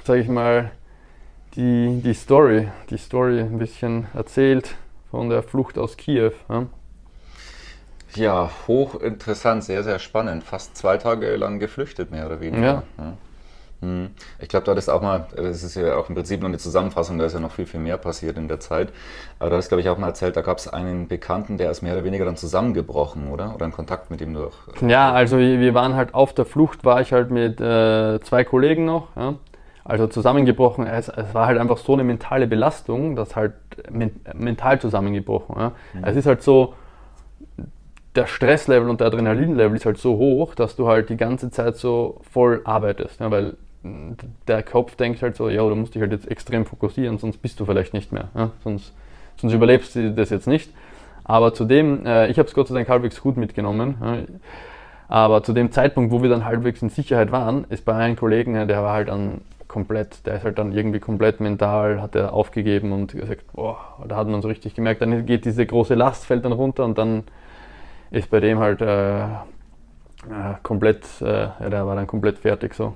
sage 0.04 0.20
ich 0.20 0.28
mal, 0.28 0.70
die, 1.56 2.00
die 2.04 2.14
Story, 2.14 2.68
die 2.90 2.98
Story 2.98 3.40
ein 3.40 3.58
bisschen 3.58 4.06
erzählt 4.14 4.76
von 5.10 5.30
der 5.30 5.42
Flucht 5.42 5.78
aus 5.78 5.96
Kiew. 5.96 6.32
Ja, 8.14 8.50
hochinteressant, 8.68 9.64
sehr, 9.64 9.82
sehr 9.82 9.98
spannend. 9.98 10.44
Fast 10.44 10.76
zwei 10.76 10.98
Tage 10.98 11.34
lang 11.36 11.58
geflüchtet, 11.58 12.10
mehr 12.10 12.26
oder 12.26 12.40
weniger. 12.40 12.82
Ja. 12.98 13.16
Hm. 13.80 14.10
Ich 14.38 14.48
glaube, 14.48 14.66
da 14.66 14.72
ist 14.74 14.88
auch 14.88 15.00
mal, 15.00 15.26
das 15.34 15.62
ist 15.62 15.74
ja 15.74 15.96
auch 15.96 16.08
im 16.08 16.14
Prinzip 16.14 16.40
nur 16.40 16.48
eine 16.48 16.58
Zusammenfassung, 16.58 17.18
da 17.18 17.24
ist 17.24 17.32
ja 17.32 17.40
noch 17.40 17.52
viel, 17.52 17.66
viel 17.66 17.80
mehr 17.80 17.96
passiert 17.96 18.36
in 18.36 18.46
der 18.46 18.60
Zeit. 18.60 18.90
Aber 19.38 19.50
da 19.50 19.56
hast 19.56 19.68
glaube 19.68 19.80
ich, 19.80 19.88
auch 19.88 19.96
mal 19.96 20.08
erzählt, 20.08 20.36
da 20.36 20.42
gab 20.42 20.58
es 20.58 20.68
einen 20.68 21.08
Bekannten, 21.08 21.56
der 21.56 21.70
ist 21.70 21.82
mehr 21.82 21.94
oder 21.94 22.04
weniger 22.04 22.24
dann 22.24 22.36
zusammengebrochen, 22.36 23.28
oder? 23.28 23.54
Oder 23.54 23.66
in 23.66 23.72
Kontakt 23.72 24.10
mit 24.10 24.20
ihm 24.20 24.34
durch. 24.34 24.54
Ja, 24.86 25.12
also 25.12 25.38
wir 25.38 25.74
waren 25.74 25.94
halt 25.94 26.14
auf 26.14 26.34
der 26.34 26.44
Flucht, 26.44 26.84
war 26.84 27.00
ich 27.00 27.12
halt 27.12 27.30
mit 27.30 27.60
äh, 27.60 28.20
zwei 28.20 28.44
Kollegen 28.44 28.84
noch. 28.84 29.16
Ja? 29.16 29.34
Also 29.84 30.06
zusammengebrochen, 30.06 30.86
es, 30.86 31.08
es, 31.08 31.34
war 31.34 31.46
halt 31.46 31.58
einfach 31.58 31.78
so 31.78 31.94
eine 31.94 32.04
mentale 32.04 32.46
Belastung, 32.46 33.16
dass 33.16 33.34
halt 33.34 33.54
men 33.90 34.20
mental 34.34 34.80
zusammengebrochen. 34.80 35.56
Ja? 35.58 35.72
Mhm. 35.94 36.04
Es 36.04 36.16
ist 36.16 36.26
halt 36.26 36.42
so, 36.42 36.74
der 38.14 38.26
Stresslevel 38.26 38.88
und 38.88 39.00
der 39.00 39.06
Adrenalinlevel 39.06 39.76
ist 39.76 39.86
halt 39.86 39.98
so 39.98 40.16
hoch, 40.16 40.54
dass 40.54 40.76
du 40.76 40.88
halt 40.88 41.08
die 41.08 41.16
ganze 41.16 41.50
Zeit 41.50 41.76
so 41.76 42.20
voll 42.30 42.60
arbeitest. 42.64 43.20
Ja? 43.20 43.30
Weil 43.30 43.56
der 43.82 44.62
Kopf 44.62 44.96
denkt 44.96 45.22
halt 45.22 45.36
so, 45.36 45.48
ja, 45.48 45.66
du 45.66 45.74
musst 45.74 45.94
dich 45.94 46.02
halt 46.02 46.12
jetzt 46.12 46.30
extrem 46.30 46.66
fokussieren, 46.66 47.18
sonst 47.18 47.38
bist 47.38 47.58
du 47.60 47.64
vielleicht 47.64 47.94
nicht 47.94 48.12
mehr. 48.12 48.28
Ja? 48.34 48.50
Sonst, 48.62 48.94
sonst 49.36 49.52
überlebst 49.52 49.94
du 49.96 50.12
das 50.12 50.30
jetzt 50.30 50.46
nicht. 50.46 50.70
Aber 51.24 51.54
zudem, 51.54 52.04
äh, 52.04 52.28
ich 52.28 52.38
habe 52.38 52.48
es 52.48 52.54
Gott 52.54 52.68
sei 52.68 52.74
Dank 52.74 52.88
halbwegs 52.88 53.20
gut 53.20 53.36
mitgenommen. 53.36 53.96
Ja? 54.02 54.18
Aber 55.08 55.42
zu 55.42 55.52
dem 55.52 55.72
Zeitpunkt, 55.72 56.12
wo 56.12 56.22
wir 56.22 56.28
dann 56.28 56.44
halbwegs 56.44 56.82
in 56.82 56.88
Sicherheit 56.88 57.32
waren, 57.32 57.64
ist 57.68 57.84
bei 57.84 57.94
einem 57.94 58.16
Kollegen, 58.16 58.54
der 58.68 58.82
war 58.82 58.92
halt 58.92 59.08
dann 59.08 59.40
komplett, 59.66 60.26
der 60.26 60.36
ist 60.36 60.44
halt 60.44 60.58
dann 60.58 60.72
irgendwie 60.72 61.00
komplett 61.00 61.40
mental, 61.40 62.02
hat 62.02 62.14
er 62.14 62.32
aufgegeben 62.32 62.92
und 62.92 63.12
gesagt, 63.12 63.52
boah, 63.52 63.78
da 64.06 64.16
hat 64.16 64.28
man 64.28 64.42
so 64.42 64.48
richtig 64.48 64.74
gemerkt, 64.74 65.00
dann 65.00 65.26
geht 65.26 65.44
diese 65.44 65.64
große 65.64 65.94
Last, 65.94 66.26
fällt 66.26 66.44
dann 66.44 66.52
runter 66.52 66.84
und 66.84 66.98
dann 66.98 67.24
ist 68.10 68.30
bei 68.30 68.40
dem 68.40 68.58
halt 68.58 68.82
äh, 68.82 69.22
äh 69.22 69.26
komplett, 70.62 71.06
äh, 71.22 71.24
ja, 71.24 71.70
der 71.70 71.86
war 71.86 71.96
dann 71.96 72.06
komplett 72.06 72.38
fertig 72.38 72.74
so 72.74 72.94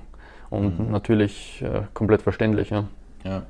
und 0.49 0.79
mhm. 0.79 0.91
natürlich 0.91 1.61
äh, 1.61 1.81
komplett 1.93 2.21
verständlich. 2.21 2.69
Ja. 2.69 2.85
ja. 3.23 3.43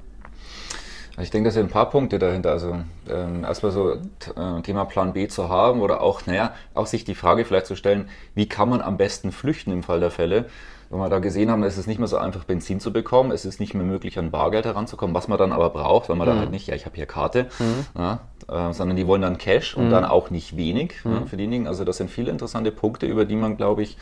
Ich 1.18 1.32
denke, 1.32 1.48
das 1.48 1.54
sind 1.54 1.68
ein 1.68 1.72
paar 1.72 1.90
Punkte 1.90 2.20
dahinter. 2.20 2.52
Also 2.52 2.78
ähm, 3.10 3.44
erstmal 3.44 3.72
so 3.72 3.94
äh, 3.94 4.62
Thema 4.64 4.86
Plan 4.86 5.14
B 5.14 5.28
zu 5.28 5.48
haben 5.48 5.82
oder 5.82 6.02
auch, 6.02 6.26
naja, 6.26 6.54
auch 6.74 6.88
sich 6.88 7.06
die 7.06 7.16
Frage 7.16 7.46
vielleicht 7.46 7.68
zu 7.68 7.76
stellen, 7.76 8.10
wie 8.34 8.48
kann 8.48 8.70
man 8.70 8.82
am 8.82 8.98
besten 8.98 9.32
flüchten 9.32 9.72
im 9.72 9.84
Fall 9.84 10.02
der 10.02 10.12
Fälle. 10.12 10.46
Wenn 10.90 11.00
wir 11.00 11.10
da 11.10 11.20
gesehen 11.20 11.50
haben, 11.50 11.64
es 11.64 11.78
ist 11.78 11.88
nicht 11.88 11.98
mehr 11.98 12.08
so 12.08 12.18
einfach 12.18 12.44
Benzin 12.44 12.80
zu 12.80 12.94
bekommen, 12.94 13.32
es 13.32 13.44
ist 13.44 13.60
nicht 13.60 13.74
mehr 13.74 13.84
möglich 13.84 14.20
an 14.20 14.30
Bargeld 14.30 14.66
heranzukommen, 14.66 15.16
was 15.16 15.28
man 15.28 15.38
dann 15.40 15.52
aber 15.52 15.70
braucht, 15.72 16.10
weil 16.10 16.16
man 16.16 16.28
mhm. 16.28 16.32
dann 16.32 16.40
halt 16.40 16.52
nicht, 16.52 16.68
ja, 16.68 16.76
ich 16.76 16.86
habe 16.86 16.96
hier 16.96 17.08
Karte, 17.08 17.48
mhm. 17.58 17.86
ja, 17.98 18.20
äh, 18.48 18.74
sondern 18.74 18.96
die 18.96 19.08
wollen 19.08 19.22
dann 19.22 19.38
Cash 19.38 19.76
und 19.76 19.88
mhm. 19.88 19.92
dann 19.92 20.06
auch 20.06 20.30
nicht 20.30 20.58
wenig 20.58 20.94
ja, 21.04 21.12
mhm. 21.12 21.28
für 21.28 21.38
diejenigen. 21.38 21.68
Also 21.68 21.86
das 21.86 21.98
sind 21.98 22.12
viele 22.12 22.30
interessante 22.30 22.72
Punkte, 22.72 23.08
über 23.08 23.26
die 23.26 23.36
man, 23.36 23.58
glaube 23.58 23.82
ich, 23.82 23.98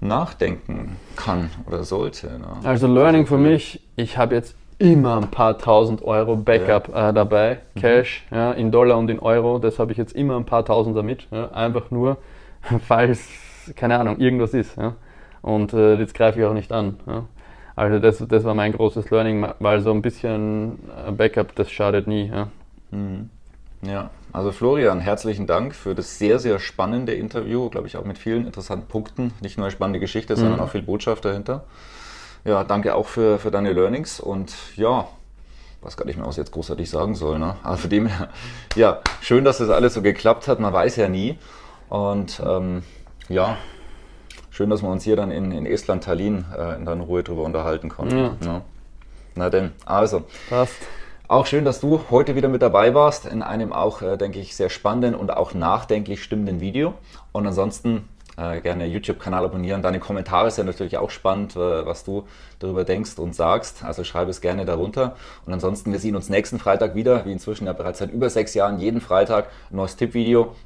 nachdenken 0.00 0.96
kann 1.16 1.50
oder 1.66 1.84
sollte. 1.84 2.26
Ne? 2.26 2.46
Also 2.64 2.86
Learning 2.86 3.26
für 3.26 3.38
mich, 3.38 3.80
ich 3.96 4.16
habe 4.16 4.34
jetzt 4.34 4.54
immer 4.78 5.18
ein 5.18 5.30
paar 5.30 5.58
tausend 5.58 6.02
Euro 6.02 6.36
Backup 6.36 6.88
ja. 6.88 7.10
äh, 7.10 7.12
dabei, 7.12 7.58
mhm. 7.74 7.80
Cash, 7.80 8.26
mhm. 8.30 8.36
ja, 8.36 8.52
in 8.52 8.70
Dollar 8.70 8.96
und 8.98 9.10
in 9.10 9.18
Euro, 9.18 9.58
das 9.58 9.78
habe 9.78 9.92
ich 9.92 9.98
jetzt 9.98 10.14
immer 10.14 10.36
ein 10.36 10.46
paar 10.46 10.64
tausend 10.64 10.96
damit, 10.96 11.26
ja, 11.30 11.50
einfach 11.52 11.90
nur, 11.90 12.16
falls, 12.86 13.28
keine 13.76 13.98
Ahnung, 13.98 14.18
irgendwas 14.18 14.54
ist. 14.54 14.76
Ja. 14.76 14.94
Und 15.42 15.72
äh, 15.72 15.94
jetzt 15.94 16.14
greife 16.14 16.38
ich 16.40 16.44
auch 16.44 16.54
nicht 16.54 16.72
an. 16.72 16.96
Also 17.76 17.98
das, 17.98 18.18
das 18.26 18.44
war 18.44 18.54
mein 18.54 18.72
großes 18.72 19.10
Learning, 19.10 19.46
weil 19.58 19.80
so 19.80 19.90
ein 19.90 20.02
bisschen 20.02 20.78
äh, 21.06 21.12
Backup, 21.12 21.54
das 21.54 21.70
schadet 21.70 22.06
nie. 22.06 22.26
Ja. 22.28 22.48
Mhm. 22.90 23.30
Ja, 23.82 24.10
also 24.32 24.52
Florian, 24.52 25.00
herzlichen 25.00 25.46
Dank 25.46 25.74
für 25.74 25.94
das 25.94 26.18
sehr, 26.18 26.38
sehr 26.38 26.58
spannende 26.58 27.14
Interview, 27.14 27.70
glaube 27.70 27.86
ich 27.86 27.96
auch 27.96 28.04
mit 28.04 28.18
vielen 28.18 28.46
interessanten 28.46 28.86
Punkten. 28.86 29.32
Nicht 29.40 29.56
nur 29.56 29.66
eine 29.66 29.72
spannende 29.72 30.00
Geschichte, 30.00 30.36
sondern 30.36 30.56
mhm. 30.56 30.64
auch 30.64 30.70
viel 30.70 30.82
Botschaft 30.82 31.24
dahinter. 31.24 31.64
Ja, 32.44 32.62
danke 32.64 32.94
auch 32.94 33.06
für, 33.06 33.38
für 33.38 33.50
deine 33.50 33.72
Learnings 33.72 34.20
und 34.20 34.54
ja, 34.76 35.08
was 35.80 35.96
gar 35.96 36.04
nicht 36.04 36.16
mehr, 36.16 36.26
was 36.26 36.34
ich 36.34 36.38
jetzt 36.38 36.52
großartig 36.52 36.88
sagen 36.90 37.14
soll. 37.14 37.38
Ne? 37.38 37.56
Also 37.62 37.82
von 37.82 37.90
dem 37.90 38.06
her, 38.06 38.28
ja, 38.76 39.00
schön, 39.22 39.44
dass 39.44 39.58
das 39.58 39.70
alles 39.70 39.94
so 39.94 40.02
geklappt 40.02 40.46
hat, 40.46 40.60
man 40.60 40.72
weiß 40.72 40.96
ja 40.96 41.08
nie. 41.08 41.38
Und 41.88 42.40
ähm, 42.46 42.82
ja, 43.28 43.56
schön, 44.50 44.68
dass 44.68 44.82
wir 44.82 44.90
uns 44.90 45.04
hier 45.04 45.16
dann 45.16 45.30
in, 45.30 45.52
in 45.52 45.64
Estland, 45.64 46.04
Tallinn 46.04 46.44
äh, 46.56 46.76
in 46.76 46.84
deiner 46.84 47.04
Ruhe 47.04 47.22
drüber 47.22 47.44
unterhalten 47.44 47.88
konnten. 47.88 48.16
Ja. 48.16 48.36
Ja. 48.44 48.62
Na 49.34 49.48
denn, 49.48 49.72
also. 49.86 50.24
Passt. 50.50 50.76
Auch 51.30 51.46
schön, 51.46 51.64
dass 51.64 51.78
du 51.78 52.00
heute 52.10 52.34
wieder 52.34 52.48
mit 52.48 52.60
dabei 52.60 52.92
warst 52.92 53.24
in 53.24 53.44
einem 53.44 53.72
auch, 53.72 54.02
äh, 54.02 54.16
denke 54.16 54.40
ich, 54.40 54.56
sehr 54.56 54.68
spannenden 54.68 55.14
und 55.14 55.30
auch 55.30 55.54
nachdenklich 55.54 56.24
stimmenden 56.24 56.60
Video. 56.60 56.94
Und 57.30 57.46
ansonsten 57.46 58.08
äh, 58.36 58.60
gerne 58.60 58.84
YouTube-Kanal 58.86 59.44
abonnieren. 59.44 59.80
Deine 59.80 60.00
Kommentare 60.00 60.50
sind 60.50 60.66
natürlich 60.66 60.98
auch 60.98 61.10
spannend, 61.10 61.54
äh, 61.54 61.86
was 61.86 62.02
du 62.02 62.26
darüber 62.58 62.82
denkst 62.82 63.16
und 63.18 63.36
sagst. 63.36 63.84
Also 63.84 64.02
schreibe 64.02 64.32
es 64.32 64.40
gerne 64.40 64.64
darunter. 64.64 65.14
Und 65.46 65.52
ansonsten, 65.52 65.92
wir 65.92 66.00
sehen 66.00 66.16
uns 66.16 66.30
nächsten 66.30 66.58
Freitag 66.58 66.96
wieder, 66.96 67.24
wie 67.24 67.30
inzwischen 67.30 67.66
ja 67.66 67.74
bereits 67.74 68.00
seit 68.00 68.10
über 68.10 68.28
sechs 68.28 68.54
Jahren, 68.54 68.80
jeden 68.80 69.00
Freitag 69.00 69.50
ein 69.70 69.76
neues 69.76 69.94
Tippvideo. 69.94 70.56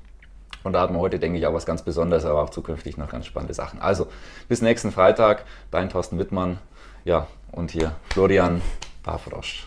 Und 0.62 0.72
da 0.72 0.80
haben 0.80 0.94
wir 0.94 1.00
heute, 1.00 1.18
denke 1.18 1.38
ich, 1.38 1.46
auch 1.46 1.52
was 1.52 1.66
ganz 1.66 1.82
Besonderes, 1.82 2.24
aber 2.24 2.42
auch 2.42 2.48
zukünftig 2.48 2.96
noch 2.96 3.10
ganz 3.10 3.26
spannende 3.26 3.52
Sachen. 3.52 3.82
Also 3.82 4.06
bis 4.48 4.62
nächsten 4.62 4.92
Freitag, 4.92 5.44
dein 5.70 5.90
Thorsten 5.90 6.18
Wittmann. 6.18 6.56
Ja, 7.04 7.26
und 7.52 7.70
hier 7.70 7.96
Florian 8.08 8.62
Barfrosch. 9.02 9.66